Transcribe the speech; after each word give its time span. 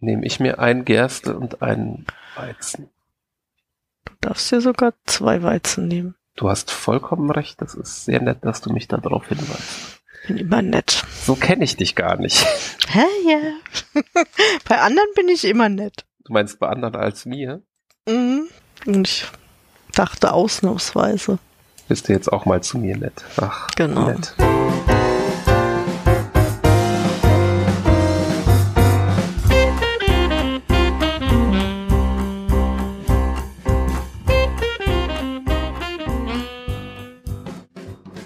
nehme 0.00 0.24
ich 0.26 0.40
mir 0.40 0.58
ein 0.58 0.84
Gerste 0.84 1.36
und 1.36 1.62
einen 1.62 2.06
Weizen. 2.36 2.88
Du 4.04 4.12
darfst 4.20 4.50
dir 4.52 4.60
sogar 4.60 4.92
zwei 5.06 5.42
Weizen 5.42 5.88
nehmen. 5.88 6.14
Du 6.36 6.48
hast 6.50 6.70
vollkommen 6.70 7.30
recht. 7.30 7.60
Das 7.62 7.74
ist 7.74 8.04
sehr 8.04 8.20
nett, 8.20 8.38
dass 8.42 8.60
du 8.60 8.72
mich 8.72 8.88
darauf 8.88 9.26
hinweist. 9.28 10.00
Bin 10.26 10.36
immer 10.38 10.60
nett. 10.62 11.04
So 11.24 11.34
kenne 11.34 11.64
ich 11.64 11.76
dich 11.76 11.94
gar 11.94 12.16
nicht. 12.16 12.44
Hä, 12.88 13.04
ja. 13.26 14.02
bei 14.68 14.80
anderen 14.80 15.08
bin 15.14 15.28
ich 15.28 15.44
immer 15.44 15.68
nett. 15.68 16.04
Du 16.24 16.32
meinst 16.32 16.58
bei 16.58 16.68
anderen 16.68 16.96
als 16.96 17.24
mir? 17.24 17.62
Mhm. 18.08 18.48
Und 18.84 19.08
ich 19.08 19.24
dachte 19.94 20.32
ausnahmsweise. 20.32 21.38
Bist 21.88 22.08
du 22.08 22.12
jetzt 22.12 22.32
auch 22.32 22.44
mal 22.44 22.62
zu 22.62 22.78
mir 22.78 22.96
nett? 22.96 23.24
Ach, 23.40 23.68
Genau. 23.76 24.10
nett. 24.10 24.34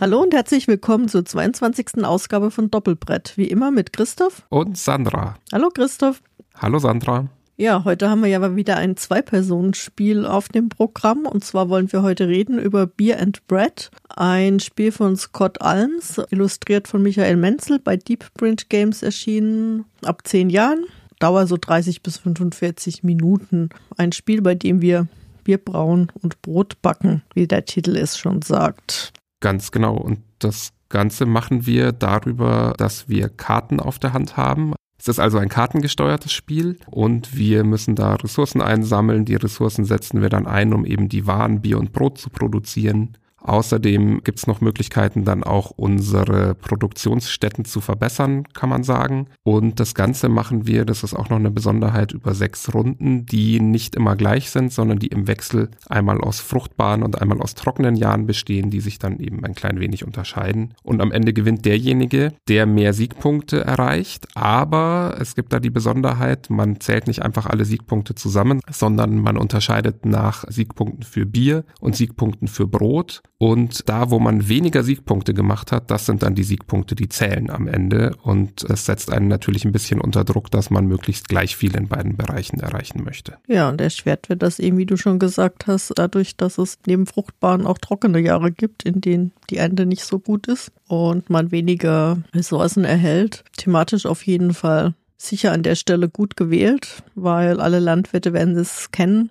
Hallo 0.01 0.23
und 0.23 0.33
herzlich 0.33 0.67
willkommen 0.67 1.09
zur 1.09 1.27
22. 1.27 2.03
Ausgabe 2.07 2.51
von 2.51 2.71
Doppelbrett. 2.71 3.35
Wie 3.37 3.49
immer 3.49 3.71
mit 3.71 3.93
Christoph. 3.93 4.47
Und 4.49 4.79
Sandra. 4.79 5.37
Hallo 5.53 5.69
Christoph. 5.69 6.23
Hallo 6.55 6.79
Sandra. 6.79 7.27
Ja, 7.59 7.85
heute 7.85 8.09
haben 8.09 8.23
wir 8.23 8.31
ja 8.31 8.39
mal 8.39 8.57
wieder 8.57 8.79
ein 8.79 8.97
Zwei-Personen-Spiel 8.97 10.25
auf 10.25 10.49
dem 10.49 10.71
Programm. 10.71 11.27
Und 11.27 11.45
zwar 11.45 11.69
wollen 11.69 11.93
wir 11.93 12.01
heute 12.01 12.29
reden 12.29 12.59
über 12.59 12.87
Beer 12.87 13.21
and 13.21 13.47
Bread. 13.47 13.91
Ein 14.09 14.59
Spiel 14.61 14.91
von 14.91 15.17
Scott 15.19 15.61
Alms, 15.61 16.19
illustriert 16.31 16.89
von 16.89 17.03
Michael 17.03 17.37
Menzel, 17.37 17.79
bei 17.79 17.99
Deep 17.99 18.25
Print 18.33 18.71
Games 18.71 19.03
erschienen, 19.03 19.85
ab 20.03 20.27
10 20.27 20.49
Jahren. 20.49 20.87
Dauer 21.19 21.47
so 21.47 21.59
30 21.61 22.03
bis 22.03 22.17
45 22.17 23.03
Minuten. 23.03 23.69
Ein 23.99 24.13
Spiel, 24.13 24.41
bei 24.41 24.55
dem 24.55 24.81
wir 24.81 25.09
Bier 25.45 25.59
brauen 25.59 26.11
und 26.23 26.41
Brot 26.41 26.81
backen, 26.81 27.21
wie 27.35 27.47
der 27.47 27.67
Titel 27.67 27.97
es 27.97 28.17
schon 28.17 28.41
sagt. 28.41 29.13
Ganz 29.41 29.71
genau. 29.71 29.97
Und 29.97 30.21
das 30.39 30.73
Ganze 30.89 31.27
machen 31.27 31.67
wir 31.67 31.93
darüber, 31.93 32.75
dass 32.77 33.09
wir 33.09 33.29
Karten 33.29 33.81
auf 33.81 33.99
der 33.99 34.13
Hand 34.13 34.37
haben. 34.37 34.75
Es 34.99 35.09
ist 35.09 35.19
also 35.19 35.39
ein 35.39 35.49
kartengesteuertes 35.49 36.33
Spiel 36.33 36.79
und 36.91 37.35
wir 37.35 37.65
müssen 37.65 37.95
da 37.95 38.17
Ressourcen 38.17 38.61
einsammeln. 38.61 39.25
Die 39.25 39.37
Ressourcen 39.37 39.87
setzen 39.87 40.21
wir 40.21 40.29
dann 40.29 40.47
ein, 40.47 40.75
um 40.75 40.85
eben 40.85 41.09
die 41.09 41.27
Waren 41.27 41.63
Bier 41.63 41.79
und 41.79 41.93
Brot 41.93 42.19
zu 42.19 42.29
produzieren. 42.29 43.17
Außerdem 43.43 44.23
gibt 44.23 44.39
es 44.39 44.47
noch 44.47 44.61
Möglichkeiten, 44.61 45.25
dann 45.25 45.43
auch 45.43 45.71
unsere 45.71 46.55
Produktionsstätten 46.55 47.65
zu 47.65 47.81
verbessern, 47.81 48.45
kann 48.55 48.69
man 48.69 48.85
sagen. 48.85 49.29
Und 49.43 49.81
das 49.81 49.95
Ganze 49.95 50.29
machen 50.29 50.67
wir, 50.67 50.85
das 50.85 51.03
ist 51.03 51.15
auch 51.15 51.31
noch 51.31 51.39
eine 51.39 51.51
Besonderheit, 51.51 52.13
über 52.13 52.35
sechs 52.35 52.73
Runden, 52.75 53.27
die 53.27 53.61
nicht 53.61 53.97
immer 53.97 54.17
gleich 54.17 54.51
sind, 54.51 54.73
sondern 54.73 54.99
die 54.99 55.09
im 55.09 55.27
Wechsel 55.27 55.71
einmal 55.89 56.21
aus 56.21 56.41
fruchtbaren 56.41 57.03
und 57.03 57.21
einmal 57.21 57.41
aus 57.41 57.55
trockenen 57.55 57.97
Jahren 57.97 58.27
bestehen, 58.27 58.71
die 58.71 58.81
sich 58.81 58.99
dann 58.99 59.19
eben 59.19 59.45
ein 59.45 59.55
klein 59.55 59.81
wenig 59.81 60.05
unterscheiden. 60.05 60.75
Und 60.83 61.01
am 61.01 61.13
Ende 61.13 61.33
gewinnt 61.33 61.65
derjenige, 61.65 62.33
der 62.49 62.67
mehr 62.67 62.93
Siegpunkte 62.93 63.65
erreicht. 63.65 64.29
Aber 64.35 65.17
es 65.19 65.35
gibt 65.35 65.53
da 65.53 65.61
die 65.61 65.71
Besonderheit, 65.71 66.51
man 66.51 66.81
zählt 66.81 67.07
nicht 67.07 67.23
einfach 67.23 67.47
alle 67.47 67.65
Siegpunkte 67.65 68.15
zusammen, 68.15 68.61
sondern 68.71 69.19
man 69.19 69.37
unterscheidet 69.37 70.05
nach 70.05 70.45
Siegpunkten 70.49 71.03
für 71.03 71.27
Bier 71.27 71.65
und 71.81 71.97
Siegpunkten 71.97 72.49
für 72.49 72.67
Brot. 72.67 73.23
Und 73.43 73.89
da, 73.89 74.11
wo 74.11 74.19
man 74.19 74.51
weniger 74.51 74.83
Siegpunkte 74.83 75.33
gemacht 75.33 75.73
hat, 75.73 75.91
das 75.91 76.05
sind 76.05 76.23
dann 76.23 76.35
die 76.35 76.43
Siegpunkte, 76.43 76.95
die 76.95 77.09
zählen 77.09 77.49
am 77.49 77.69
Ende. 77.69 78.15
Und 78.23 78.65
es 78.65 78.85
setzt 78.85 79.11
einen 79.11 79.29
natürlich 79.29 79.65
ein 79.65 79.73
bisschen 79.73 79.99
unter 79.99 80.25
Druck, 80.25 80.51
dass 80.51 80.69
man 80.69 80.85
möglichst 80.85 81.27
gleich 81.27 81.57
viel 81.57 81.75
in 81.75 81.89
beiden 81.89 82.19
Bereichen 82.19 82.61
erreichen 82.61 83.03
möchte. 83.03 83.39
Ja, 83.49 83.71
und 83.71 83.81
erschwert 83.81 84.29
wird 84.29 84.43
das 84.43 84.59
eben, 84.59 84.77
wie 84.77 84.85
du 84.85 84.99
schon 84.99 85.19
gesagt 85.19 85.67
hast, 85.67 85.95
dadurch, 85.97 86.37
dass 86.37 86.59
es 86.59 86.81
neben 86.87 87.07
fruchtbaren 87.07 87.67
auch 87.67 87.79
trockene 87.79 88.19
Jahre 88.19 88.53
gibt, 88.53 88.83
in 88.83 89.01
denen 89.01 89.33
die 89.49 89.57
Ernte 89.57 89.87
nicht 89.87 90.05
so 90.05 90.19
gut 90.19 90.47
ist 90.47 90.71
und 90.87 91.31
man 91.31 91.51
weniger 91.51 92.23
Ressourcen 92.35 92.85
erhält. 92.85 93.45
Thematisch 93.57 94.05
auf 94.05 94.27
jeden 94.27 94.53
Fall 94.53 94.93
sicher 95.17 95.53
an 95.53 95.63
der 95.63 95.77
Stelle 95.77 96.11
gut 96.11 96.37
gewählt, 96.37 97.03
weil 97.15 97.59
alle 97.59 97.79
Landwirte 97.79 98.35
werden 98.35 98.55
es 98.59 98.91
kennen. 98.91 99.31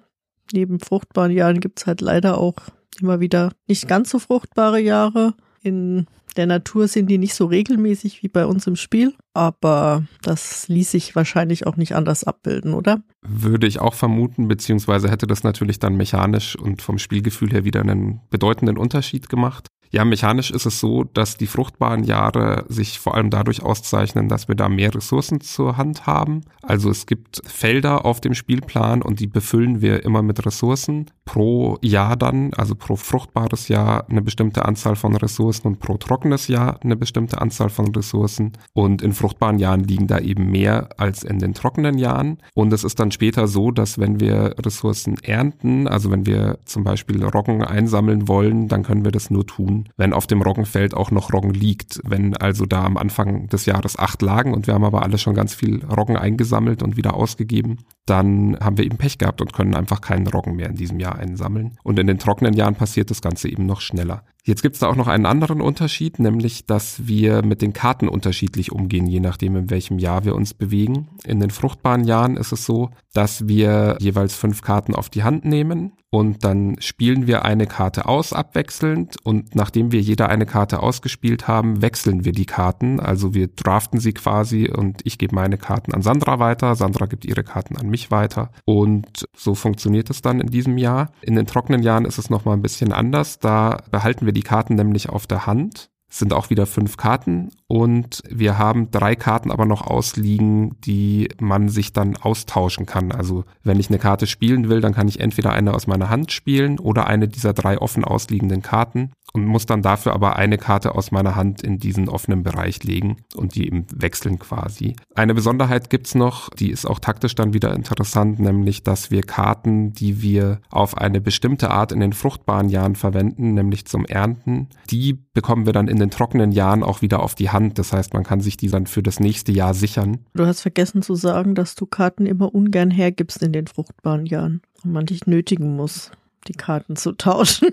Neben 0.51 0.79
fruchtbaren 0.79 1.31
Jahren 1.31 1.59
gibt 1.59 1.79
es 1.79 1.85
halt 1.85 2.01
leider 2.01 2.39
auch 2.39 2.55
immer 3.01 3.19
wieder 3.19 3.51
nicht 3.67 3.87
ganz 3.87 4.09
so 4.09 4.19
fruchtbare 4.19 4.79
Jahre. 4.79 5.33
In 5.61 6.07
der 6.37 6.45
Natur 6.45 6.87
sind 6.87 7.07
die 7.07 7.17
nicht 7.17 7.33
so 7.33 7.45
regelmäßig 7.45 8.23
wie 8.23 8.29
bei 8.29 8.45
uns 8.45 8.67
im 8.67 8.75
Spiel, 8.75 9.13
aber 9.33 10.05
das 10.21 10.67
ließ 10.67 10.91
sich 10.91 11.15
wahrscheinlich 11.15 11.67
auch 11.67 11.77
nicht 11.77 11.95
anders 11.95 12.23
abbilden, 12.23 12.73
oder? 12.73 13.01
Würde 13.21 13.67
ich 13.67 13.79
auch 13.79 13.93
vermuten, 13.93 14.47
beziehungsweise 14.47 15.09
hätte 15.09 15.27
das 15.27 15.43
natürlich 15.43 15.79
dann 15.79 15.95
mechanisch 15.95 16.55
und 16.55 16.81
vom 16.81 16.97
Spielgefühl 16.97 17.51
her 17.51 17.65
wieder 17.65 17.81
einen 17.81 18.21
bedeutenden 18.29 18.77
Unterschied 18.77 19.29
gemacht. 19.29 19.69
Ja, 19.91 20.05
mechanisch 20.05 20.51
ist 20.51 20.67
es 20.67 20.79
so, 20.79 21.03
dass 21.03 21.37
die 21.37 21.47
fruchtbaren 21.47 22.03
Jahre 22.03 22.65
sich 22.67 22.99
vor 22.99 23.15
allem 23.15 23.31
dadurch 23.31 23.63
auszeichnen, 23.63 24.27
dass 24.29 24.47
wir 24.47 24.53
da 24.53 24.69
mehr 24.69 24.93
Ressourcen 24.93 25.41
zur 25.41 25.77
Hand 25.77 26.05
haben. 26.05 26.41
Also 26.61 26.91
es 26.91 27.07
gibt 27.07 27.41
Felder 27.45 28.05
auf 28.05 28.21
dem 28.21 28.35
Spielplan 28.35 29.01
und 29.01 29.19
die 29.19 29.25
befüllen 29.25 29.81
wir 29.81 30.03
immer 30.03 30.21
mit 30.21 30.45
Ressourcen. 30.45 31.09
Pro 31.25 31.79
Jahr 31.81 32.15
dann, 32.17 32.53
also 32.53 32.75
pro 32.75 32.97
fruchtbares 32.97 33.67
Jahr 33.67 34.07
eine 34.09 34.21
bestimmte 34.21 34.65
Anzahl 34.65 34.95
von 34.95 35.15
Ressourcen 35.15 35.65
und 35.65 35.79
pro 35.79 35.97
trockenes 35.97 36.47
Jahr 36.47 36.79
eine 36.83 36.95
bestimmte 36.95 37.41
Anzahl 37.41 37.69
von 37.69 37.87
Ressourcen. 37.87 38.53
Und 38.73 39.01
in 39.01 39.13
fruchtbaren 39.19 39.59
Jahren 39.59 39.83
liegen 39.83 40.07
da 40.07 40.17
eben 40.17 40.49
mehr 40.49 40.89
als 40.97 41.23
in 41.23 41.39
den 41.39 41.53
trockenen 41.53 41.97
Jahren. 41.97 42.39
Und 42.55 42.73
es 42.73 42.83
ist 42.83 42.99
dann 42.99 43.11
später 43.11 43.47
so, 43.47 43.71
dass 43.71 43.99
wenn 43.99 44.19
wir 44.19 44.55
Ressourcen 44.57 45.17
ernten, 45.21 45.87
also 45.87 46.09
wenn 46.09 46.25
wir 46.25 46.59
zum 46.65 46.83
Beispiel 46.83 47.23
Roggen 47.23 47.63
einsammeln 47.63 48.27
wollen, 48.27 48.67
dann 48.67 48.83
können 48.83 49.03
wir 49.03 49.11
das 49.11 49.29
nur 49.29 49.45
tun, 49.45 49.89
wenn 49.97 50.13
auf 50.13 50.25
dem 50.25 50.41
Roggenfeld 50.41 50.93
auch 50.93 51.11
noch 51.11 51.31
Roggen 51.33 51.53
liegt. 51.53 52.01
Wenn 52.03 52.35
also 52.35 52.65
da 52.65 52.83
am 52.83 52.97
Anfang 52.97 53.47
des 53.47 53.65
Jahres 53.65 53.99
acht 53.99 54.21
lagen 54.21 54.53
und 54.53 54.65
wir 54.67 54.73
haben 54.73 54.83
aber 54.85 55.03
alle 55.03 55.17
schon 55.17 55.35
ganz 55.35 55.53
viel 55.53 55.83
Roggen 55.85 56.17
eingesammelt 56.17 56.81
und 56.81 56.97
wieder 56.97 57.13
ausgegeben, 57.13 57.79
dann 58.05 58.57
haben 58.59 58.77
wir 58.77 58.85
eben 58.85 58.97
Pech 58.97 59.17
gehabt 59.17 59.41
und 59.41 59.53
können 59.53 59.75
einfach 59.75 60.01
keinen 60.01 60.27
Roggen 60.27 60.55
mehr 60.55 60.69
in 60.69 60.75
diesem 60.75 60.99
Jahr 60.99 61.17
einsammeln. 61.17 61.77
Und 61.83 61.99
in 61.99 62.07
den 62.07 62.17
trockenen 62.19 62.53
Jahren 62.53 62.75
passiert 62.75 63.11
das 63.11 63.21
Ganze 63.21 63.49
eben 63.49 63.65
noch 63.65 63.81
schneller. 63.81 64.23
Jetzt 64.45 64.63
gibt 64.63 64.75
es 64.75 64.79
da 64.79 64.87
auch 64.87 64.95
noch 64.95 65.07
einen 65.07 65.25
anderen 65.25 65.61
Unterschied, 65.61 66.17
nämlich 66.17 66.65
dass 66.65 67.07
wir 67.07 67.43
mit 67.45 67.61
den 67.61 67.73
Karten 67.73 68.07
unterschiedlich 68.07 68.71
umgehen, 68.71 69.05
je 69.09 69.19
nachdem, 69.19 69.55
in 69.55 69.69
welchem 69.69 69.99
Jahr 69.99 70.25
wir 70.25 70.35
uns 70.35 70.53
bewegen. 70.53 71.09
In 71.25 71.39
den 71.39 71.49
fruchtbaren 71.49 72.03
Jahren 72.03 72.37
ist 72.37 72.51
es 72.51 72.65
so, 72.65 72.89
dass 73.13 73.47
wir 73.47 73.97
jeweils 73.99 74.35
fünf 74.35 74.61
Karten 74.61 74.95
auf 74.95 75.09
die 75.09 75.23
Hand 75.23 75.45
nehmen 75.45 75.93
und 76.11 76.43
dann 76.43 76.75
spielen 76.79 77.27
wir 77.27 77.45
eine 77.45 77.67
Karte 77.67 78.07
aus 78.07 78.33
abwechselnd 78.33 79.17
und 79.23 79.55
nachdem 79.55 79.91
wir 79.91 80.01
jeder 80.01 80.29
eine 80.29 80.45
Karte 80.45 80.81
ausgespielt 80.81 81.47
haben, 81.47 81.81
wechseln 81.81 82.25
wir 82.25 82.31
die 82.31 82.45
Karten. 82.45 82.99
Also 82.99 83.33
wir 83.33 83.47
draften 83.47 83.99
sie 83.99 84.13
quasi 84.13 84.69
und 84.69 85.01
ich 85.03 85.17
gebe 85.17 85.35
meine 85.35 85.57
Karten 85.57 85.93
an 85.93 86.01
Sandra 86.01 86.39
weiter, 86.39 86.75
Sandra 86.75 87.05
gibt 87.05 87.25
ihre 87.25 87.43
Karten 87.43 87.77
an 87.77 87.89
mich 87.89 88.09
weiter 88.09 88.51
und 88.65 89.27
so 89.35 89.53
funktioniert 89.53 90.09
es 90.09 90.21
dann 90.21 90.39
in 90.39 90.47
diesem 90.47 90.77
Jahr. 90.77 91.11
In 91.21 91.35
den 91.35 91.45
trockenen 91.45 91.83
Jahren 91.83 92.05
ist 92.05 92.17
es 92.17 92.29
nochmal 92.29 92.57
ein 92.57 92.63
bisschen 92.63 92.91
anders. 92.91 93.39
Da 93.39 93.77
behalten 93.91 94.25
wir 94.25 94.33
die 94.33 94.41
Karten 94.41 94.75
nämlich 94.75 95.09
auf 95.09 95.27
der 95.27 95.45
Hand 95.45 95.89
sind 96.09 96.33
auch 96.33 96.49
wieder 96.49 96.65
fünf 96.65 96.97
Karten 96.97 97.49
und 97.67 98.23
wir 98.27 98.57
haben 98.57 98.89
drei 98.89 99.15
Karten 99.15 99.51
aber 99.51 99.65
noch 99.65 99.85
ausliegen, 99.85 100.75
die 100.81 101.29
man 101.39 101.69
sich 101.69 101.93
dann 101.93 102.17
austauschen 102.17 102.87
kann. 102.87 103.11
Also 103.11 103.45
wenn 103.63 103.79
ich 103.79 103.89
eine 103.89 103.99
Karte 103.99 104.25
spielen 104.25 104.69
will, 104.69 104.81
dann 104.81 104.95
kann 104.95 105.07
ich 105.07 105.19
entweder 105.19 105.53
eine 105.53 105.73
aus 105.73 105.85
meiner 105.85 106.09
Hand 106.09 106.31
spielen 106.31 106.79
oder 106.79 107.05
eine 107.05 107.27
dieser 107.27 107.53
drei 107.53 107.77
offen 107.77 108.03
ausliegenden 108.03 108.63
Karten 108.63 109.11
und 109.33 109.45
muss 109.45 109.65
dann 109.65 109.81
dafür 109.81 110.13
aber 110.13 110.35
eine 110.35 110.57
Karte 110.57 110.95
aus 110.95 111.11
meiner 111.11 111.35
Hand 111.35 111.61
in 111.61 111.79
diesen 111.79 112.09
offenen 112.09 112.43
Bereich 112.43 112.83
legen 112.83 113.17
und 113.35 113.55
die 113.55 113.65
eben 113.65 113.85
wechseln 113.93 114.39
quasi. 114.39 114.95
Eine 115.15 115.33
Besonderheit 115.33 115.89
gibt's 115.89 116.15
noch, 116.15 116.49
die 116.49 116.71
ist 116.71 116.85
auch 116.85 116.99
taktisch 116.99 117.35
dann 117.35 117.53
wieder 117.53 117.73
interessant, 117.73 118.39
nämlich 118.39 118.83
dass 118.83 119.11
wir 119.11 119.23
Karten, 119.23 119.93
die 119.93 120.21
wir 120.21 120.61
auf 120.69 120.97
eine 120.97 121.21
bestimmte 121.21 121.71
Art 121.71 121.91
in 121.91 121.99
den 121.99 122.13
fruchtbaren 122.13 122.69
Jahren 122.69 122.95
verwenden, 122.95 123.53
nämlich 123.53 123.85
zum 123.85 124.05
Ernten, 124.05 124.69
die 124.89 125.13
bekommen 125.33 125.65
wir 125.65 125.73
dann 125.73 125.87
in 125.87 125.99
den 125.99 126.09
trockenen 126.09 126.51
Jahren 126.51 126.83
auch 126.83 127.01
wieder 127.01 127.21
auf 127.21 127.35
die 127.35 127.49
Hand. 127.49 127.79
Das 127.79 127.93
heißt, 127.93 128.13
man 128.13 128.23
kann 128.23 128.41
sich 128.41 128.57
die 128.57 128.67
dann 128.67 128.87
für 128.87 129.03
das 129.03 129.19
nächste 129.19 129.51
Jahr 129.51 129.73
sichern. 129.73 130.25
Du 130.33 130.45
hast 130.45 130.61
vergessen 130.61 131.01
zu 131.01 131.15
sagen, 131.15 131.55
dass 131.55 131.75
du 131.75 131.85
Karten 131.85 132.25
immer 132.25 132.53
ungern 132.53 132.91
hergibst 132.91 133.41
in 133.43 133.53
den 133.53 133.67
fruchtbaren 133.67 134.25
Jahren 134.25 134.61
und 134.83 134.91
man 134.91 135.05
dich 135.05 135.27
nötigen 135.27 135.75
muss, 135.75 136.11
die 136.47 136.53
Karten 136.53 136.95
zu 136.95 137.13
tauschen. 137.13 137.69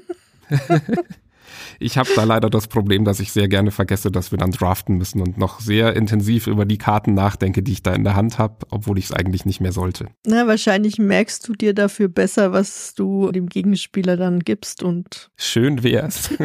Ich 1.78 1.98
habe 1.98 2.08
da 2.14 2.24
leider 2.24 2.50
das 2.50 2.68
Problem, 2.68 3.04
dass 3.04 3.20
ich 3.20 3.32
sehr 3.32 3.48
gerne 3.48 3.70
vergesse, 3.70 4.10
dass 4.10 4.30
wir 4.30 4.38
dann 4.38 4.50
draften 4.50 4.96
müssen 4.96 5.20
und 5.20 5.38
noch 5.38 5.60
sehr 5.60 5.96
intensiv 5.96 6.46
über 6.46 6.64
die 6.64 6.78
Karten 6.78 7.14
nachdenke, 7.14 7.62
die 7.62 7.72
ich 7.72 7.82
da 7.82 7.92
in 7.92 8.04
der 8.04 8.16
Hand 8.16 8.38
habe, 8.38 8.66
obwohl 8.70 8.98
ich 8.98 9.06
es 9.06 9.12
eigentlich 9.12 9.44
nicht 9.44 9.60
mehr 9.60 9.72
sollte. 9.72 10.06
Na, 10.26 10.46
wahrscheinlich 10.46 10.98
merkst 10.98 11.46
du 11.48 11.52
dir 11.52 11.74
dafür 11.74 12.08
besser, 12.08 12.52
was 12.52 12.94
du 12.94 13.30
dem 13.32 13.48
Gegenspieler 13.48 14.16
dann 14.16 14.40
gibst 14.40 14.82
und. 14.82 15.30
Schön 15.36 15.82
wär's. 15.82 16.30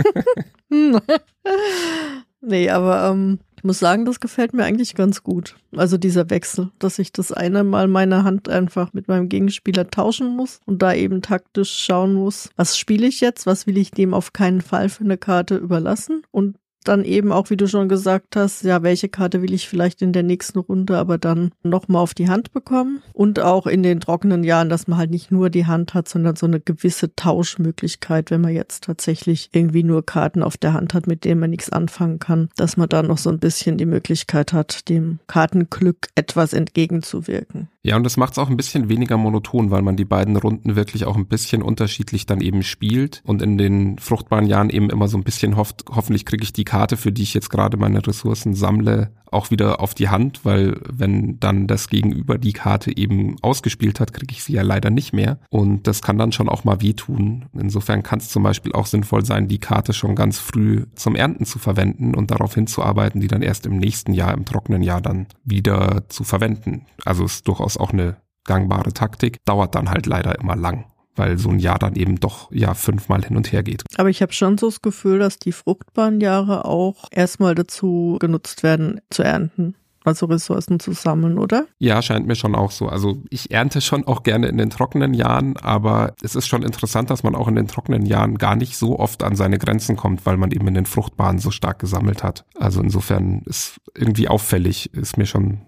nee, 2.42 2.70
aber 2.70 3.10
ähm, 3.10 3.40
Ich 3.62 3.64
muss 3.64 3.78
sagen, 3.78 4.06
das 4.06 4.20
gefällt 4.20 4.56
mir 4.56 4.64
eigentlich 4.64 4.96
ganz 4.96 5.22
gut. 5.22 5.56
Also 5.76 6.00
dieser 6.00 6.32
Wechsel, 6.32 6.72
dass 6.80 6.98
ich 6.98 7.12
das 7.12 7.32
eine 7.32 7.64
Mal 7.64 7.88
meine 7.88 8.24
Hand 8.24 8.50
einfach 8.50 8.92
mit 8.92 9.08
meinem 9.08 9.30
Gegenspieler 9.30 9.88
tauschen 9.88 10.36
muss 10.36 10.62
und 10.66 10.82
da 10.82 10.96
eben 10.96 11.22
taktisch 11.22 11.72
schauen 11.72 12.16
muss, 12.16 12.50
was 12.56 12.76
spiele 12.76 13.06
ich 13.06 13.22
jetzt, 13.22 13.46
was 13.46 13.68
will 13.68 13.78
ich 13.78 13.92
dem 13.92 14.16
auf 14.16 14.34
keinen 14.34 14.62
Fall 14.62 14.90
für 14.90 15.04
eine 15.04 15.20
Karte 15.20 15.58
überlassen 15.58 16.24
und 16.32 16.58
dann 16.84 17.06
eben 17.06 17.32
auch, 17.32 17.50
wie 17.50 17.58
du 17.58 17.68
schon 17.68 17.90
gesagt 17.90 18.36
hast, 18.36 18.64
ja, 18.64 18.84
welche 18.84 19.10
Karte 19.10 19.42
will 19.42 19.54
ich 19.54 19.68
vielleicht 19.68 20.02
in 20.02 20.14
der 20.14 20.24
nächsten 20.24 20.60
Runde 20.60 20.98
aber 20.98 21.18
dann 21.18 21.52
nochmal 21.64 22.02
auf 22.02 22.14
die 22.14 22.30
Hand 22.30 22.54
bekommen. 22.54 23.02
Und 23.14 23.40
auch 23.40 23.68
in 23.68 23.84
den 23.84 24.00
trockenen 24.00 24.44
Jahren, 24.44 24.70
dass 24.70 24.88
man 24.88 24.98
halt 24.98 25.12
nicht 25.12 25.32
nur 25.32 25.50
die 25.50 25.66
Hand 25.66 25.94
hat, 25.94 26.08
sondern 26.08 26.36
so 26.36 26.46
eine 26.46 26.60
gewisse 26.60 27.16
Tauschmöglichkeit, 27.16 28.32
wenn 28.32 28.42
man 28.42 28.54
jetzt 28.54 28.84
tatsächlich 28.86 29.50
irgendwie 29.54 29.84
nur 29.84 30.06
Karten 30.06 30.44
auf 30.44 30.58
der 30.58 30.74
Hand 30.74 30.94
hat, 30.94 31.08
mit 31.08 31.24
denen 31.26 31.40
man 31.40 31.52
nichts 31.52 31.72
anfangen 31.72 32.20
kann, 32.20 32.50
dass 32.56 32.78
man 32.78 32.90
da 32.90 33.04
noch 33.04 33.18
so 33.18 33.30
ein 33.30 33.40
bisschen 33.40 33.78
die 33.78 33.86
Möglichkeit 33.86 34.54
hat, 34.54 34.90
dem 34.90 35.20
Kartenglück 35.28 36.08
etwas 36.16 36.54
entgegenzuwirken. 36.54 37.70
Ja, 37.84 37.96
und 37.96 38.04
das 38.04 38.16
macht 38.16 38.34
es 38.34 38.38
auch 38.38 38.50
ein 38.50 38.58
bisschen 38.58 38.90
weniger 38.90 39.18
monoton, 39.18 39.72
weil 39.72 39.82
man 39.82 39.96
die 39.96 40.06
beiden 40.06 40.36
Runden 40.36 40.76
wirklich 40.76 41.06
auch 41.06 41.16
ein 41.16 41.26
bisschen 41.26 41.64
unterschiedlich 41.64 42.28
dann 42.28 42.40
eben 42.40 42.62
spielt 42.62 43.24
und 43.26 43.42
in 43.42 43.58
den 43.58 43.98
fruchtbaren 43.98 44.46
Jahren 44.46 44.70
eben 44.70 44.92
immer 44.92 45.08
so 45.08 45.18
ein 45.18 45.24
bisschen 45.24 45.58
hofft, 45.58 45.86
hoffentlich 45.90 46.26
kriege 46.26 46.44
ich 46.44 46.54
die 46.54 46.64
Karte, 46.64 46.96
für 46.96 47.12
die 47.12 47.24
ich 47.24 47.34
jetzt 47.34 47.50
gerade 47.50 47.78
meine 47.78 48.06
Ressourcen 48.06 48.54
sammle, 48.54 49.12
auch 49.32 49.50
wieder 49.50 49.80
auf 49.80 49.94
die 49.94 50.10
Hand, 50.10 50.44
weil 50.44 50.80
wenn 50.92 51.40
dann 51.40 51.68
das 51.68 51.88
Gegenüber 51.88 52.38
die 52.38 52.54
Karte 52.54 52.96
eben 52.96 53.38
ausgespielt 53.42 54.00
hat, 54.00 54.14
kriege 54.14 54.34
ich 54.34 54.44
sie 54.44 54.54
ja 54.54 54.62
leider 54.62 54.90
nicht 54.90 55.14
mehr. 55.14 55.40
Und 55.50 55.88
das 55.88 56.02
kann 56.02 56.18
dann 56.18 56.32
schon 56.32 56.50
auch 56.50 56.64
mal 56.64 56.82
wehtun. 56.82 57.46
Insofern 57.54 58.04
kann 58.04 58.20
es 58.20 58.30
zum 58.30 58.44
Beispiel 58.44 58.74
auch 58.74 58.86
sinnvoll 58.86 59.26
sein, 59.26 59.48
die 59.48 59.60
Karte 59.60 59.94
schon 59.94 60.16
ganz 60.16 60.38
früh 60.38 60.86
zum 60.96 61.16
Ernten 61.16 61.46
zu 61.46 61.60
verwenden 61.60 62.14
und 62.14 62.32
darauf 62.32 62.54
hinzuarbeiten, 62.54 63.22
die 63.22 63.28
dann 63.28 63.42
erst 63.42 63.66
im 63.66 63.78
nächsten 63.78 64.14
Jahr, 64.14 64.34
im 64.34 64.46
trockenen 64.46 64.84
Jahr 64.84 65.02
dann 65.02 65.28
wieder 65.44 66.04
zu 66.10 66.24
verwenden. 66.24 66.86
Also 67.06 67.26
ist 67.26 67.48
durchaus 67.48 67.78
auch 67.78 67.92
eine 67.92 68.18
gangbare 68.44 68.92
Taktik, 68.92 69.38
dauert 69.46 69.76
dann 69.76 69.90
halt 69.90 70.08
leider 70.08 70.40
immer 70.40 70.56
lang 70.56 70.86
weil 71.16 71.38
so 71.38 71.50
ein 71.50 71.60
Jahr 71.60 71.80
dann 71.80 71.96
eben 71.96 72.20
doch 72.20 72.52
ja 72.52 72.74
fünfmal 72.74 73.24
hin 73.24 73.38
und 73.38 73.52
her 73.52 73.64
geht. 73.64 73.84
Aber 73.98 74.10
ich 74.10 74.22
habe 74.22 74.34
schon 74.34 74.58
so 74.58 74.68
das 74.68 74.82
Gefühl, 74.82 75.20
dass 75.20 75.38
die 75.38 75.52
fruchtbaren 75.52 76.22
Jahre 76.22 76.66
auch 76.66 77.06
erstmal 77.12 77.56
dazu 77.56 78.18
genutzt 78.20 78.64
werden, 78.64 79.02
zu 79.10 79.24
ernten. 79.24 79.76
Also 80.04 80.26
Ressourcen 80.26 80.80
zu 80.80 80.94
sammeln, 80.94 81.38
oder? 81.38 81.68
Ja, 81.78 82.02
scheint 82.02 82.26
mir 82.26 82.36
schon 82.36 82.56
auch 82.56 82.72
so. 82.72 82.88
Also 82.88 83.22
ich 83.30 83.52
ernte 83.52 83.82
schon 83.82 84.08
auch 84.08 84.24
gerne 84.24 84.48
in 84.48 84.58
den 84.58 84.72
trockenen 84.72 85.14
Jahren, 85.14 85.58
aber 85.58 86.16
es 86.24 86.34
ist 86.34 86.48
schon 86.48 86.64
interessant, 86.64 87.12
dass 87.12 87.22
man 87.22 87.36
auch 87.36 87.48
in 87.48 87.56
den 87.56 87.68
trockenen 87.68 88.08
Jahren 88.08 88.40
gar 88.40 88.56
nicht 88.56 88.78
so 88.78 88.98
oft 88.98 89.22
an 89.22 89.36
seine 89.36 89.60
Grenzen 89.60 89.98
kommt, 89.98 90.26
weil 90.26 90.38
man 90.38 90.52
eben 90.52 90.68
in 90.68 90.74
den 90.74 90.88
fruchtbaren 90.88 91.38
so 91.38 91.52
stark 91.52 91.78
gesammelt 91.78 92.24
hat. 92.24 92.46
Also 92.56 92.82
insofern 92.82 93.44
ist 93.46 93.80
irgendwie 93.96 94.28
auffällig, 94.28 94.92
ist 94.96 95.18
mir 95.18 95.28
schon 95.28 95.62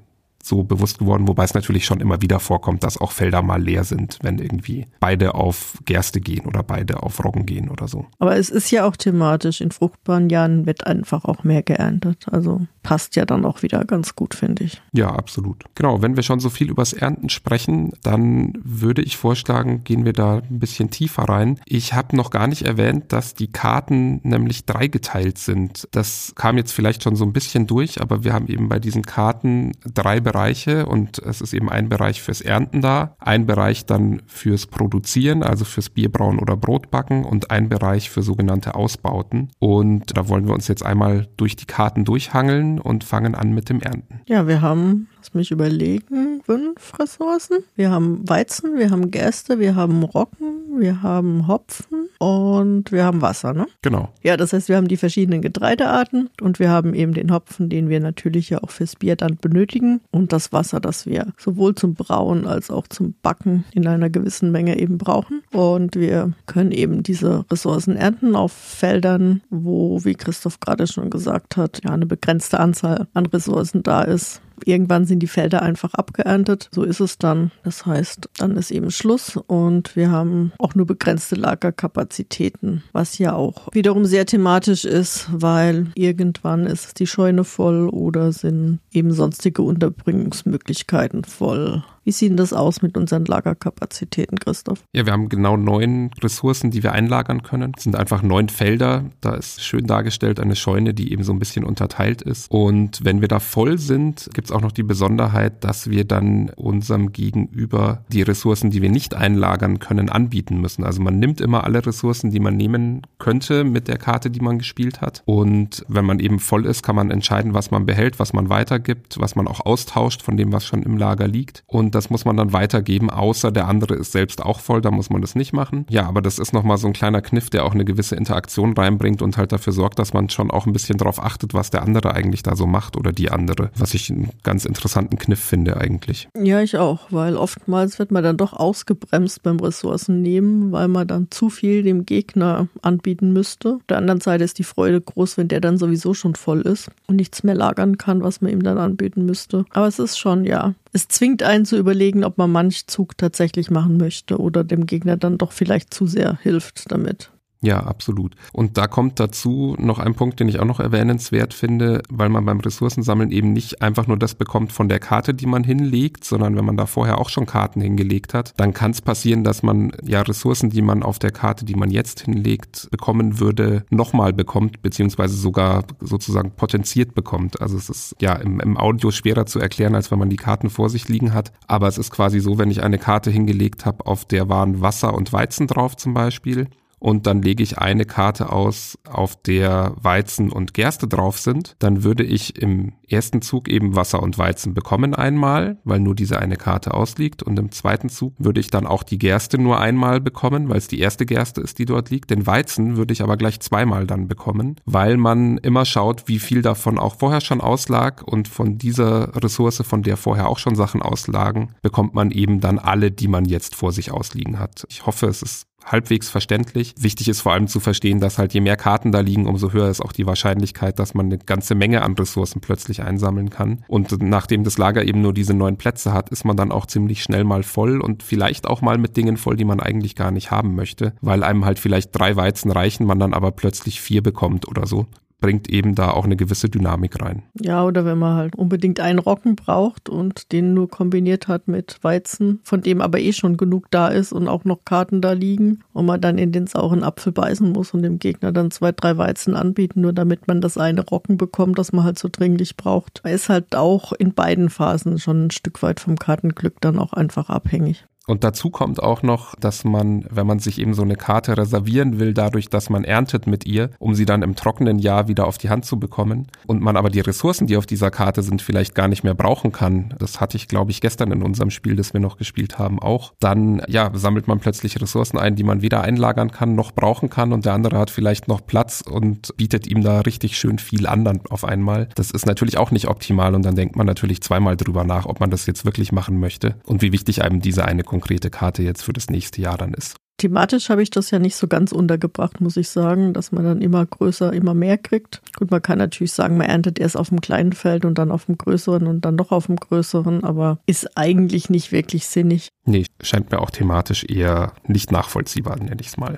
so 0.44 0.64
bewusst 0.64 1.00
geworden, 1.00 1.28
wobei 1.28 1.46
es 1.46 1.54
natürlich 1.54 1.86
schon 1.86 2.02
immer 2.02 2.22
wieder 2.22 2.40
vorkommt, 2.40 2.84
dass 2.84 3.00
auch 3.00 3.12
Felder 3.12 3.42
mal 3.42 3.62
leer 3.62 3.86
sind, 3.86 4.20
wenn 4.22 4.40
irgendwie 4.40 4.88
beide 5.00 5.36
auf 5.36 5.78
Gerste 5.86 6.20
gehen 6.20 6.46
oder 6.46 6.64
beide 6.64 7.02
auf 7.02 7.24
Roggen 7.24 7.46
gehen 7.46 7.70
oder 7.70 7.88
so. 7.88 8.06
Aber 8.20 8.36
es 8.36 8.50
ist 8.50 8.70
ja 8.70 8.86
auch 8.86 8.98
thematisch, 8.98 9.62
in 9.62 9.72
fruchtbaren 9.72 10.30
Jahren 10.30 10.66
wird 10.66 10.86
einfach 10.86 11.24
auch 11.24 11.46
mehr 11.46 11.64
geerntet. 11.64 12.26
Also 12.30 12.62
passt 12.84 13.16
ja 13.16 13.26
dann 13.26 13.46
auch 13.46 13.64
wieder 13.64 13.84
ganz 13.86 14.16
gut, 14.16 14.36
finde 14.36 14.66
ich. 14.66 14.82
Ja, 14.92 15.10
absolut. 15.10 15.64
Genau, 15.74 16.02
wenn 16.02 16.16
wir 16.16 16.24
schon 16.24 16.40
so 16.40 16.50
viel 16.50 16.70
übers 16.70 16.94
Ernten 16.94 17.30
sprechen, 17.30 17.94
dann 18.04 18.54
würde 18.62 19.02
ich 19.02 19.18
vorschlagen, 19.18 19.84
gehen 19.84 20.06
wir 20.06 20.14
da 20.14 20.38
ein 20.38 20.60
bisschen 20.60 20.92
tiefer 20.92 21.24
rein. 21.24 21.60
Ich 21.66 21.94
habe 21.94 22.16
noch 22.16 22.30
gar 22.30 22.48
nicht 22.48 22.64
erwähnt, 22.64 23.06
dass 23.14 23.34
die 23.34 23.48
Karten 23.48 24.20
nämlich 24.24 24.66
dreigeteilt 24.66 25.38
sind. 25.38 25.88
Das 25.92 26.34
kam 26.36 26.58
jetzt 26.58 26.74
vielleicht 26.74 27.04
schon 27.04 27.16
so 27.16 27.26
ein 27.26 27.34
bisschen 27.34 27.66
durch, 27.66 28.02
aber 28.02 28.24
wir 28.24 28.34
haben 28.34 28.48
eben 28.48 28.68
bei 28.68 28.80
diesen 28.80 29.04
Karten 29.04 29.72
drei 29.94 30.20
Bereiche 30.20 30.86
und 30.86 31.20
es 31.20 31.42
ist 31.42 31.54
eben 31.54 31.70
ein 31.70 31.90
Bereich 31.90 32.22
fürs 32.22 32.42
Ernten 32.42 32.82
da, 32.82 33.16
ein 33.20 33.46
Bereich 33.46 33.86
dann 33.86 34.22
fürs 34.28 34.68
Produzieren, 34.68 35.42
also 35.42 35.64
fürs 35.64 35.90
Bierbrauen 35.90 36.40
oder 36.40 36.58
Brotbacken 36.58 37.24
und 37.24 37.50
ein 37.50 37.70
Bereich 37.70 38.10
für 38.10 38.22
sogenannte 38.22 38.76
Ausbauten. 38.76 39.52
Und 39.60 40.18
da 40.18 40.28
wollen 40.28 40.48
wir 40.48 40.54
uns 40.54 40.68
jetzt 40.68 40.86
einmal 40.86 41.30
durch 41.38 41.56
die 41.56 41.66
Karten 41.66 42.04
durchhangeln 42.04 42.73
und 42.80 43.04
fangen 43.04 43.36
an 43.36 43.54
mit 43.54 43.70
dem 43.70 43.82
Ernten. 43.82 44.22
Ja, 44.28 44.48
wir 44.48 44.62
haben, 44.62 45.08
lass 45.24 45.34
mich 45.34 45.52
überlegen, 45.52 46.42
fünf 46.46 47.00
Ressourcen. 47.00 47.60
Wir 47.78 47.92
haben 47.92 48.28
Weizen, 48.28 48.78
wir 48.78 48.92
haben 48.92 49.10
Gerste, 49.10 49.58
wir 49.58 49.74
haben 49.74 50.04
Roggen, 50.04 50.80
wir 50.80 51.02
haben 51.02 51.48
Hopfen 51.48 52.10
und 52.20 52.92
wir 52.92 53.06
haben 53.06 53.22
Wasser, 53.22 53.54
ne? 53.54 53.68
Genau. 53.82 54.10
Ja, 54.22 54.36
das 54.36 54.52
heißt, 54.52 54.68
wir 54.68 54.76
haben 54.76 54.90
die 54.90 54.98
verschiedenen 54.98 55.42
Getreidearten 55.42 56.30
und 56.42 56.60
wir 56.60 56.70
haben 56.70 56.94
eben 56.94 57.14
den 57.14 57.32
Hopfen, 57.32 57.70
den 57.70 57.88
wir 57.88 58.02
natürlich 58.02 58.50
ja 58.50 58.62
auch 58.62 58.72
fürs 58.72 58.98
Bier 58.98 59.16
dann 59.16 59.38
benötigen. 59.38 60.02
Und 60.12 60.24
und 60.24 60.32
das 60.32 60.54
Wasser, 60.54 60.80
das 60.80 61.06
wir 61.06 61.34
sowohl 61.38 61.76
zum 61.76 61.96
Brauen 61.96 62.48
als 62.48 62.72
auch 62.72 62.88
zum 62.88 63.14
Backen 63.22 63.66
in 63.74 63.86
einer 63.88 64.10
gewissen 64.10 64.54
Menge 64.54 64.80
eben 64.80 64.98
brauchen. 64.98 65.44
Und 65.52 65.98
wir 65.98 66.32
können 66.46 66.72
eben 66.72 67.04
diese 67.04 67.44
Ressourcen 67.52 67.98
ernten 67.98 68.34
auf 68.34 68.54
Feldern, 68.54 69.42
wo, 69.50 70.06
wie 70.06 70.16
Christoph 70.16 70.62
gerade 70.62 70.88
schon 70.88 71.10
gesagt 71.10 71.58
hat, 71.58 71.82
ja 71.84 71.92
eine 71.92 72.06
begrenzte 72.06 72.62
Anzahl 72.62 73.08
an 73.14 73.26
Ressourcen 73.26 73.84
da 73.84 74.02
ist. 74.04 74.42
Irgendwann 74.66 75.06
sind 75.06 75.20
die 75.20 75.28
Felder 75.28 75.62
einfach 75.62 75.94
abgeerntet. 75.94 76.70
So 76.72 76.84
ist 76.84 77.00
es 77.00 77.18
dann. 77.18 77.52
Das 77.64 77.86
heißt, 77.86 78.30
dann 78.38 78.58
ist 78.58 78.72
eben 78.72 78.92
Schluss 78.92 79.38
und 79.38 79.96
wir 79.96 80.12
haben 80.12 80.54
auch 80.60 80.76
nur 80.76 80.86
begrenzte 80.86 81.36
Lagerkapazitäten, 81.36 82.84
was 82.92 83.18
ja 83.18 83.34
auch 83.34 83.70
wiederum 83.74 84.06
sehr 84.06 84.26
thematisch 84.26 84.86
ist, 84.86 85.28
weil 85.32 85.88
irgendwann 85.96 86.66
ist 86.66 87.00
die 87.00 87.08
Scheune 87.08 87.44
voll 87.44 87.90
oder 87.90 88.32
sind 88.32 88.80
eben 88.92 89.12
sonstige 89.12 89.62
Unterbringungsmöglichkeiten 89.62 91.24
voll. 91.24 91.84
Wie 92.06 92.12
sieht 92.12 92.38
das 92.38 92.52
aus 92.52 92.82
mit 92.82 92.98
unseren 92.98 93.24
Lagerkapazitäten, 93.24 94.38
Christoph? 94.38 94.84
Ja, 94.92 95.06
wir 95.06 95.14
haben 95.14 95.30
genau 95.30 95.56
neun 95.56 96.12
Ressourcen, 96.22 96.70
die 96.70 96.84
wir 96.84 96.92
einlagern 96.92 97.44
können. 97.44 97.72
Es 97.78 97.84
sind 97.84 97.96
einfach 97.96 98.22
neun 98.22 98.50
Felder. 98.50 99.06
Da 99.22 99.36
ist 99.36 99.64
schön 99.64 99.88
dargestellt 99.88 100.42
eine 100.42 100.58
Scheune, 100.58 100.94
die 100.94 101.14
eben 101.14 101.24
so 101.24 101.32
ein 101.32 101.40
bisschen 101.40 101.64
unterteilt 101.64 102.22
ist. 102.22 102.52
Und 102.52 103.06
wenn 103.06 103.22
wir 103.22 103.30
da 103.30 103.40
voll 103.40 103.78
sind, 103.78 104.30
gibt 104.34 104.48
es 104.48 104.52
auch 104.52 104.60
noch 104.60 104.74
die 104.74 104.84
Besonderheit, 104.84 105.64
dass 105.64 105.90
wir 105.90 106.04
dann 106.04 106.50
unserem 106.50 107.14
Gegenüber 107.14 108.04
die 108.10 108.22
Ressourcen, 108.22 108.70
die 108.70 108.82
wir 108.82 108.90
nicht 108.90 109.16
einlagern 109.16 109.80
können, 109.80 110.10
anbieten 110.10 110.60
müssen. 110.60 110.84
Also 110.84 111.02
man 111.02 111.20
nimmt 111.20 111.40
immer 111.40 111.64
alle 111.64 111.86
Ressourcen, 111.86 112.32
die 112.32 112.42
man 112.42 112.58
nehmen 112.58 113.04
könnte 113.18 113.64
mit 113.64 113.88
der 113.88 113.98
Karte, 113.98 114.30
die 114.30 114.42
man 114.42 114.58
gespielt 114.58 115.00
hat. 115.00 115.24
Und 115.26 115.86
wenn 115.88 116.04
man 116.04 116.20
eben 116.20 116.40
voll 116.40 116.66
ist, 116.66 116.84
kann 116.84 116.98
man 116.98 117.12
entscheiden, 117.12 117.54
was 117.54 117.72
man 117.72 117.86
behält, 117.86 118.20
was 118.20 118.34
man 118.34 118.50
weitergibt, 118.50 119.22
was 119.22 119.36
man 119.36 119.48
auch 119.48 119.66
austauscht 119.66 120.22
von 120.22 120.36
dem, 120.36 120.52
was 120.52 120.66
schon 120.66 120.84
im 120.84 120.98
Lager 120.98 121.30
liegt. 121.30 121.64
Und 121.68 121.93
das 121.94 122.10
muss 122.10 122.26
man 122.26 122.38
dann 122.38 122.54
weitergeben, 122.54 123.10
außer 123.10 123.52
der 123.52 123.68
andere 123.68 123.96
ist 123.96 124.12
selbst 124.12 124.42
auch 124.44 124.60
voll, 124.60 124.82
da 124.82 124.92
muss 124.92 125.10
man 125.10 125.22
das 125.22 125.36
nicht 125.36 125.54
machen. 125.54 125.86
Ja, 125.90 126.08
aber 126.08 126.22
das 126.22 126.40
ist 126.40 126.54
nochmal 126.54 126.78
so 126.78 126.88
ein 126.88 126.94
kleiner 126.94 127.22
Kniff, 127.22 127.50
der 127.50 127.66
auch 127.66 127.74
eine 127.74 127.86
gewisse 127.86 128.16
Interaktion 128.16 128.74
reinbringt 128.74 129.22
und 129.22 129.38
halt 129.38 129.52
dafür 129.52 129.74
sorgt, 129.74 130.00
dass 130.00 130.14
man 130.14 130.30
schon 130.30 130.52
auch 130.52 130.66
ein 130.66 130.74
bisschen 130.74 130.98
drauf 130.98 131.22
achtet, 131.22 131.54
was 131.54 131.70
der 131.70 131.84
andere 131.84 132.14
eigentlich 132.14 132.44
da 132.44 132.56
so 132.56 132.66
macht 132.66 132.98
oder 132.98 133.12
die 133.12 133.32
andere, 133.32 133.70
was 133.78 133.94
ich 133.94 134.10
einen 134.10 134.30
ganz 134.44 134.66
interessanten 134.66 135.18
Kniff 135.18 135.40
finde 135.40 135.78
eigentlich. 135.78 136.28
Ja, 136.38 136.62
ich 136.62 136.78
auch, 136.78 137.12
weil 137.12 137.36
oftmals 137.38 138.00
wird 138.00 138.12
man 138.12 138.24
dann 138.24 138.38
doch 138.38 138.54
ausgebremst 138.54 139.44
beim 139.44 139.60
Ressourcennehmen, 139.60 140.72
weil 140.72 140.88
man 140.88 141.08
dann 141.08 141.28
zu 141.30 141.50
viel 141.50 141.84
dem 141.84 142.06
Gegner 142.06 142.68
anbieten 142.82 143.34
müsste. 143.34 143.76
Auf 143.76 143.88
der 143.90 143.98
anderen 143.98 144.22
Seite 144.22 144.44
ist 144.44 144.60
die 144.60 144.64
Freude 144.64 145.02
groß, 145.02 145.38
wenn 145.38 145.48
der 145.48 145.62
dann 145.62 145.78
sowieso 145.78 146.14
schon 146.14 146.36
voll 146.36 146.62
ist 146.62 146.90
und 147.08 147.16
nichts 147.18 147.44
mehr 147.44 147.56
lagern 147.56 147.98
kann, 147.98 148.24
was 148.24 148.42
man 148.42 148.52
ihm 148.52 148.64
dann 148.64 148.78
anbieten 148.78 149.26
müsste. 149.26 149.66
Aber 149.72 149.88
es 149.88 150.00
ist 150.00 150.18
schon, 150.18 150.46
ja, 150.46 150.74
es 150.94 151.08
zwingt 151.08 151.44
einen 151.44 151.66
zu 151.66 151.78
überlegen, 151.78 152.24
ob 152.24 152.38
man 152.38 152.52
manch 152.52 152.88
Zug 152.88 153.18
tatsächlich 153.18 153.72
machen 153.72 153.98
möchte 153.98 154.40
oder 154.40 154.64
dem 154.64 154.86
Gegner 154.86 155.18
dann 155.18 155.38
doch 155.38 155.52
vielleicht 155.52 155.94
zu 155.94 156.08
sehr 156.08 156.38
hilft 156.42 156.92
damit. 156.92 157.32
Ja, 157.64 157.80
absolut. 157.80 158.36
Und 158.52 158.78
da 158.78 158.88
kommt 158.88 159.22
dazu 159.22 159.78
noch 159.80 159.98
ein 159.98 160.16
Punkt, 160.16 160.42
den 160.42 160.50
ich 160.50 160.60
auch 160.60 160.66
noch 160.66 160.82
erwähnenswert 160.82 161.54
finde, 161.54 162.04
weil 162.10 162.28
man 162.28 162.44
beim 162.44 162.60
Ressourcensammeln 162.60 163.32
eben 163.32 163.54
nicht 163.54 163.82
einfach 163.82 164.06
nur 164.06 164.18
das 164.18 164.36
bekommt 164.36 164.74
von 164.74 164.90
der 164.90 165.00
Karte, 165.00 165.34
die 165.34 165.46
man 165.46 165.64
hinlegt, 165.64 166.26
sondern 166.26 166.58
wenn 166.58 166.66
man 166.66 166.76
da 166.76 166.88
vorher 166.88 167.20
auch 167.20 167.30
schon 167.30 167.46
Karten 167.46 167.80
hingelegt 167.80 168.34
hat, 168.34 168.54
dann 168.58 168.74
kann 168.74 168.92
es 168.92 169.02
passieren, 169.02 169.46
dass 169.46 169.64
man 169.64 169.94
ja 170.04 170.22
Ressourcen, 170.24 170.72
die 170.72 170.82
man 170.82 171.04
auf 171.04 171.20
der 171.20 171.32
Karte, 171.32 171.64
die 171.64 171.76
man 171.76 171.90
jetzt 171.90 172.20
hinlegt, 172.20 172.90
bekommen 172.92 173.40
würde, 173.40 173.86
nochmal 173.90 174.34
bekommt, 174.34 174.82
beziehungsweise 174.82 175.38
sogar 175.38 175.86
sozusagen 176.02 176.52
potenziert 176.52 177.16
bekommt. 177.16 177.62
Also 177.62 177.78
es 177.78 177.90
ist 177.90 178.16
ja 178.20 178.34
im, 178.34 178.60
im 178.60 178.78
Audio 178.78 179.10
schwerer 179.10 179.46
zu 179.46 179.60
erklären, 179.60 179.96
als 179.96 180.12
wenn 180.12 180.20
man 180.20 180.30
die 180.30 180.36
Karten 180.36 180.70
vor 180.70 180.90
sich 180.90 181.08
liegen 181.08 181.34
hat. 181.34 181.54
Aber 181.68 181.88
es 181.88 181.98
ist 181.98 182.12
quasi 182.12 182.42
so, 182.42 182.58
wenn 182.58 182.72
ich 182.72 182.84
eine 182.84 182.98
Karte 182.98 183.32
hingelegt 183.32 183.86
habe, 183.86 184.06
auf 184.06 184.26
der 184.26 184.50
waren 184.50 184.82
Wasser 184.82 185.14
und 185.14 185.32
Weizen 185.32 185.68
drauf 185.68 185.96
zum 185.96 186.14
Beispiel 186.14 186.68
und 187.04 187.28
dann 187.28 187.42
lege 187.42 187.62
ich 187.62 187.80
eine 187.80 188.06
Karte 188.06 188.50
aus, 188.54 188.98
auf 189.06 189.36
der 189.36 189.94
Weizen 190.02 190.50
und 190.50 190.74
Gerste 190.74 191.06
drauf 191.06 191.38
sind, 191.38 191.76
dann 191.80 192.06
würde 192.06 192.24
ich 192.24 192.62
im 192.62 192.94
ersten 193.10 193.42
Zug 193.42 193.68
eben 193.68 193.98
Wasser 193.98 194.24
und 194.24 194.38
Weizen 194.38 194.74
bekommen 194.74 195.14
einmal, 195.14 195.78
weil 195.84 196.00
nur 196.00 196.16
diese 196.16 196.40
eine 196.40 196.56
Karte 196.56 196.94
ausliegt 196.94 197.44
und 197.44 197.60
im 197.60 197.72
zweiten 197.72 198.08
Zug 198.08 198.36
würde 198.38 198.62
ich 198.62 198.70
dann 198.70 198.88
auch 198.88 199.04
die 199.04 199.20
Gerste 199.20 199.58
nur 199.58 199.82
einmal 199.82 200.22
bekommen, 200.22 200.70
weil 200.70 200.78
es 200.78 200.88
die 200.88 201.02
erste 201.02 201.26
Gerste 201.26 201.60
ist, 201.60 201.78
die 201.78 201.84
dort 201.84 202.10
liegt. 202.10 202.30
Den 202.30 202.48
Weizen 202.48 202.96
würde 202.96 203.12
ich 203.12 203.22
aber 203.22 203.36
gleich 203.36 203.60
zweimal 203.60 204.08
dann 204.08 204.30
bekommen, 204.30 204.78
weil 204.86 205.18
man 205.18 205.58
immer 205.58 205.84
schaut, 205.84 206.30
wie 206.30 206.40
viel 206.40 206.62
davon 206.62 206.98
auch 206.98 207.18
vorher 207.18 207.42
schon 207.42 207.60
auslag 207.60 208.24
und 208.26 208.48
von 208.48 208.78
dieser 208.78 209.36
Ressource, 209.44 209.84
von 209.86 210.04
der 210.04 210.16
vorher 210.16 210.48
auch 210.48 210.58
schon 210.58 210.76
Sachen 210.76 211.02
auslagen, 211.02 211.76
bekommt 211.82 212.14
man 212.14 212.32
eben 212.32 212.62
dann 212.62 212.80
alle, 212.80 213.12
die 213.12 213.28
man 213.28 213.44
jetzt 213.44 213.76
vor 213.76 213.92
sich 213.92 214.12
ausliegen 214.12 214.58
hat. 214.58 214.86
Ich 214.88 215.06
hoffe, 215.06 215.28
es 215.28 215.42
ist 215.42 215.68
halbwegs 215.86 216.30
verständlich. 216.30 216.94
Wichtig 216.98 217.30
ist 217.30 217.42
vor 217.42 217.54
allem 217.54 217.68
zu 217.68 217.80
verstehen, 217.80 218.20
dass 218.20 218.38
halt 218.38 218.54
je 218.54 218.62
mehr 218.62 218.78
Karten 218.78 219.12
da 219.12 219.20
liegen, 219.20 219.48
umso 219.48 219.72
höher 219.72 219.90
ist 219.90 220.02
auch 220.02 220.12
die 220.12 220.26
Wahrscheinlichkeit, 220.26 221.00
dass 221.00 221.14
man 221.14 221.28
eine 221.28 221.38
ganze 221.38 221.76
Menge 221.76 222.02
an 222.02 222.14
Ressourcen 222.14 222.62
plötzlich 222.62 223.04
einsammeln 223.04 223.50
kann. 223.50 223.84
Und 223.88 224.22
nachdem 224.22 224.64
das 224.64 224.78
Lager 224.78 225.04
eben 225.04 225.22
nur 225.22 225.34
diese 225.34 225.54
neun 225.54 225.78
Plätze 225.78 226.14
hat, 226.14 226.30
ist 226.30 226.46
man 226.46 226.58
dann 226.58 226.72
auch 226.72 226.86
ziemlich 226.86 227.24
schnell 227.24 227.44
mal 227.44 227.64
voll 227.64 228.02
und 228.02 228.24
vielleicht 228.24 228.68
auch 228.68 228.82
mal 228.82 228.98
mit 228.98 229.18
Dingen 229.18 229.38
voll, 229.38 229.58
die 229.58 229.66
man 229.66 229.80
eigentlich 229.80 230.16
gar 230.16 230.32
nicht 230.32 230.52
haben 230.52 230.76
möchte, 230.76 231.14
weil 231.22 231.44
einem 231.44 231.66
halt 231.66 231.80
vielleicht 231.80 232.18
drei 232.18 232.36
Weizen 232.36 232.72
reichen, 232.72 233.06
man 233.06 233.20
dann 233.20 233.34
aber 233.34 233.52
plötzlich 233.52 234.02
vier 234.02 234.22
bekommt 234.24 234.68
oder 234.68 234.86
so 234.86 235.08
bringt 235.44 235.70
eben 235.70 235.94
da 235.94 236.12
auch 236.12 236.24
eine 236.24 236.38
gewisse 236.38 236.70
Dynamik 236.70 237.22
rein. 237.22 237.44
Ja, 237.60 237.84
oder 237.84 238.06
wenn 238.06 238.18
man 238.18 238.38
halt 238.38 238.56
unbedingt 238.56 239.02
einen 239.02 239.20
Rocken 239.20 239.58
braucht 239.58 240.08
und 240.08 240.54
den 240.54 240.74
nur 240.74 240.90
kombiniert 240.90 241.50
hat 241.50 241.68
mit 241.68 242.02
Weizen, 242.02 242.62
von 242.64 242.80
dem 242.80 243.02
aber 243.02 243.20
eh 243.20 243.34
schon 243.34 243.58
genug 243.58 243.92
da 243.92 244.08
ist 244.08 244.32
und 244.32 244.48
auch 244.48 244.64
noch 244.64 244.86
Karten 244.86 245.20
da 245.20 245.34
liegen 245.34 245.84
und 245.92 246.06
man 246.06 246.22
dann 246.22 246.38
in 246.38 246.54
den 246.54 246.66
sauren 246.66 247.04
Apfel 247.04 247.34
beißen 247.34 247.74
muss 247.74 247.94
und 247.94 248.04
dem 248.04 248.20
Gegner 248.20 248.54
dann 248.54 248.72
zwei, 248.72 248.94
drei 248.94 249.18
Weizen 249.18 249.58
anbieten, 249.58 250.00
nur 250.00 250.14
damit 250.14 250.48
man 250.48 250.62
das 250.62 250.78
eine 250.78 251.02
Rocken 251.02 251.36
bekommt, 251.36 251.78
das 251.78 251.92
man 251.92 252.06
halt 252.06 252.20
so 252.20 252.30
dringlich 252.32 252.78
braucht. 252.78 253.20
Man 253.26 253.34
ist 253.34 253.50
halt 253.50 253.76
auch 253.76 254.14
in 254.14 254.34
beiden 254.34 254.70
Phasen 254.70 255.20
schon 255.20 255.48
ein 255.48 255.52
Stück 255.52 255.84
weit 255.84 256.00
vom 256.00 256.16
Kartenglück 256.16 256.80
dann 256.80 256.98
auch 256.98 257.12
einfach 257.12 257.50
abhängig. 257.50 258.06
Und 258.26 258.46
dazu 258.46 258.70
kommt 258.70 259.04
auch 259.04 259.22
noch, 259.22 259.56
dass 259.56 259.84
man, 259.84 260.26
wenn 260.30 260.48
man 260.48 260.60
sich 260.60 260.80
eben 260.80 260.94
so 260.94 261.02
eine 261.02 261.16
Karte 261.16 261.58
reservieren 261.58 262.20
will, 262.20 262.34
dadurch, 262.34 262.70
dass 262.70 262.90
man 262.90 263.04
erntet 263.04 263.48
mit 263.48 263.66
ihr, 263.66 263.90
um 264.00 264.16
sie 264.16 264.26
dann 264.26 264.44
im 264.44 264.56
trockenen 264.56 264.98
Jahr 264.98 265.28
wieder 265.28 265.46
auf 265.46 265.58
die 265.58 265.70
Hand 265.70 265.84
zu 265.84 266.00
bekommen 266.00 266.48
und 266.66 266.82
man 266.82 266.96
aber 266.96 267.10
die 267.10 267.20
Ressourcen, 267.20 267.68
die 267.68 267.76
auf 267.76 267.86
dieser 267.86 268.12
Karte 268.12 268.42
sind, 268.42 268.62
vielleicht 268.62 268.96
gar 268.96 269.10
nicht 269.10 269.26
mehr 269.26 269.34
brauchen 269.34 269.74
kann. 269.74 270.14
Das 270.20 270.40
hatte 270.40 270.56
ich, 270.56 270.70
glaube 270.70 270.92
ich, 270.92 271.02
gestern 271.02 271.32
in 271.32 271.44
unserem 271.44 271.70
Spiel, 271.70 271.98
das 271.98 272.14
wir 272.14 272.22
noch 272.22 272.38
gespielt 272.38 272.80
haben, 272.80 273.00
auch. 273.00 273.34
Dann, 273.42 273.82
ja, 273.88 274.10
sammelt 274.14 274.48
man 274.48 274.60
plötzlich 274.60 275.02
Ressourcen 275.02 275.38
ein, 275.38 275.58
die 275.58 275.64
man 275.64 275.82
weder 275.82 276.02
einlagern 276.02 276.52
kann 276.52 276.76
noch 276.76 276.94
brauchen 276.94 277.30
kann 277.30 277.52
und 277.52 277.66
der 277.66 277.74
andere 277.74 277.98
hat 277.98 278.10
vielleicht 278.10 278.48
noch 278.48 278.66
Platz 278.66 279.02
und 279.02 279.56
bietet 279.58 279.86
ihm 279.86 280.02
da 280.02 280.22
richtig 280.22 280.58
schön 280.58 280.80
viel 280.80 281.08
an 281.08 281.26
dann 281.26 281.42
auf 281.50 281.66
einmal. 281.66 282.08
Das 282.16 282.32
ist 282.32 282.46
natürlich 282.46 282.78
auch 282.78 282.92
nicht 282.92 283.10
optimal 283.10 283.54
und 283.54 283.64
dann 283.66 283.76
denkt 283.76 283.98
man 283.98 284.08
natürlich 284.08 284.42
zweimal 284.42 284.78
drüber 284.78 285.04
nach, 285.04 285.26
ob 285.26 285.42
man 285.42 285.50
das 285.50 285.66
jetzt 285.66 285.84
wirklich 285.84 286.14
machen 286.14 286.40
möchte 286.40 286.76
und 286.86 287.02
wie 287.02 287.12
wichtig 287.12 287.44
einem 287.44 287.60
diese 287.60 287.84
eine 287.84 288.04
konkrete 288.14 288.52
Karte 288.52 288.84
jetzt 288.84 289.02
für 289.02 289.12
das 289.12 289.32
nächste 289.32 289.60
Jahr 289.60 289.76
dann 289.76 289.96
ist. 289.96 290.18
Thematisch 290.38 290.90
habe 290.90 291.02
ich 291.02 291.10
das 291.10 291.32
ja 291.32 291.40
nicht 291.40 291.56
so 291.56 291.68
ganz 291.68 291.92
untergebracht, 291.92 292.62
muss 292.62 292.78
ich 292.78 292.90
sagen, 292.90 293.34
dass 293.34 293.52
man 293.52 293.64
dann 293.64 293.82
immer 293.82 294.06
größer, 294.06 294.54
immer 294.54 294.76
mehr 294.76 295.00
kriegt. 295.00 295.42
Gut, 295.58 295.72
man 295.72 295.82
kann 295.82 295.98
natürlich 295.98 296.32
sagen, 296.32 296.58
man 296.58 296.68
erntet 296.68 297.00
erst 297.00 297.18
auf 297.18 297.30
dem 297.30 297.42
kleinen 297.42 297.74
Feld 297.74 298.06
und 298.06 298.20
dann 298.20 298.30
auf 298.30 298.46
dem 298.46 298.58
größeren 298.58 299.08
und 299.08 299.22
dann 299.26 299.36
noch 299.36 299.52
auf 299.52 299.66
dem 299.66 299.78
größeren, 299.78 300.44
aber 300.44 300.78
ist 300.86 301.18
eigentlich 301.18 301.72
nicht 301.72 301.92
wirklich 301.92 302.28
sinnig. 302.28 302.70
Nee, 302.86 303.06
scheint 303.22 303.52
mir 303.52 303.60
auch 303.60 303.72
thematisch 303.72 304.26
eher 304.26 304.74
nicht 304.86 305.12
nachvollziehbar, 305.12 305.78
nenne 305.78 306.02
ich 306.02 306.08
es 306.08 306.18
mal. 306.18 306.38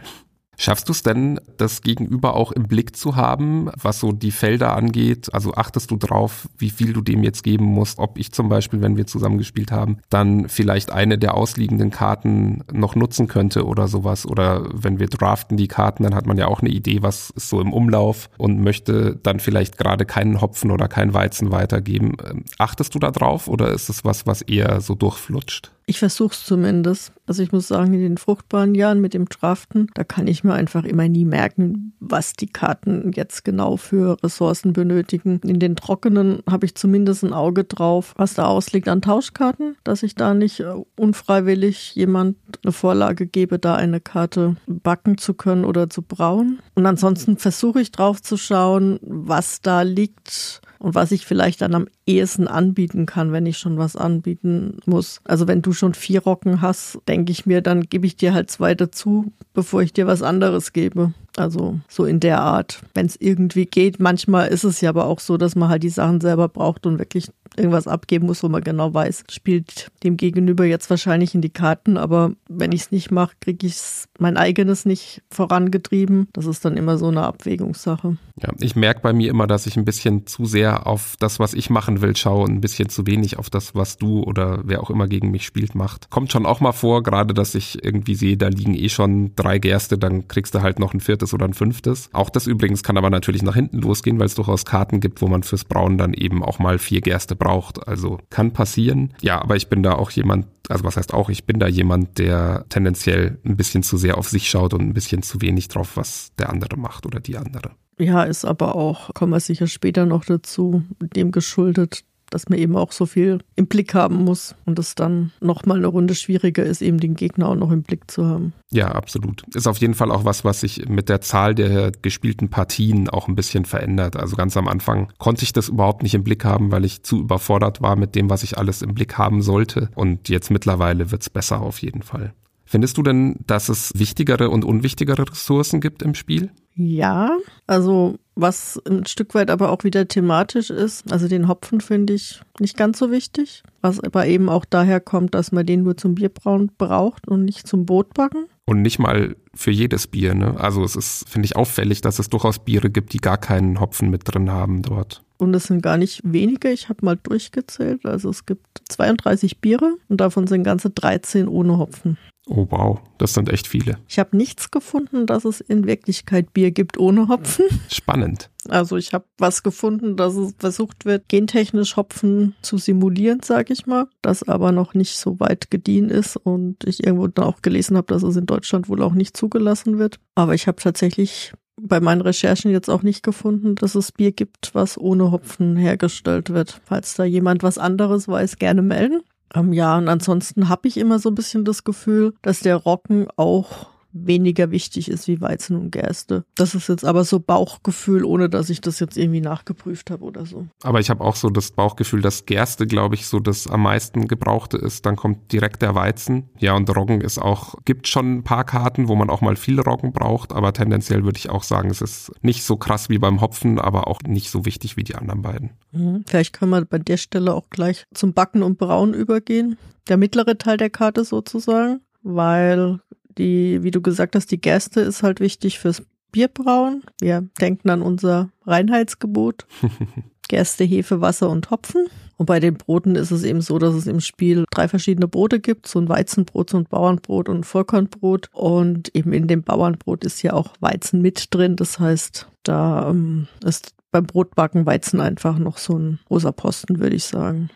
Schaffst 0.57 0.87
du 0.87 0.93
es 0.93 1.03
denn, 1.03 1.39
das 1.57 1.81
Gegenüber 1.81 2.35
auch 2.35 2.51
im 2.51 2.63
Blick 2.63 2.95
zu 2.95 3.15
haben, 3.15 3.69
was 3.81 3.99
so 3.99 4.11
die 4.11 4.31
Felder 4.31 4.75
angeht? 4.75 5.33
Also 5.33 5.53
achtest 5.53 5.91
du 5.91 5.97
drauf, 5.97 6.47
wie 6.57 6.69
viel 6.69 6.93
du 6.93 7.01
dem 7.01 7.23
jetzt 7.23 7.43
geben 7.43 7.65
musst? 7.65 7.99
Ob 7.99 8.17
ich 8.17 8.31
zum 8.31 8.49
Beispiel, 8.49 8.81
wenn 8.81 8.97
wir 8.97 9.07
zusammen 9.07 9.37
gespielt 9.37 9.71
haben, 9.71 9.97
dann 10.09 10.49
vielleicht 10.49 10.91
eine 10.91 11.17
der 11.17 11.35
ausliegenden 11.35 11.91
Karten 11.91 12.63
noch 12.71 12.95
nutzen 12.95 13.27
könnte 13.27 13.65
oder 13.65 13.87
sowas? 13.87 14.25
Oder 14.25 14.67
wenn 14.73 14.99
wir 14.99 15.07
draften 15.07 15.57
die 15.57 15.67
Karten, 15.67 16.03
dann 16.03 16.15
hat 16.15 16.25
man 16.25 16.37
ja 16.37 16.47
auch 16.47 16.61
eine 16.61 16.69
Idee, 16.69 17.01
was 17.01 17.29
ist 17.31 17.49
so 17.49 17.61
im 17.61 17.73
Umlauf 17.73 18.29
und 18.37 18.61
möchte 18.61 19.17
dann 19.21 19.39
vielleicht 19.39 19.77
gerade 19.77 20.05
keinen 20.05 20.41
Hopfen 20.41 20.71
oder 20.71 20.87
keinen 20.87 21.13
Weizen 21.13 21.51
weitergeben. 21.51 22.13
Ähm, 22.25 22.45
achtest 22.57 22.95
du 22.95 22.99
da 22.99 23.11
drauf 23.11 23.47
oder 23.47 23.71
ist 23.71 23.89
es 23.89 24.05
was, 24.05 24.25
was 24.25 24.41
eher 24.41 24.81
so 24.81 24.95
durchflutscht? 24.95 25.74
Ich 25.87 25.99
versuche 25.99 26.33
es 26.33 26.43
zumindest. 26.43 27.13
Also 27.27 27.43
ich 27.43 27.51
muss 27.51 27.67
sagen, 27.67 27.93
in 27.93 28.01
den 28.01 28.17
fruchtbaren 28.17 28.73
Jahren 28.73 29.01
mit 29.01 29.13
dem 29.13 29.29
Draften, 29.29 29.87
da 29.93 30.03
kann 30.03 30.27
ich 30.27 30.43
mir 30.43 30.53
einfach 30.53 30.83
immer 30.83 31.07
nie 31.07 31.25
merken, 31.25 31.93
was 31.99 32.33
die 32.33 32.47
Karten 32.47 33.11
jetzt 33.13 33.45
genau 33.45 33.77
für 33.77 34.17
Ressourcen 34.23 34.73
benötigen. 34.73 35.39
In 35.43 35.59
den 35.59 35.75
trockenen 35.75 36.39
habe 36.49 36.65
ich 36.65 36.75
zumindest 36.75 37.23
ein 37.23 37.33
Auge 37.33 37.65
drauf, 37.65 38.13
was 38.17 38.33
da 38.33 38.45
ausliegt 38.45 38.87
an 38.87 39.01
Tauschkarten, 39.01 39.75
dass 39.83 40.01
ich 40.01 40.15
da 40.15 40.33
nicht 40.33 40.59
äh, 40.61 40.73
unfreiwillig 40.95 41.95
jemand 41.95 42.37
eine 42.63 42.71
Vorlage 42.71 43.27
gebe, 43.27 43.59
da 43.59 43.75
eine 43.75 43.99
Karte 43.99 44.55
backen 44.65 45.19
zu 45.19 45.35
können 45.35 45.65
oder 45.65 45.89
zu 45.89 46.01
brauen. 46.01 46.59
Und 46.73 46.87
ansonsten 46.87 47.37
versuche 47.37 47.81
ich 47.81 47.91
drauf 47.91 48.23
zu 48.23 48.37
schauen, 48.37 48.99
was 49.01 49.61
da 49.61 49.83
liegt 49.83 50.61
und 50.85 50.93
was 50.93 51.11
ich 51.11 51.25
vielleicht 51.25 51.61
dann 51.61 51.73
am 51.73 51.87
ehesten 52.05 52.47
anbieten 52.47 53.07
kann, 53.07 53.31
wenn 53.31 53.47
ich 53.47 53.57
schon 53.57 53.79
was 53.79 53.95
anbieten 53.95 54.77
muss. 54.85 55.19
Also 55.23 55.47
wenn 55.47 55.63
du 55.63 55.73
schon 55.73 55.95
vier 55.95 56.21
Rocken 56.21 56.61
hast, 56.61 56.99
denke 57.07 57.31
ich 57.31 57.47
mir, 57.47 57.61
dann 57.61 57.89
gebe 57.89 58.05
ich 58.05 58.17
dir 58.17 58.35
halt 58.35 58.51
zwei 58.51 58.75
dazu, 58.75 59.33
bevor 59.55 59.81
ich 59.81 59.93
dir 59.93 60.05
was 60.05 60.21
anderes 60.21 60.73
gebe. 60.73 61.11
Also 61.37 61.79
so 61.89 62.05
in 62.05 62.19
der 62.19 62.41
Art, 62.41 62.81
wenn 62.93 63.07
es 63.07 63.19
irgendwie 63.19 63.65
geht. 63.65 63.99
Manchmal 63.99 64.49
ist 64.49 64.63
es 64.63 64.79
ja 64.79 64.89
aber 64.89 65.07
auch 65.07 65.19
so, 65.19 65.37
dass 65.37 65.55
man 65.55 65.69
halt 65.69 65.81
die 65.81 65.89
Sachen 65.89 66.21
selber 66.21 66.49
braucht 66.49 66.85
und 66.85 66.99
wirklich 66.99 67.31
irgendwas 67.57 67.87
abgeben 67.87 68.25
muss, 68.25 68.43
wo 68.43 68.49
man 68.49 68.63
genau 68.63 68.93
weiß, 68.93 69.23
spielt 69.29 69.91
dem 70.03 70.17
Gegenüber 70.17 70.65
jetzt 70.65 70.89
wahrscheinlich 70.89 71.35
in 71.35 71.41
die 71.41 71.49
Karten, 71.49 71.97
aber 71.97 72.31
wenn 72.49 72.71
ich 72.71 72.81
es 72.81 72.91
nicht 72.91 73.11
mache, 73.11 73.35
kriege 73.39 73.67
ich 73.67 73.75
mein 74.19 74.37
eigenes 74.37 74.85
nicht 74.85 75.21
vorangetrieben. 75.29 76.27
Das 76.33 76.45
ist 76.45 76.63
dann 76.65 76.77
immer 76.77 76.97
so 76.97 77.07
eine 77.07 77.23
Abwägungssache. 77.23 78.17
Ja, 78.41 78.49
ich 78.59 78.75
merke 78.75 78.99
bei 79.01 79.13
mir 79.13 79.29
immer, 79.29 79.47
dass 79.47 79.65
ich 79.65 79.77
ein 79.77 79.85
bisschen 79.85 80.27
zu 80.27 80.45
sehr 80.45 80.87
auf 80.87 81.15
das, 81.19 81.39
was 81.39 81.53
ich 81.53 81.69
machen 81.69 82.01
will, 82.01 82.15
schaue 82.15 82.43
und 82.43 82.51
ein 82.51 82.61
bisschen 82.61 82.89
zu 82.89 83.07
wenig 83.07 83.37
auf 83.37 83.49
das, 83.49 83.75
was 83.75 83.97
du 83.97 84.23
oder 84.23 84.61
wer 84.65 84.83
auch 84.83 84.89
immer 84.89 85.07
gegen 85.07 85.31
mich 85.31 85.45
spielt, 85.45 85.73
macht. 85.73 86.09
Kommt 86.09 86.31
schon 86.31 86.45
auch 86.45 86.59
mal 86.59 86.73
vor, 86.73 87.03
gerade 87.03 87.33
dass 87.33 87.55
ich 87.55 87.83
irgendwie 87.83 88.15
sehe, 88.15 88.37
da 88.37 88.49
liegen 88.49 88.75
eh 88.75 88.89
schon 88.89 89.31
drei 89.35 89.57
Gerste, 89.59 89.97
dann 89.97 90.27
kriegst 90.27 90.53
du 90.53 90.61
halt 90.61 90.79
noch 90.79 90.93
ein 90.93 90.99
viertes 90.99 91.33
oder 91.33 91.45
ein 91.45 91.53
fünftes. 91.53 92.09
Auch 92.11 92.29
das 92.29 92.47
übrigens 92.47 92.83
kann 92.83 92.97
aber 92.97 93.09
natürlich 93.09 93.41
nach 93.41 93.55
hinten 93.55 93.79
losgehen, 93.79 94.19
weil 94.19 94.25
es 94.25 94.35
durchaus 94.35 94.65
Karten 94.65 94.99
gibt, 94.99 95.21
wo 95.21 95.27
man 95.27 95.43
fürs 95.43 95.63
Brauen 95.63 95.97
dann 95.97 96.13
eben 96.13 96.43
auch 96.43 96.59
mal 96.59 96.77
vier 96.77 97.01
Gerste 97.01 97.35
braucht. 97.35 97.44
Also 97.87 98.19
kann 98.29 98.51
passieren. 98.51 99.13
Ja, 99.21 99.41
aber 99.41 99.55
ich 99.55 99.67
bin 99.67 99.83
da 99.83 99.93
auch 99.93 100.11
jemand, 100.11 100.47
also 100.69 100.83
was 100.83 100.97
heißt 100.97 101.13
auch, 101.13 101.29
ich 101.29 101.45
bin 101.45 101.59
da 101.59 101.67
jemand, 101.67 102.17
der 102.17 102.65
tendenziell 102.69 103.39
ein 103.45 103.57
bisschen 103.57 103.83
zu 103.83 103.97
sehr 103.97 104.17
auf 104.17 104.29
sich 104.29 104.49
schaut 104.49 104.73
und 104.73 104.81
ein 104.81 104.93
bisschen 104.93 105.21
zu 105.21 105.41
wenig 105.41 105.67
drauf, 105.67 105.97
was 105.97 106.33
der 106.37 106.49
andere 106.49 106.77
macht 106.77 107.05
oder 107.05 107.19
die 107.19 107.37
andere. 107.37 107.71
Ja, 107.97 108.23
ist 108.23 108.45
aber 108.45 108.75
auch, 108.75 109.13
kommen 109.13 109.31
wir 109.31 109.39
sicher 109.39 109.67
später 109.67 110.05
noch 110.05 110.25
dazu, 110.25 110.83
dem 110.99 111.31
geschuldet, 111.31 112.03
dass 112.29 112.49
man 112.49 112.59
eben 112.59 112.75
auch 112.75 112.91
so 112.91 113.05
viel 113.05 113.39
im 113.55 113.67
Blick 113.67 113.93
haben 113.93 114.23
muss 114.23 114.55
und 114.65 114.79
es 114.79 114.95
dann 114.95 115.31
nochmal 115.41 115.77
eine 115.77 115.87
Runde 115.87 116.15
schwieriger 116.15 116.63
ist, 116.63 116.81
eben 116.81 116.99
den 116.99 117.15
Gegner 117.15 117.49
auch 117.49 117.55
noch 117.55 117.71
im 117.71 117.83
Blick 117.83 118.09
zu 118.09 118.25
haben. 118.25 118.53
Ja, 118.71 118.89
absolut. 118.89 119.43
Ist 119.53 119.67
auf 119.67 119.77
jeden 119.77 119.93
Fall 119.93 120.11
auch 120.11 120.25
was, 120.25 120.43
was 120.43 120.61
sich 120.61 120.87
mit 120.89 121.09
der 121.09 121.21
Zahl 121.21 121.55
der 121.55 121.91
gespielten 121.91 122.49
Partien 122.49 123.09
auch 123.09 123.27
ein 123.27 123.35
bisschen 123.35 123.65
verändert. 123.65 124.15
Also 124.15 124.35
ganz 124.35 124.57
am 124.57 124.67
Anfang 124.67 125.11
konnte 125.17 125.43
ich 125.43 125.53
das 125.53 125.69
überhaupt 125.69 126.03
nicht 126.03 126.13
im 126.13 126.23
Blick 126.23 126.45
haben, 126.45 126.71
weil 126.71 126.85
ich 126.85 127.03
zu 127.03 127.19
überfordert 127.19 127.81
war 127.81 127.95
mit 127.95 128.15
dem, 128.15 128.29
was 128.29 128.43
ich 128.43 128.57
alles 128.57 128.81
im 128.81 128.93
Blick 128.93 129.17
haben 129.17 129.41
sollte. 129.41 129.89
Und 129.95 130.29
jetzt 130.29 130.51
mittlerweile 130.51 131.11
wird's 131.11 131.29
besser 131.29 131.61
auf 131.61 131.81
jeden 131.81 132.01
Fall. 132.01 132.33
Findest 132.65 132.97
du 132.97 133.03
denn, 133.03 133.35
dass 133.45 133.69
es 133.69 133.91
wichtigere 133.95 134.49
und 134.49 134.65
unwichtigere 134.65 135.29
Ressourcen 135.29 135.81
gibt 135.81 136.01
im 136.01 136.15
Spiel? 136.15 136.49
Ja, 136.75 137.37
also 137.67 138.17
was 138.35 138.81
ein 138.85 139.05
Stück 139.05 139.33
weit 139.33 139.49
aber 139.49 139.69
auch 139.71 139.85
wieder 139.85 140.07
thematisch 140.07 140.69
ist, 140.69 141.09
also 141.11 141.29
den 141.29 141.47
Hopfen 141.47 141.79
finde 141.79 142.13
ich 142.13 142.41
nicht 142.59 142.75
ganz 142.75 142.99
so 142.99 143.11
wichtig, 143.11 143.63
was 143.81 144.01
aber 144.01 144.27
eben 144.27 144.49
auch 144.49 144.65
daher 144.65 144.99
kommt, 144.99 145.33
dass 145.35 145.53
man 145.53 145.65
den 145.65 145.83
nur 145.83 145.95
zum 145.95 146.15
Bierbrauen 146.15 146.69
braucht 146.77 147.27
und 147.29 147.45
nicht 147.45 147.65
zum 147.65 147.85
Brotbacken. 147.85 148.47
Und 148.65 148.81
nicht 148.81 148.99
mal 148.99 149.37
für 149.53 149.71
jedes 149.71 150.07
Bier, 150.07 150.33
ne? 150.33 150.59
Also 150.59 150.83
es 150.83 150.95
ist, 150.97 151.29
finde 151.29 151.45
ich, 151.45 151.55
auffällig, 151.55 152.01
dass 152.01 152.19
es 152.19 152.29
durchaus 152.29 152.59
Biere 152.59 152.89
gibt, 152.89 153.13
die 153.13 153.19
gar 153.19 153.37
keinen 153.37 153.79
Hopfen 153.79 154.09
mit 154.09 154.23
drin 154.25 154.51
haben 154.51 154.81
dort. 154.81 155.23
Und 155.37 155.53
es 155.53 155.65
sind 155.65 155.81
gar 155.81 155.97
nicht 155.97 156.21
wenige, 156.23 156.71
ich 156.71 156.89
habe 156.89 157.05
mal 157.05 157.15
durchgezählt. 157.15 158.05
Also 158.05 158.29
es 158.29 158.45
gibt 158.45 158.81
32 158.89 159.59
Biere 159.59 159.95
und 160.09 160.19
davon 160.19 160.47
sind 160.47 160.63
ganze 160.63 160.89
13 160.89 161.47
ohne 161.47 161.77
Hopfen. 161.77 162.17
Oh 162.47 162.67
wow, 162.69 162.99
das 163.17 163.33
sind 163.33 163.49
echt 163.49 163.67
viele. 163.67 163.97
Ich 164.07 164.19
habe 164.19 164.37
nichts 164.37 164.69
gefunden, 164.69 165.25
dass 165.25 165.45
es 165.45 165.61
in 165.61 165.87
Wirklichkeit 165.87 166.53
Bier 166.53 166.71
gibt 166.71 166.99
ohne 166.99 167.27
Hopfen. 167.27 167.65
Spannend. 167.89 168.51
Also 168.69 168.97
ich 168.97 169.13
habe 169.13 169.25
was 169.37 169.63
gefunden, 169.63 170.15
dass 170.15 170.35
es 170.35 170.53
versucht 170.59 171.05
wird, 171.05 171.27
gentechnisch 171.27 171.97
Hopfen 171.97 172.55
zu 172.61 172.77
simulieren, 172.77 173.41
sage 173.43 173.73
ich 173.73 173.87
mal, 173.87 174.07
das 174.21 174.43
aber 174.43 174.71
noch 174.71 174.93
nicht 174.93 175.17
so 175.17 175.39
weit 175.39 175.71
gediehen 175.71 176.09
ist 176.09 176.35
und 176.37 176.83
ich 176.85 177.03
irgendwo 177.03 177.27
dann 177.27 177.45
auch 177.45 177.61
gelesen 177.61 177.97
habe, 177.97 178.07
dass 178.07 178.23
es 178.23 178.35
in 178.35 178.45
Deutschland 178.45 178.89
wohl 178.89 179.01
auch 179.01 179.13
nicht 179.13 179.35
zugelassen 179.35 179.97
wird. 179.97 180.19
Aber 180.35 180.53
ich 180.53 180.67
habe 180.67 180.81
tatsächlich 180.81 181.53
bei 181.81 181.99
meinen 181.99 182.21
Recherchen 182.21 182.71
jetzt 182.71 182.89
auch 182.89 183.03
nicht 183.03 183.23
gefunden, 183.23 183.75
dass 183.75 183.95
es 183.95 184.11
Bier 184.11 184.31
gibt, 184.31 184.73
was 184.73 184.97
ohne 184.97 185.31
Hopfen 185.31 185.75
hergestellt 185.75 186.51
wird. 186.51 186.79
Falls 186.85 187.15
da 187.15 187.23
jemand 187.25 187.63
was 187.63 187.77
anderes 187.77 188.27
weiß, 188.27 188.57
gerne 188.57 188.81
melden. 188.81 189.21
Ähm, 189.55 189.73
ja, 189.73 189.97
und 189.97 190.09
ansonsten 190.09 190.69
habe 190.69 190.87
ich 190.87 190.97
immer 190.97 191.19
so 191.19 191.29
ein 191.29 191.35
bisschen 191.35 191.65
das 191.65 191.83
Gefühl, 191.83 192.33
dass 192.41 192.59
der 192.59 192.75
Rocken 192.75 193.27
auch 193.37 193.87
weniger 194.15 194.71
wichtig 194.71 195.11
ist 195.11 195.27
wie 195.27 195.41
Weizen 195.41 195.75
und 195.77 195.91
Gerste. 195.91 196.45
Das 196.55 196.73
ist 196.73 196.87
jetzt 196.87 197.03
aber 197.03 197.25
so 197.25 197.39
Bauchgefühl, 197.39 198.23
ohne 198.23 198.49
dass 198.49 198.69
ich 198.69 198.81
das 198.81 198.99
jetzt 198.99 199.17
irgendwie 199.17 199.41
nachgeprüft 199.41 200.09
habe 200.09 200.23
oder 200.23 200.45
so. 200.45 200.67
Aber 200.83 200.99
ich 200.99 201.09
habe 201.09 201.23
auch 201.23 201.35
so 201.35 201.49
das 201.49 201.71
Bauchgefühl, 201.71 202.21
dass 202.21 202.45
Gerste, 202.45 202.87
glaube 202.87 203.15
ich, 203.15 203.27
so 203.27 203.39
das 203.39 203.67
am 203.67 203.83
meisten 203.83 204.27
gebrauchte 204.27 204.77
ist. 204.77 205.05
Dann 205.05 205.17
kommt 205.17 205.51
direkt 205.51 205.81
der 205.81 205.95
Weizen. 205.95 206.49
Ja, 206.57 206.75
und 206.75 206.95
Roggen 206.95 207.21
ist 207.21 207.39
auch, 207.39 207.75
gibt 207.83 208.07
schon 208.07 208.37
ein 208.37 208.43
paar 208.43 208.63
Karten, 208.63 209.07
wo 209.09 209.15
man 209.15 209.29
auch 209.29 209.41
mal 209.41 209.57
viel 209.57 209.79
Roggen 209.79 210.13
braucht, 210.13 210.53
aber 210.53 210.71
tendenziell 210.71 211.25
würde 211.25 211.37
ich 211.37 211.49
auch 211.49 211.63
sagen, 211.63 211.89
es 211.89 212.01
ist 212.01 212.31
nicht 212.41 212.63
so 212.63 212.77
krass 212.77 213.09
wie 213.09 213.17
beim 213.17 213.41
Hopfen, 213.41 213.79
aber 213.79 214.07
auch 214.07 214.21
nicht 214.21 214.49
so 214.49 214.65
wichtig 214.65 214.95
wie 214.95 215.03
die 215.03 215.15
anderen 215.15 215.41
beiden. 215.41 215.71
Mhm. 215.91 216.23
Vielleicht 216.25 216.53
können 216.53 216.71
wir 216.71 216.85
bei 216.85 216.99
der 216.99 217.17
Stelle 217.17 217.53
auch 217.53 217.69
gleich 217.69 218.05
zum 218.13 218.33
Backen 218.33 218.63
und 218.63 218.77
Brauen 218.77 219.13
übergehen. 219.13 219.77
Der 220.07 220.17
mittlere 220.17 220.57
Teil 220.57 220.77
der 220.77 220.89
Karte 220.89 221.25
sozusagen, 221.25 222.01
weil 222.21 222.99
die, 223.37 223.83
wie 223.83 223.91
du 223.91 224.01
gesagt 224.01 224.35
hast, 224.35 224.51
die 224.51 224.61
Gerste 224.61 225.01
ist 225.01 225.23
halt 225.23 225.39
wichtig 225.39 225.79
fürs 225.79 226.03
Bierbrauen. 226.31 227.03
Wir 227.21 227.47
denken 227.59 227.89
an 227.89 228.01
unser 228.01 228.49
Reinheitsgebot. 228.65 229.65
Gerste, 230.47 230.83
Hefe, 230.83 231.21
Wasser 231.21 231.49
und 231.49 231.71
Hopfen. 231.71 232.07
Und 232.37 232.45
bei 232.45 232.59
den 232.59 232.75
Broten 232.75 233.15
ist 233.15 233.31
es 233.31 233.43
eben 233.43 233.61
so, 233.61 233.79
dass 233.79 233.95
es 233.95 234.05
im 234.05 234.19
Spiel 234.19 234.65
drei 234.69 234.87
verschiedene 234.87 235.27
Brote 235.27 235.59
gibt. 235.59 235.87
So 235.87 235.99
ein 235.99 236.09
Weizenbrot, 236.09 236.69
so 236.69 236.77
ein 236.77 236.85
Bauernbrot 236.85 237.49
und 237.49 237.59
ein 237.59 237.63
Vollkornbrot. 237.63 238.49
Und 238.51 239.15
eben 239.15 239.33
in 239.33 239.47
dem 239.47 239.63
Bauernbrot 239.63 240.23
ist 240.25 240.43
ja 240.43 240.53
auch 240.53 240.73
Weizen 240.81 241.21
mit 241.21 241.53
drin. 241.53 241.77
Das 241.77 241.99
heißt, 241.99 242.47
da 242.63 243.09
ähm, 243.09 243.47
ist 243.63 243.95
beim 244.11 244.25
Brotbacken 244.25 244.85
Weizen 244.85 245.19
einfach 245.19 245.57
noch 245.57 245.77
so 245.77 245.97
ein 245.97 246.19
großer 246.25 246.51
Posten, 246.51 246.99
würde 246.99 247.15
ich 247.15 247.23
sagen. 247.23 247.69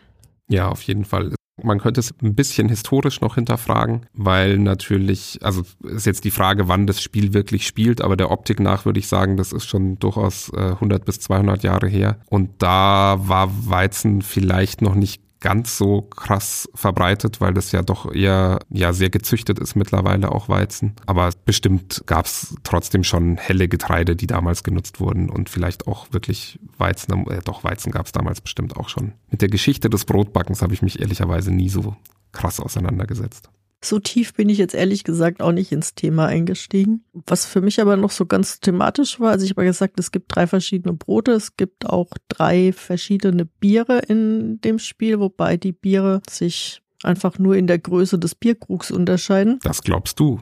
Ja, 0.48 0.68
auf 0.68 0.82
jeden 0.82 1.04
Fall. 1.04 1.34
Man 1.62 1.78
könnte 1.78 2.00
es 2.00 2.14
ein 2.22 2.34
bisschen 2.34 2.68
historisch 2.68 3.20
noch 3.20 3.34
hinterfragen, 3.34 4.06
weil 4.12 4.58
natürlich, 4.58 5.38
also 5.42 5.62
ist 5.82 6.06
jetzt 6.06 6.24
die 6.24 6.30
Frage, 6.30 6.68
wann 6.68 6.86
das 6.86 7.02
Spiel 7.02 7.32
wirklich 7.32 7.66
spielt, 7.66 8.00
aber 8.00 8.16
der 8.16 8.30
Optik 8.30 8.60
nach 8.60 8.84
würde 8.84 9.00
ich 9.00 9.08
sagen, 9.08 9.36
das 9.36 9.52
ist 9.52 9.66
schon 9.66 9.98
durchaus 9.98 10.50
äh, 10.54 10.72
100 10.72 11.04
bis 11.04 11.20
200 11.20 11.62
Jahre 11.62 11.88
her. 11.88 12.18
Und 12.28 12.50
da 12.58 13.18
war 13.22 13.50
Weizen 13.68 14.22
vielleicht 14.22 14.82
noch 14.82 14.94
nicht 14.94 15.22
ganz 15.40 15.76
so 15.78 16.02
krass 16.02 16.68
verbreitet, 16.74 17.40
weil 17.40 17.54
das 17.54 17.72
ja 17.72 17.82
doch 17.82 18.12
eher 18.12 18.60
ja 18.68 18.92
sehr 18.92 19.10
gezüchtet 19.10 19.58
ist 19.58 19.74
mittlerweile 19.74 20.32
auch 20.32 20.48
Weizen. 20.48 20.94
Aber 21.06 21.30
bestimmt 21.44 22.02
gab 22.06 22.26
es 22.26 22.54
trotzdem 22.62 23.04
schon 23.04 23.36
helle 23.38 23.68
Getreide, 23.68 24.16
die 24.16 24.26
damals 24.26 24.62
genutzt 24.62 25.00
wurden 25.00 25.30
und 25.30 25.48
vielleicht 25.48 25.86
auch 25.86 26.12
wirklich 26.12 26.58
Weizen. 26.78 27.26
Äh, 27.28 27.40
doch 27.42 27.64
Weizen 27.64 27.90
gab 27.90 28.06
es 28.06 28.12
damals 28.12 28.40
bestimmt 28.40 28.76
auch 28.76 28.88
schon. 28.88 29.12
Mit 29.30 29.42
der 29.42 29.48
Geschichte 29.48 29.90
des 29.90 30.04
Brotbackens 30.04 30.62
habe 30.62 30.74
ich 30.74 30.82
mich 30.82 31.00
ehrlicherweise 31.00 31.50
nie 31.50 31.68
so 31.68 31.96
krass 32.32 32.60
auseinandergesetzt. 32.60 33.50
So 33.82 33.98
tief 33.98 34.34
bin 34.34 34.50
ich 34.50 34.58
jetzt 34.58 34.74
ehrlich 34.74 35.04
gesagt 35.04 35.40
auch 35.40 35.52
nicht 35.52 35.72
ins 35.72 35.94
Thema 35.94 36.26
eingestiegen. 36.26 37.04
Was 37.12 37.46
für 37.46 37.62
mich 37.62 37.80
aber 37.80 37.96
noch 37.96 38.10
so 38.10 38.26
ganz 38.26 38.60
thematisch 38.60 39.20
war, 39.20 39.30
also 39.30 39.44
ich 39.44 39.52
habe 39.52 39.64
gesagt, 39.64 39.98
es 39.98 40.12
gibt 40.12 40.34
drei 40.34 40.46
verschiedene 40.46 40.94
Brote, 40.94 41.32
es 41.32 41.56
gibt 41.56 41.86
auch 41.86 42.10
drei 42.28 42.72
verschiedene 42.72 43.46
Biere 43.46 44.00
in 44.00 44.60
dem 44.60 44.78
Spiel, 44.78 45.18
wobei 45.18 45.56
die 45.56 45.72
Biere 45.72 46.20
sich 46.28 46.82
einfach 47.02 47.38
nur 47.38 47.56
in 47.56 47.66
der 47.66 47.78
Größe 47.78 48.18
des 48.18 48.34
Bierkrugs 48.34 48.90
unterscheiden. 48.90 49.58
Das 49.62 49.82
glaubst 49.82 50.20
du. 50.20 50.40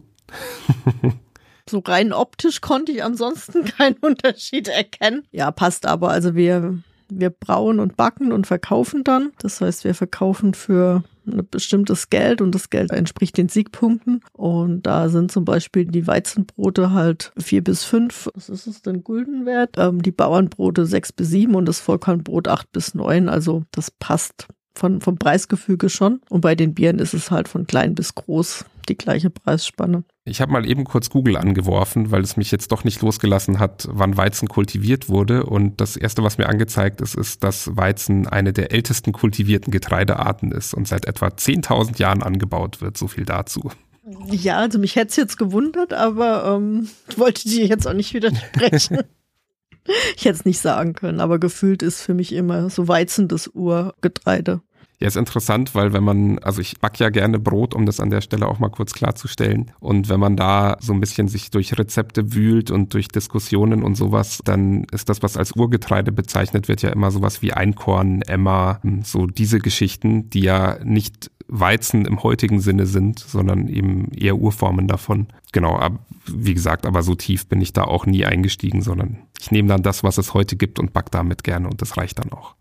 so 1.71 1.79
rein 1.79 2.13
optisch 2.13 2.61
konnte 2.61 2.93
ich 2.93 3.05
ansonsten 3.05 3.65
keinen 3.65 3.97
Unterschied 3.99 4.69
erkennen. 4.69 5.27
Ja, 5.31 5.51
passt 5.51 5.87
aber. 5.87 6.11
Also 6.11 6.35
wir, 6.35 6.83
wir 7.11 7.31
brauen 7.31 7.81
und 7.81 7.97
backen 7.97 8.33
und 8.33 8.47
verkaufen 8.47 9.05
dann. 9.05 9.33
Das 9.39 9.61
heißt, 9.61 9.85
wir 9.85 9.95
verkaufen 9.95 10.55
für 10.55 11.03
ein 11.27 11.47
bestimmtes 11.51 12.11
Geld 12.11 12.41
und 12.41 12.55
das 12.55 12.71
Geld 12.71 12.91
entspricht 12.91 13.37
den 13.37 13.49
Siegpunkten. 13.49 14.21
Und 14.33 14.83
da 14.83 15.09
sind 15.09 15.31
zum 15.31 15.45
Beispiel 15.45 15.85
die 15.85 16.07
Weizenbrote 16.07 16.93
halt 16.93 17.33
vier 17.39 17.63
bis 17.63 17.85
fünf, 17.85 18.29
was 18.35 18.49
ist 18.49 18.67
es 18.67 18.83
denn, 18.83 19.05
Guldenwert? 19.05 19.77
Ähm, 19.77 20.03
die 20.03 20.13
Bauernbrote 20.13 20.87
sechs 20.87 21.13
bis 21.13 21.29
sieben 21.29 21.55
und 21.55 21.67
das 21.67 21.81
Vollkornbrot 21.81 22.49
acht 22.49 22.73
bis 22.73 22.95
neun. 22.95 23.29
Also 23.29 23.65
das 23.71 23.91
passt 23.91 24.49
von, 24.79 25.01
vom 25.01 25.19
Preisgefüge 25.19 25.89
schon. 25.91 26.21
Und 26.31 26.41
bei 26.41 26.55
den 26.55 26.75
Bieren 26.75 26.99
ist 26.99 27.15
es 27.15 27.31
halt 27.31 27.49
von 27.49 27.67
klein 27.67 27.95
bis 27.95 28.15
groß 28.15 28.65
die 28.89 28.97
gleiche 28.97 29.31
Preisspanne. 29.31 30.05
Ich 30.25 30.41
habe 30.41 30.53
mal 30.53 30.67
eben 30.67 30.85
kurz 30.85 31.11
Google 31.11 31.37
angeworfen, 31.37 32.11
weil 32.11 32.23
es 32.23 32.37
mich 32.37 32.51
jetzt 32.51 32.73
doch 32.73 32.85
nicht 32.85 33.01
losgelassen 33.03 33.59
hat, 33.59 33.89
wann 33.91 34.17
Weizen 34.17 34.49
kultiviert 34.49 35.09
wurde. 35.09 35.45
Und 35.45 35.81
das 35.81 35.97
Erste, 35.97 36.23
was 36.23 36.39
mir 36.39 36.49
angezeigt 36.49 37.01
ist, 37.01 37.15
ist, 37.15 37.45
dass 37.45 37.77
Weizen 37.77 38.27
eine 38.27 38.53
der 38.53 38.73
ältesten 38.73 39.13
kultivierten 39.13 39.71
Getreidearten 39.71 40.53
ist 40.53 40.75
und 40.75 40.89
seit 40.89 41.07
etwa 41.07 41.27
10.000 41.27 41.99
Jahren 41.99 42.23
angebaut 42.23 42.81
wird. 42.81 42.97
So 42.97 43.09
viel 43.09 43.25
dazu. 43.25 43.71
Ja, 44.31 44.59
also 44.59 44.79
mich 44.79 44.97
hätte 44.97 45.09
es 45.09 45.17
jetzt 45.17 45.39
gewundert, 45.39 45.93
aber 45.93 46.57
ähm, 46.57 46.89
wollte 47.17 47.49
dir 47.49 47.67
jetzt 47.67 47.87
auch 47.87 47.95
nicht 47.95 48.15
widersprechen. 48.15 48.99
ich 50.17 50.25
hätte 50.25 50.39
es 50.39 50.45
nicht 50.45 50.61
sagen 50.61 50.95
können, 50.95 51.21
aber 51.21 51.39
gefühlt 51.39 51.83
ist 51.83 52.01
für 52.01 52.15
mich 52.15 52.33
immer 52.33 52.71
so 52.71 52.89
Weizen 52.89 53.29
das 53.29 53.49
Urgetreide. 53.49 54.61
Ja, 55.01 55.07
ist 55.07 55.17
interessant, 55.17 55.77
weil 55.77 55.93
wenn 55.93 56.03
man, 56.03 56.41
also 56.41 56.61
ich 56.61 56.81
back 56.81 56.99
ja 56.99 57.11
gerne 57.11 57.39
Brot, 57.39 57.73
um 57.73 57.87
das 57.87 58.01
an 58.01 58.11
der 58.11 58.21
Stelle 58.21 58.49
auch 58.49 58.59
mal 58.59 58.69
kurz 58.69 58.93
klarzustellen. 58.95 59.71
Und 59.79 60.09
wenn 60.09 60.19
man 60.19 60.37
da 60.37 60.77
so 60.81 60.93
ein 60.93 60.99
bisschen 60.99 61.29
sich 61.29 61.53
durch 61.53 61.79
Rezepte 61.79 62.35
wühlt 62.35 62.73
und 62.73 62.95
durch 62.95 63.07
Diskussionen 63.07 63.85
und 63.85 63.95
sowas, 63.95 64.41
dann 64.45 64.85
ist 64.91 65.09
das, 65.09 65.23
was 65.23 65.37
als 65.37 65.55
Urgetreide 65.55 66.11
bezeichnet 66.11 66.67
wird, 66.67 66.83
ja 66.83 66.91
immer 66.91 67.13
sowas 67.13 67.43
wie 67.43 67.53
Einkorn, 67.53 68.23
Emma, 68.23 68.81
so 69.05 69.27
diese 69.27 69.61
Geschichten, 69.61 70.31
die 70.31 70.41
ja 70.41 70.79
nicht 70.83 71.31
Weizen 71.47 72.05
im 72.05 72.23
heutigen 72.25 72.61
Sinne 72.61 72.87
sind, 72.87 73.21
sondern 73.21 73.69
eben 73.69 74.11
eher 74.11 74.37
Urformen 74.37 74.89
davon. 74.89 75.29
Genau, 75.53 75.77
ab, 75.77 76.07
wie 76.27 76.55
gesagt, 76.55 76.87
aber 76.87 77.05
so 77.05 77.15
tief 77.15 77.47
bin 77.47 77.61
ich 77.61 77.73
da 77.73 77.85
auch 77.85 78.05
nie 78.05 78.25
eingestiegen, 78.25 78.83
sondern 78.83 79.19
ich 79.41 79.53
nehme 79.53 79.69
dann 79.69 79.83
das, 79.83 80.03
was 80.03 80.19
es 80.19 80.35
heute 80.35 80.57
gibt 80.57 80.81
und 80.81 80.93
back 80.93 81.13
damit 81.13 81.45
gerne 81.45 81.69
und 81.69 81.81
das 81.81 81.97
reicht 81.97 82.19
dann 82.19 82.33
auch. 82.33 82.57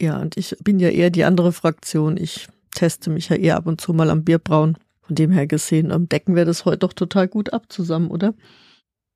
Ja, 0.00 0.18
und 0.20 0.36
ich 0.36 0.56
bin 0.64 0.80
ja 0.80 0.88
eher 0.88 1.10
die 1.10 1.24
andere 1.24 1.52
Fraktion. 1.52 2.16
Ich 2.16 2.48
teste 2.74 3.10
mich 3.10 3.28
ja 3.28 3.36
eher 3.36 3.56
ab 3.56 3.66
und 3.66 3.80
zu 3.80 3.92
mal 3.92 4.10
am 4.10 4.24
Bierbrauen. 4.24 4.78
Von 5.02 5.14
dem 5.14 5.30
her 5.30 5.46
gesehen, 5.46 5.90
ähm, 5.90 6.08
decken 6.08 6.36
wir 6.36 6.44
das 6.44 6.64
heute 6.64 6.78
doch 6.78 6.92
total 6.92 7.28
gut 7.28 7.52
ab 7.52 7.66
zusammen, 7.68 8.10
oder? 8.10 8.34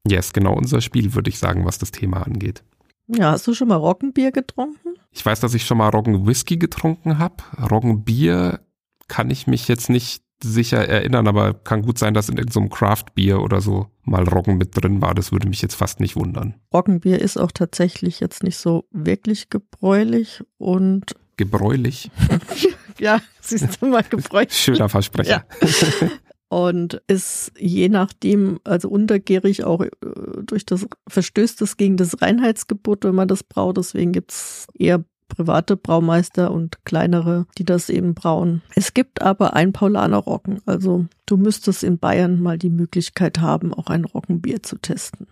Ja, 0.07 0.17
yes, 0.17 0.27
ist 0.27 0.35
genau 0.35 0.55
unser 0.55 0.81
Spiel, 0.81 1.15
würde 1.15 1.31
ich 1.31 1.39
sagen, 1.39 1.65
was 1.65 1.79
das 1.79 1.91
Thema 1.91 2.27
angeht. 2.27 2.63
Ja, 3.07 3.33
hast 3.33 3.47
du 3.47 3.55
schon 3.55 3.69
mal 3.69 3.77
Roggenbier 3.77 4.33
getrunken? 4.33 4.97
Ich 5.13 5.25
weiß, 5.25 5.41
dass 5.41 5.55
ich 5.55 5.65
schon 5.65 5.79
mal 5.79 5.89
Roggenwhisky 5.89 6.57
getrunken 6.57 7.19
habe. 7.19 7.37
Roggenbier 7.71 8.61
kann 9.09 9.31
ich 9.31 9.47
mich 9.47 9.69
jetzt 9.69 9.89
nicht 9.89 10.24
sicher 10.43 10.87
erinnern, 10.89 11.27
aber 11.27 11.55
kann 11.55 11.83
gut 11.83 11.99
sein, 11.99 12.15
dass 12.15 12.29
in 12.29 12.37
irgendeinem 12.37 12.71
Craft-Bier 12.71 13.41
oder 13.41 13.61
so 13.61 13.87
mal 14.03 14.25
Roggen 14.25 14.59
mit 14.59 14.77
drin 14.77 15.01
war. 15.01 15.15
Das 15.15 15.33
würde 15.33 15.49
mich 15.49 15.63
jetzt 15.63 15.75
fast 15.75 16.01
nicht 16.01 16.17
wundern. 16.17 16.55
Roggenbier 16.73 17.21
ist 17.21 17.39
auch 17.39 17.53
tatsächlich 17.53 18.21
jetzt 18.21 18.43
nicht 18.43 18.57
so 18.57 18.85
wirklich 18.91 19.51
gebräulich 19.51 20.43
und 20.59 21.15
gebräulich. 21.37 22.11
ja, 22.99 23.21
siehst 23.41 23.81
du 23.81 23.87
mal 23.87 24.03
gebräuchlich. 24.03 24.59
Schöner 24.59 24.89
Versprecher. 24.89 25.45
Ja. 25.61 26.09
Und 26.49 27.03
ist 27.09 27.53
je 27.59 27.89
nachdem, 27.89 28.61
also 28.65 28.89
untergärig 28.89 29.65
auch 29.65 29.81
äh, 29.81 29.91
durch 30.45 30.65
das 30.65 30.87
verstößt 31.09 31.61
es 31.63 31.77
gegen 31.77 31.97
das 31.97 32.23
Reinheitsgebot, 32.23 33.05
wenn 33.05 33.15
man 33.15 33.27
das 33.29 33.43
braut. 33.43 33.77
Deswegen 33.77 34.13
gibt's 34.13 34.69
eher 34.79 35.05
private 35.29 35.77
Braumeister 35.77 36.51
und 36.51 36.85
kleinere, 36.85 37.47
die 37.59 37.65
das 37.65 37.91
eben 37.91 38.15
brauen. 38.15 38.63
Es 38.75 38.95
gibt 38.95 39.23
aber 39.23 39.55
ein 39.55 39.73
Paulaner 39.73 40.19
Roggen. 40.19 40.61
Also 40.67 41.07
du 41.27 41.37
müsstest 41.37 41.83
in 41.83 41.99
Bayern 41.99 42.41
mal 42.41 42.59
die 42.59 42.71
Möglichkeit 42.71 43.41
haben, 43.41 43.75
auch 43.75 43.87
ein 43.87 44.05
Roggenbier 44.05 44.63
zu 44.63 44.77
testen. 44.77 45.27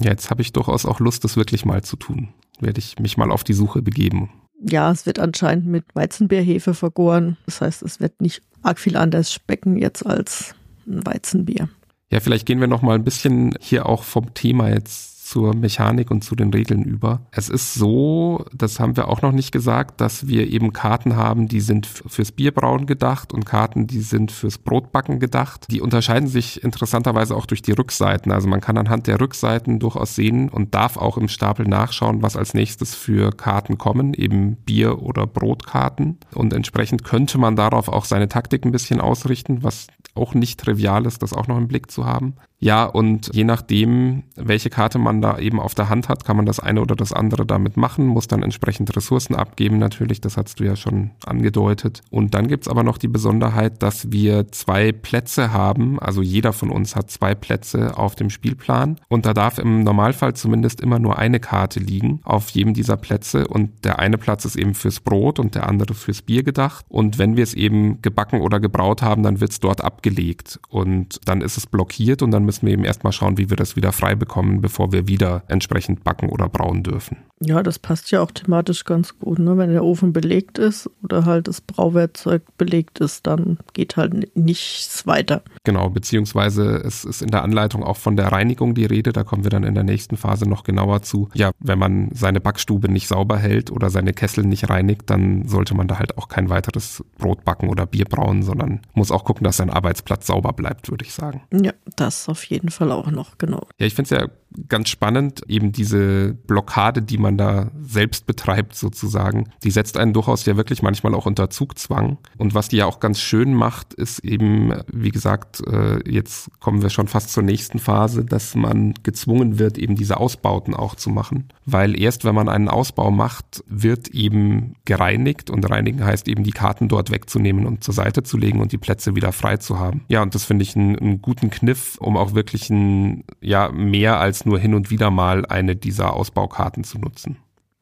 Ja, 0.00 0.10
jetzt 0.10 0.30
habe 0.30 0.42
ich 0.42 0.52
durchaus 0.52 0.86
auch 0.86 1.00
Lust, 1.00 1.24
das 1.24 1.36
wirklich 1.36 1.64
mal 1.64 1.82
zu 1.82 1.96
tun. 1.96 2.28
Werde 2.60 2.78
ich 2.78 2.98
mich 2.98 3.16
mal 3.16 3.30
auf 3.30 3.44
die 3.44 3.52
Suche 3.52 3.82
begeben. 3.82 4.30
Ja, 4.60 4.90
es 4.90 5.06
wird 5.06 5.18
anscheinend 5.18 5.66
mit 5.66 5.84
Weizenbierhefe 5.94 6.74
vergoren. 6.74 7.36
Das 7.46 7.60
heißt, 7.60 7.82
es 7.82 8.00
wird 8.00 8.20
nicht 8.20 8.42
arg 8.62 8.78
viel 8.78 8.96
anders 8.96 9.32
specken 9.32 9.76
jetzt 9.76 10.06
als 10.06 10.54
ein 10.86 11.04
Weizenbier. 11.06 11.68
Ja, 12.10 12.20
vielleicht 12.20 12.46
gehen 12.46 12.60
wir 12.60 12.66
noch 12.66 12.82
mal 12.82 12.94
ein 12.94 13.04
bisschen 13.04 13.56
hier 13.60 13.86
auch 13.86 14.04
vom 14.04 14.34
Thema 14.34 14.70
jetzt 14.70 15.13
zur 15.34 15.52
Mechanik 15.52 16.12
und 16.12 16.22
zu 16.22 16.36
den 16.36 16.52
Regeln 16.52 16.84
über. 16.84 17.22
Es 17.32 17.48
ist 17.48 17.74
so, 17.74 18.44
das 18.52 18.78
haben 18.78 18.96
wir 18.96 19.08
auch 19.08 19.20
noch 19.20 19.32
nicht 19.32 19.50
gesagt, 19.50 20.00
dass 20.00 20.28
wir 20.28 20.48
eben 20.48 20.72
Karten 20.72 21.16
haben, 21.16 21.48
die 21.48 21.58
sind 21.58 21.88
fürs 21.88 22.30
Bierbrauen 22.30 22.86
gedacht 22.86 23.32
und 23.32 23.44
Karten, 23.44 23.88
die 23.88 24.00
sind 24.00 24.30
fürs 24.30 24.58
Brotbacken 24.58 25.18
gedacht. 25.18 25.66
Die 25.72 25.80
unterscheiden 25.80 26.28
sich 26.28 26.62
interessanterweise 26.62 27.34
auch 27.34 27.46
durch 27.46 27.62
die 27.62 27.72
Rückseiten. 27.72 28.30
Also 28.30 28.46
man 28.46 28.60
kann 28.60 28.78
anhand 28.78 29.08
der 29.08 29.20
Rückseiten 29.20 29.80
durchaus 29.80 30.14
sehen 30.14 30.50
und 30.50 30.72
darf 30.72 30.96
auch 30.96 31.18
im 31.18 31.26
Stapel 31.26 31.66
nachschauen, 31.66 32.22
was 32.22 32.36
als 32.36 32.54
nächstes 32.54 32.94
für 32.94 33.32
Karten 33.32 33.76
kommen, 33.76 34.14
eben 34.14 34.54
Bier- 34.54 35.02
oder 35.02 35.26
Brotkarten. 35.26 36.18
Und 36.32 36.52
entsprechend 36.52 37.02
könnte 37.02 37.38
man 37.38 37.56
darauf 37.56 37.88
auch 37.88 38.04
seine 38.04 38.28
Taktik 38.28 38.64
ein 38.64 38.70
bisschen 38.70 39.00
ausrichten, 39.00 39.64
was 39.64 39.88
auch 40.14 40.34
nicht 40.34 40.60
trivial 40.60 41.06
ist, 41.06 41.22
das 41.24 41.32
auch 41.32 41.48
noch 41.48 41.58
im 41.58 41.66
Blick 41.66 41.90
zu 41.90 42.06
haben. 42.06 42.34
Ja, 42.64 42.84
und 42.86 43.28
je 43.34 43.44
nachdem, 43.44 44.22
welche 44.36 44.70
Karte 44.70 44.98
man 44.98 45.20
da 45.20 45.38
eben 45.38 45.60
auf 45.60 45.74
der 45.74 45.90
Hand 45.90 46.08
hat, 46.08 46.24
kann 46.24 46.38
man 46.38 46.46
das 46.46 46.60
eine 46.60 46.80
oder 46.80 46.96
das 46.96 47.12
andere 47.12 47.44
damit 47.44 47.76
machen, 47.76 48.06
muss 48.06 48.26
dann 48.26 48.42
entsprechend 48.42 48.96
Ressourcen 48.96 49.34
abgeben 49.34 49.76
natürlich, 49.76 50.22
das 50.22 50.38
hast 50.38 50.60
du 50.60 50.64
ja 50.64 50.74
schon 50.74 51.10
angedeutet. 51.26 52.00
Und 52.08 52.32
dann 52.32 52.48
gibt's 52.48 52.66
aber 52.66 52.82
noch 52.82 52.96
die 52.96 53.08
Besonderheit, 53.08 53.82
dass 53.82 54.12
wir 54.12 54.50
zwei 54.50 54.92
Plätze 54.92 55.52
haben, 55.52 56.00
also 56.00 56.22
jeder 56.22 56.54
von 56.54 56.70
uns 56.70 56.96
hat 56.96 57.10
zwei 57.10 57.34
Plätze 57.34 57.98
auf 57.98 58.14
dem 58.14 58.30
Spielplan 58.30 58.98
und 59.08 59.26
da 59.26 59.34
darf 59.34 59.58
im 59.58 59.84
Normalfall 59.84 60.32
zumindest 60.32 60.80
immer 60.80 60.98
nur 60.98 61.18
eine 61.18 61.40
Karte 61.40 61.80
liegen 61.80 62.20
auf 62.24 62.48
jedem 62.48 62.72
dieser 62.72 62.96
Plätze 62.96 63.46
und 63.46 63.84
der 63.84 63.98
eine 63.98 64.16
Platz 64.16 64.46
ist 64.46 64.56
eben 64.56 64.72
fürs 64.72 65.00
Brot 65.00 65.38
und 65.38 65.54
der 65.54 65.68
andere 65.68 65.92
fürs 65.92 66.22
Bier 66.22 66.42
gedacht. 66.42 66.86
Und 66.88 67.18
wenn 67.18 67.36
wir 67.36 67.42
es 67.42 67.52
eben 67.52 68.00
gebacken 68.00 68.40
oder 68.40 68.58
gebraut 68.58 69.02
haben, 69.02 69.22
dann 69.22 69.40
wird's 69.40 69.60
dort 69.60 69.84
abgelegt 69.84 70.60
und 70.70 71.20
dann 71.26 71.42
ist 71.42 71.58
es 71.58 71.66
blockiert 71.66 72.22
und 72.22 72.30
dann 72.30 72.46
müssen 72.46 72.53
müssen 72.54 72.66
wir 72.66 72.72
eben 72.72 72.84
erstmal 72.84 73.12
schauen, 73.12 73.36
wie 73.36 73.50
wir 73.50 73.56
das 73.56 73.74
wieder 73.74 73.92
frei 73.92 74.14
bekommen, 74.14 74.60
bevor 74.60 74.92
wir 74.92 75.08
wieder 75.08 75.42
entsprechend 75.48 76.04
backen 76.04 76.28
oder 76.28 76.48
brauen 76.48 76.82
dürfen. 76.82 77.16
Ja, 77.40 77.62
das 77.62 77.78
passt 77.78 78.10
ja 78.10 78.22
auch 78.22 78.30
thematisch 78.30 78.84
ganz 78.84 79.18
gut. 79.18 79.38
Ne? 79.38 79.58
Wenn 79.58 79.70
der 79.70 79.84
Ofen 79.84 80.12
belegt 80.12 80.58
ist 80.58 80.88
oder 81.02 81.24
halt 81.24 81.48
das 81.48 81.60
Brauwerkzeug 81.60 82.42
belegt 82.56 83.00
ist, 83.00 83.26
dann 83.26 83.58
geht 83.72 83.96
halt 83.96 84.34
nichts 84.36 85.06
weiter. 85.06 85.42
Genau, 85.64 85.90
beziehungsweise 85.90 86.76
es 86.76 87.04
ist 87.04 87.22
in 87.22 87.30
der 87.30 87.42
Anleitung 87.42 87.82
auch 87.82 87.96
von 87.96 88.16
der 88.16 88.28
Reinigung 88.28 88.74
die 88.74 88.86
Rede. 88.86 89.12
Da 89.12 89.24
kommen 89.24 89.44
wir 89.44 89.50
dann 89.50 89.64
in 89.64 89.74
der 89.74 89.84
nächsten 89.84 90.16
Phase 90.16 90.48
noch 90.48 90.64
genauer 90.64 91.02
zu. 91.02 91.28
Ja, 91.34 91.50
wenn 91.58 91.78
man 91.78 92.10
seine 92.14 92.40
Backstube 92.40 92.90
nicht 92.90 93.08
sauber 93.08 93.36
hält 93.36 93.70
oder 93.70 93.90
seine 93.90 94.12
Kessel 94.12 94.44
nicht 94.44 94.70
reinigt, 94.70 95.10
dann 95.10 95.48
sollte 95.48 95.74
man 95.74 95.88
da 95.88 95.98
halt 95.98 96.16
auch 96.16 96.28
kein 96.28 96.48
weiteres 96.50 97.04
Brot 97.18 97.44
backen 97.44 97.68
oder 97.68 97.84
Bier 97.84 98.06
brauen, 98.06 98.42
sondern 98.42 98.80
muss 98.94 99.10
auch 99.10 99.24
gucken, 99.24 99.44
dass 99.44 99.56
sein 99.56 99.70
Arbeitsplatz 99.70 100.26
sauber 100.26 100.52
bleibt, 100.52 100.90
würde 100.90 101.04
ich 101.04 101.12
sagen. 101.12 101.42
Ja, 101.52 101.72
das 101.96 102.24
auf 102.34 102.42
jeden 102.46 102.70
Fall 102.70 102.90
auch 102.90 103.12
noch, 103.12 103.38
genau. 103.38 103.68
Ja, 103.78 103.86
ich 103.86 103.94
finde 103.94 104.12
es 104.16 104.20
ja 104.20 104.28
ganz 104.68 104.88
spannend, 104.88 105.42
eben 105.48 105.72
diese 105.72 106.34
Blockade, 106.46 107.02
die 107.02 107.18
man 107.18 107.36
da 107.36 107.70
selbst 107.80 108.26
betreibt 108.26 108.74
sozusagen, 108.74 109.50
die 109.62 109.70
setzt 109.70 109.96
einen 109.96 110.12
durchaus 110.12 110.46
ja 110.46 110.56
wirklich 110.56 110.82
manchmal 110.82 111.14
auch 111.14 111.26
unter 111.26 111.50
Zugzwang. 111.50 112.18
Und 112.38 112.54
was 112.54 112.68
die 112.68 112.76
ja 112.76 112.86
auch 112.86 113.00
ganz 113.00 113.20
schön 113.20 113.54
macht, 113.54 113.94
ist 113.94 114.20
eben, 114.20 114.72
wie 114.92 115.10
gesagt, 115.10 115.62
äh, 115.66 116.08
jetzt 116.08 116.50
kommen 116.60 116.82
wir 116.82 116.90
schon 116.90 117.08
fast 117.08 117.32
zur 117.32 117.42
nächsten 117.42 117.78
Phase, 117.78 118.24
dass 118.24 118.54
man 118.54 118.94
gezwungen 119.02 119.58
wird, 119.58 119.78
eben 119.78 119.96
diese 119.96 120.18
Ausbauten 120.18 120.74
auch 120.74 120.94
zu 120.94 121.10
machen. 121.10 121.48
Weil 121.66 121.98
erst 122.00 122.24
wenn 122.24 122.34
man 122.34 122.48
einen 122.48 122.68
Ausbau 122.68 123.10
macht, 123.10 123.64
wird 123.66 124.08
eben 124.08 124.74
gereinigt 124.84 125.50
und 125.50 125.68
reinigen 125.68 126.04
heißt 126.04 126.28
eben 126.28 126.44
die 126.44 126.52
Karten 126.52 126.88
dort 126.88 127.10
wegzunehmen 127.10 127.66
und 127.66 127.82
zur 127.82 127.94
Seite 127.94 128.22
zu 128.22 128.36
legen 128.36 128.60
und 128.60 128.72
die 128.72 128.78
Plätze 128.78 129.16
wieder 129.16 129.32
frei 129.32 129.56
zu 129.56 129.78
haben. 129.78 130.04
Ja, 130.08 130.22
und 130.22 130.34
das 130.34 130.44
finde 130.44 130.62
ich 130.62 130.76
einen, 130.76 130.98
einen 130.98 131.22
guten 131.22 131.50
Kniff, 131.50 131.96
um 131.98 132.16
auch 132.16 132.34
wirklich 132.34 132.70
ein, 132.70 133.24
ja, 133.40 133.70
mehr 133.70 134.20
als 134.20 134.43
nur 134.46 134.58
hin 134.58 134.74
und 134.74 134.90
wieder 134.90 135.10
mal 135.10 135.46
eine 135.46 135.76
dieser 135.76 136.14
Ausbaukarten 136.14 136.84
zu 136.84 136.98
nutzen. 136.98 137.36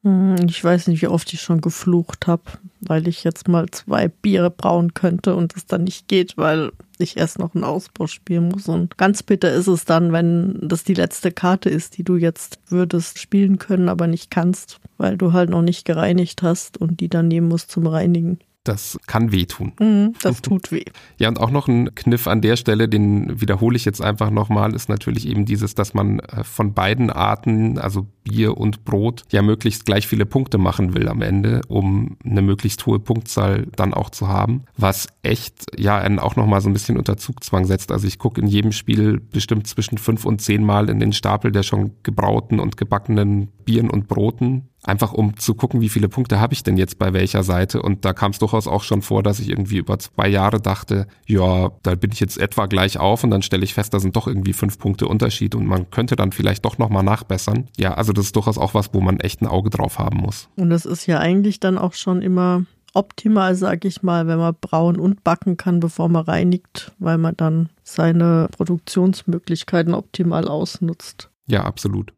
Hm, 0.04 0.36
ich 0.48 0.62
weiß 0.62 0.88
nicht, 0.88 1.02
wie 1.02 1.06
oft 1.06 1.32
ich 1.32 1.40
schon 1.40 1.60
geflucht 1.60 2.26
habe, 2.26 2.42
weil 2.80 3.06
ich 3.06 3.22
jetzt 3.22 3.46
mal 3.46 3.70
zwei 3.70 4.08
Biere 4.08 4.50
brauen 4.50 4.94
könnte 4.94 5.36
und 5.36 5.54
es 5.56 5.66
dann 5.66 5.84
nicht 5.84 6.08
geht, 6.08 6.36
weil 6.36 6.72
ich 6.98 7.16
erst 7.16 7.38
noch 7.38 7.54
einen 7.54 7.64
Ausbau 7.64 8.08
spielen 8.08 8.48
muss. 8.48 8.68
Und 8.68 8.98
ganz 8.98 9.22
bitter 9.22 9.52
ist 9.52 9.68
es 9.68 9.84
dann, 9.84 10.12
wenn 10.12 10.58
das 10.60 10.82
die 10.82 10.94
letzte 10.94 11.30
Karte 11.30 11.68
ist, 11.68 11.98
die 11.98 12.04
du 12.04 12.16
jetzt 12.16 12.58
würdest 12.68 13.20
spielen 13.20 13.58
können, 13.58 13.88
aber 13.88 14.08
nicht 14.08 14.30
kannst, 14.30 14.80
weil 14.98 15.16
du 15.16 15.32
halt 15.32 15.50
noch 15.50 15.62
nicht 15.62 15.84
gereinigt 15.84 16.42
hast 16.42 16.78
und 16.78 17.00
die 17.00 17.08
dann 17.08 17.28
nehmen 17.28 17.48
musst 17.48 17.70
zum 17.70 17.86
Reinigen. 17.86 18.38
Das 18.64 18.96
kann 19.06 19.32
wehtun. 19.32 19.72
Mhm, 19.80 20.14
das 20.22 20.40
tut 20.40 20.70
weh. 20.70 20.84
Ja, 21.18 21.28
und 21.28 21.40
auch 21.40 21.50
noch 21.50 21.66
ein 21.66 21.94
Kniff 21.96 22.28
an 22.28 22.40
der 22.40 22.56
Stelle, 22.56 22.88
den 22.88 23.40
wiederhole 23.40 23.76
ich 23.76 23.84
jetzt 23.84 24.00
einfach 24.00 24.30
nochmal, 24.30 24.74
ist 24.74 24.88
natürlich 24.88 25.26
eben 25.26 25.44
dieses, 25.44 25.74
dass 25.74 25.94
man 25.94 26.20
äh, 26.20 26.44
von 26.44 26.72
beiden 26.72 27.10
Arten, 27.10 27.78
also 27.78 28.06
Bier 28.22 28.56
und 28.56 28.84
Brot, 28.84 29.24
ja 29.32 29.42
möglichst 29.42 29.84
gleich 29.84 30.06
viele 30.06 30.26
Punkte 30.26 30.58
machen 30.58 30.94
will 30.94 31.08
am 31.08 31.22
Ende, 31.22 31.62
um 31.66 32.16
eine 32.24 32.40
möglichst 32.40 32.86
hohe 32.86 33.00
Punktzahl 33.00 33.66
dann 33.74 33.94
auch 33.94 34.10
zu 34.10 34.28
haben, 34.28 34.62
was 34.76 35.08
echt 35.24 35.66
ja 35.76 35.98
einen 35.98 36.20
auch 36.20 36.36
nochmal 36.36 36.60
so 36.60 36.70
ein 36.70 36.72
bisschen 36.72 36.96
unter 36.96 37.16
Zugzwang 37.16 37.64
setzt. 37.64 37.90
Also 37.90 38.06
ich 38.06 38.20
gucke 38.20 38.40
in 38.40 38.46
jedem 38.46 38.70
Spiel 38.70 39.18
bestimmt 39.18 39.66
zwischen 39.66 39.98
fünf 39.98 40.24
und 40.24 40.40
zehn 40.40 40.64
Mal 40.64 40.88
in 40.88 41.00
den 41.00 41.12
Stapel 41.12 41.50
der 41.50 41.64
schon 41.64 41.92
gebrauten 42.04 42.60
und 42.60 42.76
gebackenen 42.76 43.48
Bieren 43.64 43.90
und 43.90 44.06
Broten 44.06 44.68
Einfach 44.84 45.12
um 45.12 45.36
zu 45.36 45.54
gucken, 45.54 45.80
wie 45.80 45.88
viele 45.88 46.08
Punkte 46.08 46.40
habe 46.40 46.54
ich 46.54 46.64
denn 46.64 46.76
jetzt 46.76 46.98
bei 46.98 47.12
welcher 47.12 47.44
Seite. 47.44 47.82
Und 47.82 48.04
da 48.04 48.12
kam 48.12 48.32
es 48.32 48.40
durchaus 48.40 48.66
auch 48.66 48.82
schon 48.82 49.00
vor, 49.00 49.22
dass 49.22 49.38
ich 49.38 49.48
irgendwie 49.48 49.78
über 49.78 49.98
zwei 49.98 50.28
Jahre 50.28 50.60
dachte, 50.60 51.06
ja, 51.26 51.70
da 51.82 51.94
bin 51.94 52.10
ich 52.10 52.18
jetzt 52.18 52.36
etwa 52.36 52.66
gleich 52.66 52.98
auf 52.98 53.22
und 53.22 53.30
dann 53.30 53.42
stelle 53.42 53.62
ich 53.64 53.74
fest, 53.74 53.94
da 53.94 54.00
sind 54.00 54.16
doch 54.16 54.26
irgendwie 54.26 54.52
fünf 54.52 54.78
Punkte 54.78 55.06
Unterschied 55.06 55.54
und 55.54 55.66
man 55.66 55.90
könnte 55.90 56.16
dann 56.16 56.32
vielleicht 56.32 56.64
doch 56.64 56.78
nochmal 56.78 57.04
nachbessern. 57.04 57.68
Ja, 57.76 57.94
also 57.94 58.12
das 58.12 58.26
ist 58.26 58.36
durchaus 58.36 58.58
auch 58.58 58.74
was, 58.74 58.92
wo 58.92 59.00
man 59.00 59.20
echt 59.20 59.40
ein 59.40 59.46
Auge 59.46 59.70
drauf 59.70 60.00
haben 60.00 60.18
muss. 60.18 60.48
Und 60.56 60.70
das 60.70 60.84
ist 60.84 61.06
ja 61.06 61.20
eigentlich 61.20 61.60
dann 61.60 61.78
auch 61.78 61.92
schon 61.92 62.20
immer 62.20 62.64
optimal, 62.94 63.54
sag 63.54 63.84
ich 63.84 64.02
mal, 64.02 64.26
wenn 64.26 64.38
man 64.38 64.56
brauen 64.60 64.98
und 64.98 65.24
backen 65.24 65.56
kann, 65.56 65.80
bevor 65.80 66.08
man 66.08 66.24
reinigt, 66.24 66.92
weil 66.98 67.18
man 67.18 67.36
dann 67.36 67.70
seine 67.84 68.48
Produktionsmöglichkeiten 68.50 69.94
optimal 69.94 70.48
ausnutzt. 70.48 71.30
Ja, 71.46 71.64
absolut. 71.64 72.12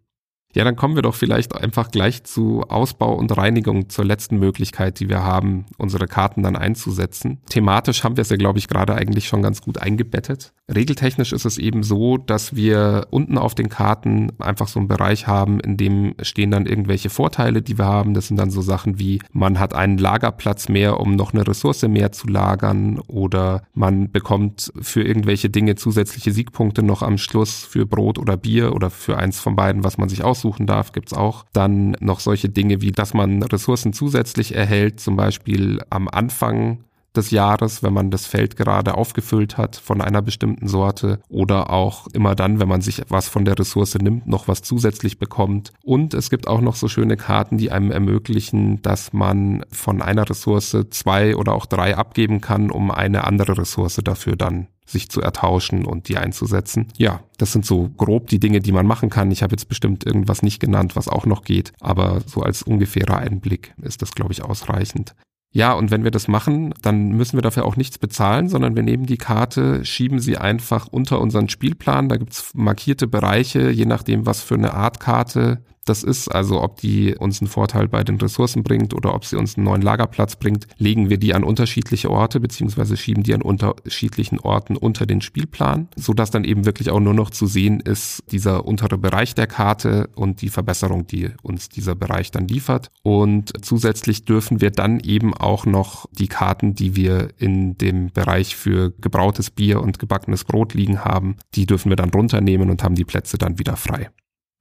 Ja, 0.55 0.63
dann 0.63 0.77
kommen 0.77 0.95
wir 0.95 1.03
doch 1.03 1.15
vielleicht 1.15 1.55
einfach 1.55 1.91
gleich 1.91 2.23
zu 2.25 2.63
Ausbau 2.63 3.15
und 3.15 3.37
Reinigung 3.37 3.89
zur 3.89 4.05
letzten 4.05 4.39
Möglichkeit, 4.39 5.01
die 5.01 5.09
wir 5.09 5.25
haben, 5.25 5.67
unsere 5.79 6.07
Karten 6.07 6.43
dann 6.43 6.57
einzusetzen. 6.57 7.41
Thematisch 7.49 8.05
haben 8.05 8.17
wir 8.17 8.23
es 8.23 8.31
ja, 8.31 8.37
glaube 8.37 8.59
ich, 8.59 8.69
gerade 8.69 8.95
eigentlich 8.95 9.27
schon 9.27 9.43
ganz 9.43 9.61
gut 9.61 9.79
eingebettet. 9.79 10.53
Regeltechnisch 10.73 11.33
ist 11.33 11.45
es 11.45 11.59
eben 11.59 11.83
so, 11.83 12.17
dass 12.17 12.57
wir 12.57 13.09
unten 13.11 13.37
auf 13.37 13.55
den 13.55 13.69
Karten 13.69 14.33
einfach 14.39 14.69
so 14.69 14.79
einen 14.79 14.89
Bereich 14.89 15.27
haben, 15.27 15.61
in 15.61 15.77
dem 15.77 16.15
stehen 16.23 16.51
dann 16.51 16.67
irgendwelche 16.67 17.11
Vorteile, 17.11 17.61
die 17.61 17.77
wir 17.77 17.85
haben. 17.85 18.15
Das 18.15 18.29
sind 18.29 18.39
dann 18.39 18.51
so 18.51 18.63
Sachen 18.63 18.99
wie, 18.99 19.21
man 19.33 19.59
hat 19.59 19.75
einen 19.75 19.99
Lagerplatz 19.99 20.69
mehr, 20.69 21.01
um 21.01 21.17
noch 21.17 21.35
eine 21.35 21.47
Ressource 21.47 21.83
mehr 21.83 22.13
zu 22.13 22.29
lagern 22.29 23.01
oder 23.09 23.65
man 23.75 24.11
bekommt 24.11 24.73
für 24.81 25.03
irgendwelche 25.03 25.51
Dinge 25.51 25.75
zusätzliche 25.75 26.33
Siegpunkte 26.33 26.83
noch 26.83 27.03
am 27.03 27.19
Schluss 27.19 27.65
für 27.65 27.85
Brot 27.85 28.19
oder 28.19 28.37
Bier 28.37 28.75
oder 28.75 28.89
für 28.89 29.19
eins 29.19 29.41
von 29.41 29.57
beiden, 29.57 29.85
was 29.85 29.99
man 29.99 30.09
sich 30.09 30.25
aussucht 30.25 30.44
aussuchen 30.45 30.67
darf, 30.67 30.93
gibt's 30.93 31.15
auch. 31.15 31.45
Dann 31.53 31.97
noch 32.01 32.21
solche 32.21 32.49
Dinge 32.49 32.81
wie, 32.81 32.93
dass 32.93 33.15
man 33.15 33.43
Ressourcen 33.43 33.93
zusätzlich 33.93 34.55
erhält, 34.55 35.01
zum 35.01 35.17
Beispiel 35.17 35.81
am 35.91 36.09
Anfang 36.09 36.85
des 37.17 37.31
Jahres, 37.31 37.83
wenn 37.83 37.93
man 37.93 38.11
das 38.11 38.27
Feld 38.27 38.57
gerade 38.57 38.97
aufgefüllt 38.97 39.57
hat 39.57 39.77
von 39.77 40.01
einer 40.01 40.21
bestimmten 40.21 40.67
Sorte 40.67 41.21
oder 41.29 41.71
auch 41.71 42.09
immer 42.09 42.35
dann, 42.35 42.59
wenn 42.59 42.69
man 42.69 42.81
sich 42.81 43.03
was 43.09 43.29
von 43.29 43.45
der 43.45 43.57
Ressource 43.57 43.95
nimmt, 43.95 44.27
noch 44.27 44.49
was 44.49 44.63
zusätzlich 44.63 45.19
bekommt. 45.19 45.73
Und 45.85 46.13
es 46.13 46.29
gibt 46.29 46.49
auch 46.49 46.61
noch 46.61 46.75
so 46.75 46.89
schöne 46.89 47.17
Karten, 47.17 47.57
die 47.57 47.71
einem 47.71 47.93
ermöglichen, 47.93 48.83
dass 48.83 49.13
man 49.13 49.65
von 49.71 50.03
einer 50.03 50.29
Ressource 50.29 50.77
zwei 50.91 51.37
oder 51.37 51.53
auch 51.53 51.67
drei 51.67 51.97
abgeben 51.97 52.41
kann, 52.41 52.73
um 52.73 52.91
eine 52.91 53.25
andere 53.25 53.57
Ressource 53.59 54.01
dafür 54.03 54.35
dann 54.35 54.67
sich 54.95 55.11
zu 55.11 55.21
ertauschen 55.21 55.85
und 55.85 56.09
die 56.09 56.17
einzusetzen. 56.17 56.89
Ja, 56.97 57.21
das 57.37 57.53
sind 57.53 57.67
so 57.67 57.91
grob 57.91 58.29
die 58.29 58.41
Dinge, 58.41 58.61
die 58.61 58.73
man 58.73 58.87
machen 58.87 59.11
kann. 59.11 59.31
Ich 59.31 59.43
habe 59.43 59.53
jetzt 59.53 59.69
bestimmt 59.69 60.07
irgendwas 60.07 60.43
nicht 60.43 60.61
genannt, 60.61 60.97
was 60.97 61.09
auch 61.09 61.27
noch 61.27 61.43
geht, 61.45 61.73
aber 61.81 62.23
so 62.25 62.41
als 62.41 62.63
ungefährer 62.63 63.19
Einblick 63.19 63.75
ist 63.83 64.01
das, 64.01 64.13
glaube 64.13 64.33
ich, 64.33 64.43
ausreichend. 64.43 65.15
Ja, 65.53 65.73
und 65.73 65.93
wenn 65.93 66.03
wir 66.03 66.11
das 66.11 66.27
machen, 66.27 66.75
dann 66.83 67.11
müssen 67.13 67.37
wir 67.37 67.43
dafür 67.43 67.65
auch 67.65 67.77
nichts 67.77 67.99
bezahlen, 67.99 68.49
sondern 68.49 68.75
wir 68.75 68.83
nehmen 68.83 69.07
die 69.07 69.19
Karte, 69.19 69.85
schieben 69.85 70.19
sie 70.19 70.37
einfach 70.37 70.89
unter 70.89 71.21
unseren 71.21 71.49
Spielplan. 71.49 72.09
Da 72.09 72.17
gibt's 72.17 72.51
markierte 72.55 73.07
Bereiche, 73.07 73.71
je 73.71 73.87
nachdem, 73.87 74.27
was 74.27 74.41
für 74.41 74.57
eine 74.57 74.75
Art 74.75 74.99
Karte 74.99 75.63
das 75.85 76.03
ist, 76.03 76.29
also 76.29 76.63
ob 76.63 76.81
die 76.81 77.15
uns 77.15 77.41
einen 77.41 77.49
Vorteil 77.49 77.89
bei 77.89 78.05
den 78.05 78.17
Ressourcen 78.17 78.63
bringt 78.63 78.95
oder 78.95 79.15
ob 79.15 79.25
sie 79.25 79.37
uns 79.37 79.57
einen 79.57 79.65
neuen 79.65 79.83
Lagerplatz 79.83 80.37
bringt, 80.37 80.67
legen 80.79 81.11
wir 81.11 81.19
die 81.19 81.35
an 81.35 81.45
unterschiedliche 81.45 82.11
Orte 82.11 82.41
beziehungsweise 82.41 82.97
schieben 82.97 83.23
die 83.23 83.35
an 83.35 83.43
unterschiedlichen 83.43 84.41
Orten 84.41 84.77
unter 84.77 85.07
den 85.07 85.21
Spielplan, 85.21 85.89
so 85.97 86.13
dass 86.13 86.31
dann 86.31 86.45
eben 86.45 86.65
wirklich 86.65 86.91
auch 86.91 87.01
nur 87.01 87.15
noch 87.15 87.31
zu 87.31 87.47
sehen 87.47 87.81
ist 87.81 88.23
dieser 88.31 88.65
untere 88.65 88.99
Bereich 88.99 89.35
der 89.35 89.47
Karte 89.47 90.09
und 90.15 90.43
die 90.43 90.49
Verbesserung, 90.49 91.07
die 91.07 91.31
uns 91.43 91.69
dieser 91.69 91.95
Bereich 91.95 92.31
dann 92.31 92.49
liefert. 92.49 92.91
Und 93.03 93.53
zusätzlich 93.65 94.25
dürfen 94.25 94.61
wir 94.61 94.71
dann 94.71 95.01
eben 95.01 95.35
auch 95.35 95.67
noch 95.67 96.07
die 96.13 96.29
Karten, 96.29 96.75
die 96.75 96.97
wir 96.97 97.29
in 97.39 97.77
dem 97.79 98.11
Bereich 98.11 98.57
für 98.57 98.93
gebrautes 99.01 99.51
Bier 99.51 99.81
und 99.81 99.99
gebackenes 99.99 100.45
Brot 100.45 100.75
liegen 100.75 101.05
haben, 101.05 101.37
die 101.55 101.67
dürfen 101.67 101.91
wir 101.91 101.97
dann 101.97 102.11
runternehmen 102.11 102.71
und 102.71 102.83
haben 102.83 102.95
die 102.95 103.05
Plätze 103.05 103.39
dann 103.39 103.59
wieder 103.59 103.77
frei. 103.77 104.11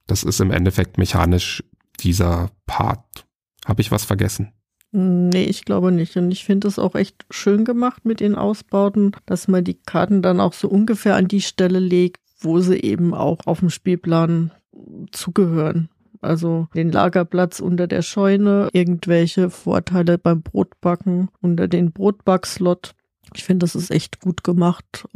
Das 0.06 0.22
ist 0.22 0.40
im 0.40 0.50
Endeffekt 0.50 0.98
mechanisch 0.98 1.64
dieser 2.00 2.50
Part. 2.66 3.26
Habe 3.64 3.80
ich 3.80 3.90
was 3.90 4.04
vergessen? 4.04 4.52
Nee, 4.92 5.44
ich 5.44 5.64
glaube 5.64 5.90
nicht. 5.90 6.16
Und 6.16 6.30
ich 6.30 6.44
finde 6.44 6.68
es 6.68 6.78
auch 6.78 6.94
echt 6.94 7.24
schön 7.30 7.64
gemacht 7.64 8.04
mit 8.04 8.20
den 8.20 8.36
Ausbauten, 8.36 9.12
dass 9.26 9.48
man 9.48 9.64
die 9.64 9.74
Karten 9.74 10.22
dann 10.22 10.40
auch 10.40 10.52
so 10.52 10.68
ungefähr 10.68 11.16
an 11.16 11.26
die 11.26 11.40
Stelle 11.40 11.80
legt, 11.80 12.20
wo 12.38 12.60
sie 12.60 12.78
eben 12.78 13.12
auch 13.12 13.40
auf 13.46 13.60
dem 13.60 13.70
Spielplan 13.70 14.52
zugehören. 15.10 15.88
Also 16.20 16.68
den 16.74 16.92
Lagerplatz 16.92 17.60
unter 17.60 17.86
der 17.86 18.02
Scheune, 18.02 18.68
irgendwelche 18.72 19.50
Vorteile 19.50 20.16
beim 20.16 20.42
Brotbacken 20.42 21.28
unter 21.40 21.68
den 21.68 21.92
Brotbackslot. 21.92 22.94
Ich 23.34 23.44
finde, 23.44 23.64
das 23.64 23.74
ist 23.74 23.90
echt 23.90 24.20
gut 24.20 24.44
gemacht, 24.44 25.06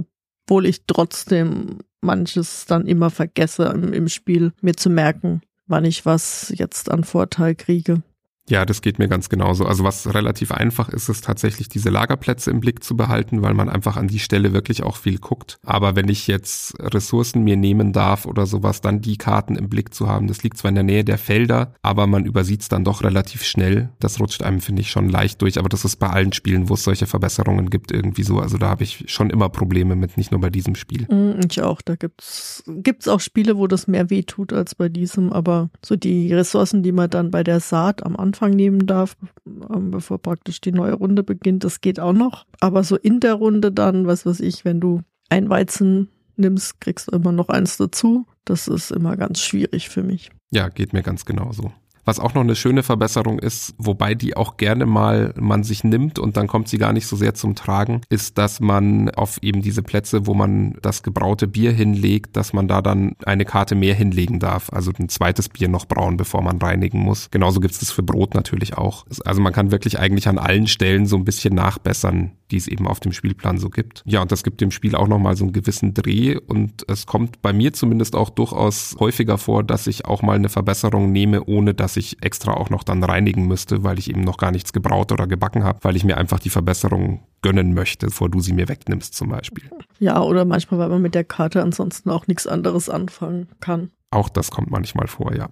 obwohl 0.48 0.64
ich 0.64 0.86
trotzdem 0.86 1.80
manches 2.00 2.64
dann 2.64 2.86
immer 2.86 3.10
vergesse 3.10 3.64
im, 3.64 3.92
im 3.92 4.08
Spiel, 4.08 4.52
mir 4.62 4.74
zu 4.74 4.88
merken, 4.88 5.42
wann 5.66 5.84
ich 5.84 6.06
was 6.06 6.50
jetzt 6.56 6.90
an 6.90 7.04
Vorteil 7.04 7.54
kriege. 7.54 8.02
Ja, 8.48 8.64
das 8.64 8.82
geht 8.82 8.98
mir 8.98 9.08
ganz 9.08 9.28
genauso. 9.28 9.66
Also 9.66 9.84
was 9.84 10.12
relativ 10.14 10.52
einfach 10.52 10.88
ist, 10.88 11.08
ist 11.08 11.24
tatsächlich 11.24 11.68
diese 11.68 11.90
Lagerplätze 11.90 12.50
im 12.50 12.60
Blick 12.60 12.82
zu 12.82 12.96
behalten, 12.96 13.42
weil 13.42 13.54
man 13.54 13.68
einfach 13.68 13.96
an 13.96 14.08
die 14.08 14.18
Stelle 14.18 14.52
wirklich 14.52 14.82
auch 14.82 14.96
viel 14.96 15.18
guckt. 15.18 15.58
Aber 15.64 15.96
wenn 15.96 16.08
ich 16.08 16.26
jetzt 16.26 16.74
Ressourcen 16.80 17.44
mir 17.44 17.56
nehmen 17.56 17.92
darf 17.92 18.26
oder 18.26 18.46
sowas, 18.46 18.80
dann 18.80 19.00
die 19.00 19.16
Karten 19.16 19.56
im 19.56 19.68
Blick 19.68 19.94
zu 19.94 20.08
haben, 20.08 20.28
das 20.28 20.42
liegt 20.42 20.56
zwar 20.56 20.70
in 20.70 20.74
der 20.74 20.84
Nähe 20.84 21.04
der 21.04 21.18
Felder, 21.18 21.74
aber 21.82 22.06
man 22.06 22.24
übersieht 22.24 22.62
es 22.62 22.68
dann 22.68 22.84
doch 22.84 23.02
relativ 23.02 23.44
schnell. 23.44 23.90
Das 24.00 24.18
rutscht 24.20 24.42
einem, 24.42 24.60
finde 24.60 24.82
ich, 24.82 24.90
schon 24.90 25.08
leicht 25.08 25.42
durch. 25.42 25.58
Aber 25.58 25.68
das 25.68 25.84
ist 25.84 25.96
bei 25.96 26.08
allen 26.08 26.32
Spielen, 26.32 26.68
wo 26.68 26.74
es 26.74 26.84
solche 26.84 27.06
Verbesserungen 27.06 27.70
gibt, 27.70 27.92
irgendwie 27.92 28.22
so. 28.22 28.38
Also 28.38 28.56
da 28.56 28.68
habe 28.70 28.82
ich 28.82 29.04
schon 29.08 29.30
immer 29.30 29.48
Probleme 29.48 29.94
mit, 29.94 30.16
nicht 30.16 30.30
nur 30.30 30.40
bei 30.40 30.50
diesem 30.50 30.74
Spiel. 30.74 31.06
Mm, 31.12 31.40
ich 31.48 31.60
auch. 31.62 31.82
Da 31.82 31.96
gibt's 31.96 32.62
gibt's 32.66 33.08
auch 33.08 33.20
Spiele, 33.20 33.58
wo 33.58 33.66
das 33.66 33.86
mehr 33.86 34.10
wehtut 34.10 34.52
als 34.52 34.74
bei 34.74 34.88
diesem. 34.88 35.32
Aber 35.32 35.70
so 35.84 35.96
die 35.96 36.32
Ressourcen, 36.32 36.82
die 36.82 36.92
man 36.92 37.10
dann 37.10 37.30
bei 37.30 37.44
der 37.44 37.60
Saat 37.60 38.04
am 38.04 38.16
Anfang 38.16 38.37
Anfang 38.38 38.54
nehmen 38.54 38.86
darf, 38.86 39.16
ähm, 39.46 39.90
bevor 39.90 40.18
praktisch 40.18 40.60
die 40.60 40.70
neue 40.70 40.94
Runde 40.94 41.24
beginnt. 41.24 41.64
Das 41.64 41.80
geht 41.80 41.98
auch 41.98 42.12
noch. 42.12 42.46
Aber 42.60 42.84
so 42.84 42.96
in 42.96 43.18
der 43.18 43.34
Runde 43.34 43.72
dann, 43.72 44.06
was 44.06 44.26
weiß 44.26 44.38
ich, 44.40 44.64
wenn 44.64 44.80
du 44.80 45.02
ein 45.28 45.50
Weizen 45.50 46.08
nimmst, 46.36 46.80
kriegst 46.80 47.08
du 47.08 47.16
immer 47.16 47.32
noch 47.32 47.48
eins 47.48 47.78
dazu. 47.78 48.26
Das 48.44 48.68
ist 48.68 48.92
immer 48.92 49.16
ganz 49.16 49.40
schwierig 49.40 49.88
für 49.88 50.04
mich. 50.04 50.30
Ja, 50.50 50.68
geht 50.68 50.92
mir 50.92 51.02
ganz 51.02 51.24
genauso. 51.24 51.72
Was 52.08 52.20
auch 52.20 52.32
noch 52.32 52.40
eine 52.40 52.56
schöne 52.56 52.82
Verbesserung 52.82 53.38
ist, 53.38 53.74
wobei 53.76 54.14
die 54.14 54.34
auch 54.34 54.56
gerne 54.56 54.86
mal 54.86 55.34
man 55.38 55.62
sich 55.62 55.84
nimmt 55.84 56.18
und 56.18 56.38
dann 56.38 56.46
kommt 56.46 56.66
sie 56.66 56.78
gar 56.78 56.94
nicht 56.94 57.06
so 57.06 57.16
sehr 57.16 57.34
zum 57.34 57.54
Tragen, 57.54 58.00
ist, 58.08 58.38
dass 58.38 58.60
man 58.60 59.10
auf 59.10 59.36
eben 59.42 59.60
diese 59.60 59.82
Plätze, 59.82 60.26
wo 60.26 60.32
man 60.32 60.78
das 60.80 61.02
gebraute 61.02 61.46
Bier 61.46 61.70
hinlegt, 61.70 62.34
dass 62.34 62.54
man 62.54 62.66
da 62.66 62.80
dann 62.80 63.14
eine 63.26 63.44
Karte 63.44 63.74
mehr 63.74 63.94
hinlegen 63.94 64.38
darf. 64.38 64.72
Also 64.72 64.90
ein 64.98 65.10
zweites 65.10 65.50
Bier 65.50 65.68
noch 65.68 65.84
brauen, 65.84 66.16
bevor 66.16 66.40
man 66.40 66.56
reinigen 66.56 67.00
muss. 67.00 67.30
Genauso 67.30 67.60
gibt 67.60 67.74
es 67.74 67.80
das 67.80 67.90
für 67.90 68.02
Brot 68.02 68.32
natürlich 68.32 68.78
auch. 68.78 69.04
Also 69.26 69.42
man 69.42 69.52
kann 69.52 69.70
wirklich 69.70 69.98
eigentlich 69.98 70.28
an 70.28 70.38
allen 70.38 70.66
Stellen 70.66 71.04
so 71.04 71.16
ein 71.16 71.26
bisschen 71.26 71.54
nachbessern, 71.54 72.32
die 72.50 72.56
es 72.56 72.68
eben 72.68 72.86
auf 72.86 73.00
dem 73.00 73.12
Spielplan 73.12 73.58
so 73.58 73.70
gibt. 73.70 74.02
Ja, 74.06 74.22
und 74.22 74.32
das 74.32 74.42
gibt 74.42 74.60
dem 74.60 74.70
Spiel 74.70 74.94
auch 74.94 75.08
nochmal 75.08 75.36
so 75.36 75.44
einen 75.44 75.52
gewissen 75.52 75.94
Dreh 75.94 76.36
und 76.36 76.84
es 76.88 77.06
kommt 77.06 77.42
bei 77.42 77.52
mir 77.52 77.72
zumindest 77.72 78.16
auch 78.16 78.30
durchaus 78.30 78.96
häufiger 78.98 79.38
vor, 79.38 79.62
dass 79.62 79.86
ich 79.86 80.04
auch 80.04 80.22
mal 80.22 80.36
eine 80.36 80.48
Verbesserung 80.48 81.12
nehme, 81.12 81.44
ohne 81.44 81.74
dass 81.74 81.96
ich 81.96 82.22
extra 82.22 82.54
auch 82.54 82.70
noch 82.70 82.82
dann 82.82 83.02
reinigen 83.04 83.46
müsste, 83.46 83.84
weil 83.84 83.98
ich 83.98 84.10
eben 84.10 84.22
noch 84.22 84.38
gar 84.38 84.50
nichts 84.50 84.72
gebraut 84.72 85.12
oder 85.12 85.26
gebacken 85.26 85.64
habe, 85.64 85.78
weil 85.82 85.96
ich 85.96 86.04
mir 86.04 86.16
einfach 86.16 86.40
die 86.40 86.50
Verbesserung 86.50 87.22
gönnen 87.42 87.74
möchte, 87.74 88.06
bevor 88.06 88.28
du 88.28 88.40
sie 88.40 88.52
mir 88.52 88.68
wegnimmst 88.68 89.14
zum 89.14 89.28
Beispiel. 89.28 89.70
Ja, 89.98 90.20
oder 90.22 90.44
manchmal, 90.44 90.80
weil 90.80 90.88
man 90.88 91.02
mit 91.02 91.14
der 91.14 91.24
Karte 91.24 91.62
ansonsten 91.62 92.10
auch 92.10 92.26
nichts 92.26 92.46
anderes 92.46 92.88
anfangen 92.88 93.48
kann. 93.60 93.90
Auch 94.10 94.28
das 94.28 94.50
kommt 94.50 94.70
manchmal 94.70 95.06
vor, 95.06 95.34
ja. 95.34 95.50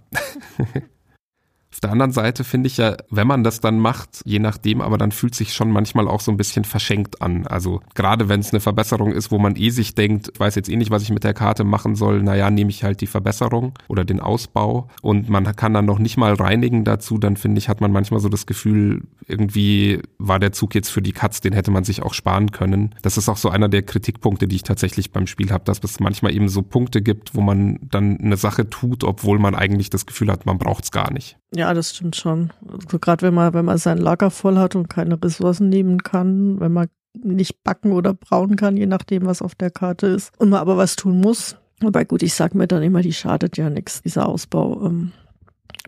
Auf 1.76 1.80
der 1.80 1.92
anderen 1.92 2.12
Seite 2.12 2.42
finde 2.42 2.68
ich 2.68 2.78
ja, 2.78 2.96
wenn 3.10 3.26
man 3.26 3.44
das 3.44 3.60
dann 3.60 3.78
macht, 3.78 4.22
je 4.24 4.38
nachdem, 4.38 4.80
aber 4.80 4.96
dann 4.96 5.12
fühlt 5.12 5.34
sich 5.34 5.52
schon 5.52 5.70
manchmal 5.70 6.08
auch 6.08 6.22
so 6.22 6.30
ein 6.30 6.38
bisschen 6.38 6.64
verschenkt 6.64 7.20
an. 7.20 7.46
Also 7.46 7.82
gerade 7.94 8.30
wenn 8.30 8.40
es 8.40 8.50
eine 8.50 8.60
Verbesserung 8.60 9.12
ist, 9.12 9.30
wo 9.30 9.38
man 9.38 9.56
eh 9.56 9.68
sich 9.68 9.94
denkt, 9.94 10.32
weiß 10.40 10.54
jetzt 10.54 10.70
eh 10.70 10.76
nicht, 10.76 10.90
was 10.90 11.02
ich 11.02 11.10
mit 11.10 11.22
der 11.22 11.34
Karte 11.34 11.64
machen 11.64 11.94
soll, 11.94 12.22
naja, 12.22 12.50
nehme 12.50 12.70
ich 12.70 12.82
halt 12.82 13.02
die 13.02 13.06
Verbesserung 13.06 13.74
oder 13.88 14.06
den 14.06 14.20
Ausbau 14.20 14.88
und 15.02 15.28
man 15.28 15.44
kann 15.54 15.74
dann 15.74 15.84
noch 15.84 15.98
nicht 15.98 16.16
mal 16.16 16.32
reinigen 16.32 16.84
dazu, 16.84 17.18
dann 17.18 17.36
finde 17.36 17.58
ich, 17.58 17.68
hat 17.68 17.82
man 17.82 17.92
manchmal 17.92 18.20
so 18.20 18.30
das 18.30 18.46
Gefühl, 18.46 19.02
irgendwie 19.26 20.00
war 20.18 20.38
der 20.38 20.52
Zug 20.52 20.74
jetzt 20.74 20.88
für 20.88 21.02
die 21.02 21.12
Katz, 21.12 21.40
den 21.40 21.52
hätte 21.52 21.70
man 21.70 21.84
sich 21.84 22.02
auch 22.02 22.14
sparen 22.14 22.52
können. 22.52 22.94
Das 23.02 23.16
ist 23.16 23.28
auch 23.28 23.36
so 23.36 23.50
einer 23.50 23.68
der 23.68 23.82
Kritikpunkte, 23.82 24.46
die 24.46 24.56
ich 24.56 24.62
tatsächlich 24.62 25.12
beim 25.12 25.26
Spiel 25.26 25.50
habe, 25.50 25.64
dass 25.64 25.82
es 25.82 26.00
manchmal 26.00 26.34
eben 26.34 26.48
so 26.48 26.62
Punkte 26.62 27.02
gibt, 27.02 27.34
wo 27.34 27.40
man 27.40 27.78
dann 27.82 28.18
eine 28.18 28.36
Sache 28.36 28.70
tut, 28.70 29.04
obwohl 29.04 29.38
man 29.38 29.54
eigentlich 29.54 29.90
das 29.90 30.06
Gefühl 30.06 30.30
hat, 30.30 30.46
man 30.46 30.58
braucht 30.58 30.84
es 30.84 30.90
gar 30.90 31.12
nicht. 31.12 31.38
Ja, 31.54 31.74
das 31.74 31.94
stimmt 31.94 32.16
schon. 32.16 32.52
Also 32.70 32.98
gerade 32.98 33.26
wenn 33.26 33.34
man, 33.34 33.54
wenn 33.54 33.64
man 33.64 33.78
sein 33.78 33.98
Lager 33.98 34.30
voll 34.30 34.58
hat 34.58 34.76
und 34.76 34.88
keine 34.88 35.22
Ressourcen 35.22 35.68
nehmen 35.68 36.02
kann, 36.02 36.60
wenn 36.60 36.72
man 36.72 36.88
nicht 37.22 37.62
backen 37.64 37.92
oder 37.92 38.14
brauen 38.14 38.56
kann, 38.56 38.76
je 38.76 38.86
nachdem, 38.86 39.26
was 39.26 39.42
auf 39.42 39.54
der 39.54 39.70
Karte 39.70 40.06
ist, 40.06 40.32
und 40.38 40.50
man 40.50 40.60
aber 40.60 40.76
was 40.76 40.96
tun 40.96 41.20
muss. 41.20 41.56
Wobei 41.80 42.04
gut, 42.04 42.22
ich 42.22 42.34
sag 42.34 42.54
mir 42.54 42.66
dann 42.66 42.82
immer, 42.82 43.02
die 43.02 43.12
schadet 43.12 43.56
ja 43.56 43.70
nichts, 43.70 44.02
dieser 44.02 44.28
Ausbau. 44.28 44.86
Ähm, 44.86 45.12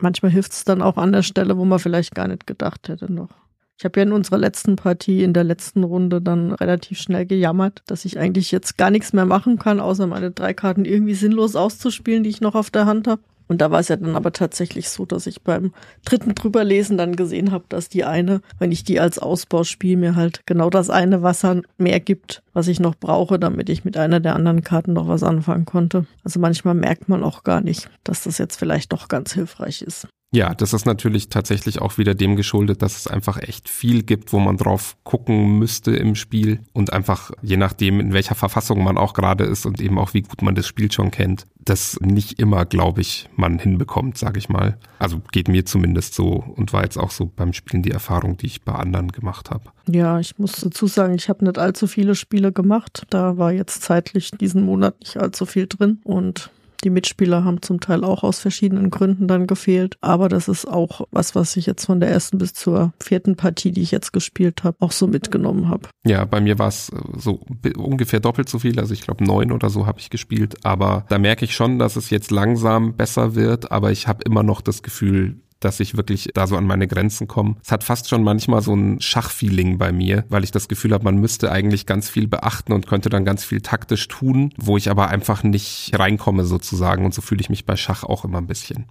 manchmal 0.02 0.32
hilft 0.32 0.52
es 0.52 0.64
dann 0.64 0.82
auch 0.82 0.96
an 0.96 1.12
der 1.12 1.22
Stelle, 1.22 1.56
wo 1.56 1.64
man 1.64 1.78
vielleicht 1.78 2.14
gar 2.14 2.28
nicht 2.28 2.46
gedacht 2.46 2.88
hätte 2.88 3.12
noch. 3.12 3.30
Ich 3.78 3.84
habe 3.84 4.00
ja 4.00 4.06
in 4.06 4.12
unserer 4.12 4.38
letzten 4.38 4.74
Partie, 4.74 5.22
in 5.22 5.32
der 5.32 5.44
letzten 5.44 5.84
Runde 5.84 6.20
dann 6.20 6.52
relativ 6.52 6.98
schnell 6.98 7.26
gejammert, 7.26 7.82
dass 7.86 8.04
ich 8.04 8.18
eigentlich 8.18 8.50
jetzt 8.50 8.76
gar 8.76 8.90
nichts 8.90 9.12
mehr 9.12 9.24
machen 9.24 9.58
kann, 9.58 9.78
außer 9.78 10.08
meine 10.08 10.32
drei 10.32 10.52
Karten 10.52 10.84
irgendwie 10.84 11.14
sinnlos 11.14 11.54
auszuspielen, 11.54 12.24
die 12.24 12.30
ich 12.30 12.40
noch 12.40 12.56
auf 12.56 12.70
der 12.70 12.86
Hand 12.86 13.06
habe. 13.06 13.22
Und 13.48 13.60
da 13.60 13.70
war 13.70 13.80
es 13.80 13.88
ja 13.88 13.96
dann 13.96 14.14
aber 14.14 14.32
tatsächlich 14.32 14.90
so, 14.90 15.06
dass 15.06 15.26
ich 15.26 15.42
beim 15.42 15.72
dritten 16.04 16.34
drüberlesen 16.34 16.96
dann 16.98 17.16
gesehen 17.16 17.50
habe, 17.50 17.64
dass 17.68 17.88
die 17.88 18.04
eine, 18.04 18.42
wenn 18.58 18.70
ich 18.70 18.84
die 18.84 19.00
als 19.00 19.18
Ausbau 19.18 19.64
spiele, 19.64 19.96
mir 19.96 20.16
halt 20.16 20.42
genau 20.46 20.70
das 20.70 20.90
eine 20.90 21.22
Wasser 21.22 21.62
mehr 21.78 21.98
gibt, 21.98 22.42
was 22.52 22.68
ich 22.68 22.78
noch 22.78 22.94
brauche, 22.94 23.38
damit 23.38 23.70
ich 23.70 23.84
mit 23.84 23.96
einer 23.96 24.20
der 24.20 24.36
anderen 24.36 24.62
Karten 24.62 24.92
noch 24.92 25.08
was 25.08 25.22
anfangen 25.22 25.64
konnte. 25.64 26.06
Also 26.22 26.38
manchmal 26.38 26.74
merkt 26.74 27.08
man 27.08 27.24
auch 27.24 27.42
gar 27.42 27.60
nicht, 27.60 27.90
dass 28.04 28.22
das 28.22 28.38
jetzt 28.38 28.56
vielleicht 28.56 28.92
doch 28.92 29.08
ganz 29.08 29.32
hilfreich 29.32 29.82
ist. 29.82 30.06
Ja, 30.30 30.54
das 30.54 30.74
ist 30.74 30.84
natürlich 30.84 31.30
tatsächlich 31.30 31.80
auch 31.80 31.96
wieder 31.96 32.14
dem 32.14 32.36
geschuldet, 32.36 32.82
dass 32.82 32.98
es 32.98 33.06
einfach 33.06 33.38
echt 33.40 33.68
viel 33.68 34.02
gibt, 34.02 34.32
wo 34.34 34.38
man 34.38 34.58
drauf 34.58 34.96
gucken 35.02 35.58
müsste 35.58 35.96
im 35.96 36.14
Spiel 36.14 36.60
und 36.74 36.92
einfach 36.92 37.30
je 37.40 37.56
nachdem, 37.56 37.98
in 37.98 38.12
welcher 38.12 38.34
Verfassung 38.34 38.84
man 38.84 38.98
auch 38.98 39.14
gerade 39.14 39.44
ist 39.44 39.64
und 39.64 39.80
eben 39.80 39.98
auch 39.98 40.12
wie 40.12 40.22
gut 40.22 40.42
man 40.42 40.54
das 40.54 40.66
Spiel 40.66 40.92
schon 40.92 41.10
kennt, 41.10 41.46
das 41.58 41.98
nicht 42.00 42.38
immer, 42.38 42.66
glaube 42.66 43.00
ich, 43.00 43.30
man 43.36 43.58
hinbekommt, 43.58 44.18
sage 44.18 44.38
ich 44.38 44.50
mal. 44.50 44.76
Also 44.98 45.22
geht 45.32 45.48
mir 45.48 45.64
zumindest 45.64 46.14
so 46.14 46.44
und 46.56 46.74
war 46.74 46.82
jetzt 46.82 46.98
auch 46.98 47.10
so 47.10 47.30
beim 47.34 47.54
Spielen 47.54 47.82
die 47.82 47.90
Erfahrung, 47.90 48.36
die 48.36 48.46
ich 48.46 48.62
bei 48.62 48.72
anderen 48.72 49.12
gemacht 49.12 49.50
habe. 49.50 49.64
Ja, 49.88 50.20
ich 50.20 50.38
muss 50.38 50.52
dazu 50.60 50.86
sagen, 50.86 51.14
ich 51.14 51.30
habe 51.30 51.44
nicht 51.44 51.56
allzu 51.56 51.86
viele 51.86 52.14
Spiele 52.14 52.52
gemacht. 52.52 53.06
Da 53.08 53.38
war 53.38 53.52
jetzt 53.52 53.82
zeitlich 53.82 54.30
diesen 54.32 54.62
Monat 54.62 55.00
nicht 55.00 55.16
allzu 55.16 55.46
viel 55.46 55.66
drin 55.66 56.00
und 56.04 56.50
die 56.84 56.90
Mitspieler 56.90 57.44
haben 57.44 57.62
zum 57.62 57.80
Teil 57.80 58.04
auch 58.04 58.22
aus 58.22 58.38
verschiedenen 58.38 58.90
Gründen 58.90 59.28
dann 59.28 59.46
gefehlt. 59.46 59.96
Aber 60.00 60.28
das 60.28 60.48
ist 60.48 60.66
auch 60.66 61.06
was, 61.10 61.34
was 61.34 61.56
ich 61.56 61.66
jetzt 61.66 61.86
von 61.86 62.00
der 62.00 62.10
ersten 62.10 62.38
bis 62.38 62.52
zur 62.52 62.92
vierten 63.00 63.36
Partie, 63.36 63.72
die 63.72 63.82
ich 63.82 63.90
jetzt 63.90 64.12
gespielt 64.12 64.64
habe, 64.64 64.76
auch 64.80 64.92
so 64.92 65.06
mitgenommen 65.06 65.68
habe. 65.68 65.88
Ja, 66.04 66.24
bei 66.24 66.40
mir 66.40 66.58
war 66.58 66.68
es 66.68 66.90
äh, 66.90 66.96
so 67.16 67.44
ungefähr 67.76 68.20
doppelt 68.20 68.48
so 68.48 68.58
viel. 68.58 68.78
Also 68.78 68.94
ich 68.94 69.02
glaube 69.02 69.24
neun 69.24 69.52
oder 69.52 69.70
so 69.70 69.86
habe 69.86 70.00
ich 70.00 70.10
gespielt. 70.10 70.64
Aber 70.64 71.04
da 71.08 71.18
merke 71.18 71.44
ich 71.44 71.54
schon, 71.54 71.78
dass 71.78 71.96
es 71.96 72.10
jetzt 72.10 72.30
langsam 72.30 72.96
besser 72.96 73.34
wird. 73.34 73.72
Aber 73.72 73.90
ich 73.90 74.06
habe 74.06 74.22
immer 74.24 74.42
noch 74.42 74.60
das 74.60 74.82
Gefühl, 74.82 75.40
dass 75.60 75.80
ich 75.80 75.96
wirklich 75.96 76.30
da 76.34 76.46
so 76.46 76.56
an 76.56 76.66
meine 76.66 76.86
Grenzen 76.86 77.26
komme. 77.26 77.56
Es 77.62 77.72
hat 77.72 77.84
fast 77.84 78.08
schon 78.08 78.22
manchmal 78.22 78.62
so 78.62 78.74
ein 78.74 79.00
Schachfeeling 79.00 79.78
bei 79.78 79.92
mir, 79.92 80.24
weil 80.28 80.44
ich 80.44 80.50
das 80.50 80.68
Gefühl 80.68 80.92
habe, 80.92 81.04
man 81.04 81.18
müsste 81.18 81.50
eigentlich 81.50 81.86
ganz 81.86 82.08
viel 82.08 82.28
beachten 82.28 82.72
und 82.72 82.86
könnte 82.86 83.08
dann 83.08 83.24
ganz 83.24 83.44
viel 83.44 83.60
taktisch 83.60 84.08
tun, 84.08 84.52
wo 84.56 84.76
ich 84.76 84.90
aber 84.90 85.08
einfach 85.08 85.42
nicht 85.42 85.90
reinkomme 85.94 86.44
sozusagen. 86.44 87.04
Und 87.04 87.14
so 87.14 87.22
fühle 87.22 87.40
ich 87.40 87.50
mich 87.50 87.64
bei 87.64 87.76
Schach 87.76 88.04
auch 88.04 88.24
immer 88.24 88.38
ein 88.38 88.46
bisschen. 88.46 88.86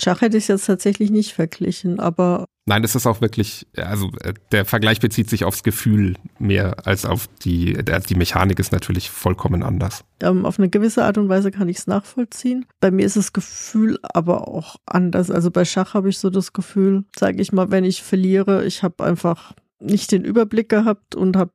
Schach 0.00 0.20
hätte 0.20 0.38
ich 0.38 0.48
jetzt 0.48 0.66
tatsächlich 0.66 1.10
nicht 1.10 1.32
verglichen, 1.32 2.00
aber. 2.00 2.46
Nein, 2.64 2.84
es 2.84 2.94
ist 2.94 3.06
auch 3.06 3.20
wirklich, 3.20 3.66
also 3.76 4.10
äh, 4.22 4.34
der 4.52 4.64
Vergleich 4.64 5.00
bezieht 5.00 5.28
sich 5.28 5.44
aufs 5.44 5.64
Gefühl 5.64 6.14
mehr 6.38 6.86
als 6.86 7.04
auf 7.04 7.26
die, 7.44 7.76
die 8.08 8.14
Mechanik 8.14 8.60
ist 8.60 8.70
natürlich 8.70 9.10
vollkommen 9.10 9.64
anders. 9.64 10.04
Ähm, 10.20 10.46
auf 10.46 10.58
eine 10.58 10.68
gewisse 10.68 11.04
Art 11.04 11.18
und 11.18 11.28
Weise 11.28 11.50
kann 11.50 11.68
ich 11.68 11.78
es 11.78 11.86
nachvollziehen. 11.88 12.66
Bei 12.80 12.92
mir 12.92 13.04
ist 13.04 13.16
das 13.16 13.32
Gefühl 13.32 13.98
aber 14.02 14.46
auch 14.46 14.76
anders. 14.86 15.30
Also 15.30 15.50
bei 15.50 15.64
Schach 15.64 15.94
habe 15.94 16.08
ich 16.08 16.18
so 16.18 16.30
das 16.30 16.52
Gefühl, 16.52 17.04
sage 17.18 17.42
ich 17.42 17.52
mal, 17.52 17.72
wenn 17.72 17.84
ich 17.84 18.02
verliere, 18.02 18.64
ich 18.64 18.84
habe 18.84 19.04
einfach 19.04 19.54
nicht 19.80 20.12
den 20.12 20.24
Überblick 20.24 20.68
gehabt 20.68 21.16
und 21.16 21.36
habe 21.36 21.50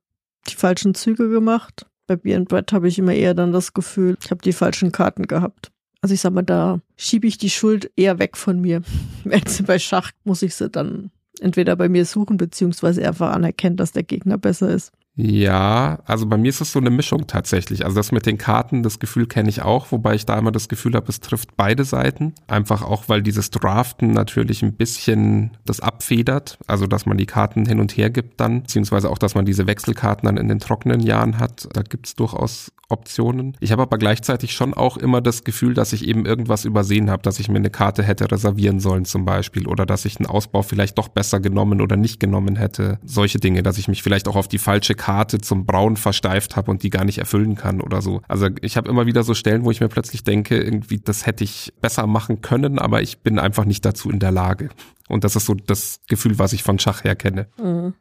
die 0.50 0.56
falschen 0.56 0.94
Züge 0.94 1.30
gemacht. 1.30 1.86
Bei 2.06 2.18
Beer 2.18 2.38
and 2.38 2.50
Bread 2.50 2.72
habe 2.74 2.88
ich 2.88 3.00
immer 3.00 3.14
eher 3.14 3.34
dann 3.34 3.52
das 3.52 3.74
Gefühl, 3.74 4.18
ich 4.22 4.30
habe 4.30 4.42
die 4.42 4.54
falschen 4.54 4.92
Karten 4.92 5.28
gehabt. 5.28 5.72
Also 6.02 6.14
ich 6.14 6.22
sag 6.22 6.34
mal, 6.34 6.44
da 6.44 6.80
schiebe 6.96 7.28
ich 7.28 7.38
die 7.38 7.50
Schuld 7.50 7.92
eher 7.96 8.20
weg 8.20 8.38
von 8.38 8.62
mir. 8.62 8.82
Während 9.24 9.50
sie 9.50 9.64
bei 9.64 9.80
Schach 9.80 10.12
muss 10.24 10.42
ich 10.42 10.56
sie 10.56 10.70
dann 10.70 11.12
entweder 11.40 11.76
bei 11.76 11.90
mir 11.90 12.06
suchen, 12.06 12.38
beziehungsweise 12.38 13.08
einfach 13.08 13.32
anerkennen, 13.32 13.78
dass 13.78 13.92
der 13.92 14.04
Gegner 14.04 14.38
besser 14.38 14.70
ist. 14.70 14.92
Ja, 15.20 15.98
also 16.06 16.28
bei 16.28 16.38
mir 16.38 16.50
ist 16.50 16.62
es 16.62 16.72
so 16.72 16.78
eine 16.78 16.92
Mischung 16.92 17.26
tatsächlich. 17.26 17.84
Also 17.84 17.96
das 17.96 18.12
mit 18.12 18.28
den 18.28 18.38
Karten, 18.38 18.84
das 18.84 19.00
Gefühl 19.00 19.26
kenne 19.26 19.50
ich 19.50 19.64
auch, 19.64 19.92
wobei 19.92 20.14
ich 20.14 20.28
da 20.28 20.38
immer 20.38 20.52
das 20.52 20.70
Gefühl 20.70 20.94
habe, 20.94 21.08
es 21.10 21.20
trifft 21.20 21.58
beide 21.58 21.86
Seiten. 21.86 22.36
Einfach 22.46 22.84
auch, 22.84 23.10
weil 23.10 23.24
dieses 23.24 23.50
Draften 23.50 24.12
natürlich 24.12 24.62
ein 24.62 24.74
bisschen 24.74 25.58
das 25.66 25.80
abfedert. 25.80 26.60
Also 26.68 26.86
dass 26.86 27.08
man 27.08 27.18
die 27.18 27.26
Karten 27.26 27.66
hin 27.66 27.80
und 27.80 27.98
her 27.98 28.12
gibt 28.12 28.40
dann, 28.40 28.62
beziehungsweise 28.62 29.10
auch, 29.10 29.18
dass 29.18 29.34
man 29.34 29.46
diese 29.46 29.66
Wechselkarten 29.66 30.28
dann 30.28 30.38
in 30.38 30.50
den 30.50 30.60
trockenen 30.60 31.00
Jahren 31.00 31.40
hat. 31.40 31.68
Da 31.74 31.82
gibt's 31.82 32.16
durchaus 32.16 32.72
Optionen. 32.90 33.58
Ich 33.60 33.72
habe 33.72 33.82
aber 33.82 33.98
gleichzeitig 33.98 34.54
schon 34.54 34.74
auch 34.74 34.98
immer 34.98 35.20
das 35.22 35.44
Gefühl, 35.44 35.74
dass 35.74 35.92
ich 35.92 36.08
eben 36.08 36.26
irgendwas 36.26 36.64
übersehen 36.66 37.10
habe, 37.10 37.22
dass 37.22 37.40
ich 37.40 37.50
mir 37.50 37.58
eine 37.58 37.70
Karte 37.70 38.02
hätte 38.02 38.32
reservieren 38.32 38.80
sollen 38.80 39.06
zum 39.06 39.26
Beispiel 39.26 39.68
oder 39.68 39.86
dass 39.86 40.06
ich 40.06 40.18
einen 40.18 40.28
Ausbau 40.28 40.62
vielleicht 40.62 40.98
doch 40.98 41.10
besser 41.10 41.40
genommen 41.40 41.82
oder 41.82 41.98
nicht 41.98 42.20
genommen 42.20 42.56
hätte. 42.56 43.00
Solche 43.04 43.40
Dinge, 43.40 43.62
dass 43.62 43.78
ich 43.78 43.88
mich 43.88 44.04
vielleicht 44.04 44.28
auch 44.28 44.36
auf 44.36 44.48
die 44.48 44.58
falsche 44.58 44.96
Karte 44.96 45.40
zum 45.40 45.66
Brauen 45.66 45.98
versteift 45.98 46.56
habe 46.56 46.72
und 46.72 46.84
die 46.84 46.90
gar 46.90 47.04
nicht 47.04 47.18
erfüllen 47.18 47.56
kann 47.56 47.82
oder 47.82 48.02
so. 48.02 48.22
Also 48.28 48.48
ich 48.62 48.78
habe 48.78 48.90
immer 48.90 49.06
wieder 49.06 49.24
so 49.24 49.34
Stellen, 49.34 49.66
wo 49.66 49.72
ich 49.72 49.82
mir 49.82 49.90
plötzlich 49.90 50.24
denke, 50.24 50.58
irgendwie 50.58 51.00
das 51.00 51.26
hätte 51.26 51.44
ich 51.44 51.74
besser 51.82 52.08
machen 52.08 52.42
können, 52.42 52.80
aber 52.80 53.02
ich 53.02 53.20
bin 53.20 53.38
einfach 53.38 53.66
nicht 53.66 53.84
dazu 53.84 54.10
in 54.10 54.20
der 54.20 54.32
Lage. 54.32 54.70
Und 55.10 55.24
das 55.24 55.36
ist 55.36 55.46
so 55.46 55.56
das 55.56 56.00
Gefühl, 56.08 56.40
was 56.40 56.54
ich 56.54 56.64
von 56.64 56.80
Schach 56.80 57.04
her 57.04 57.16
kenne. 57.16 57.48
Mhm. 57.62 57.94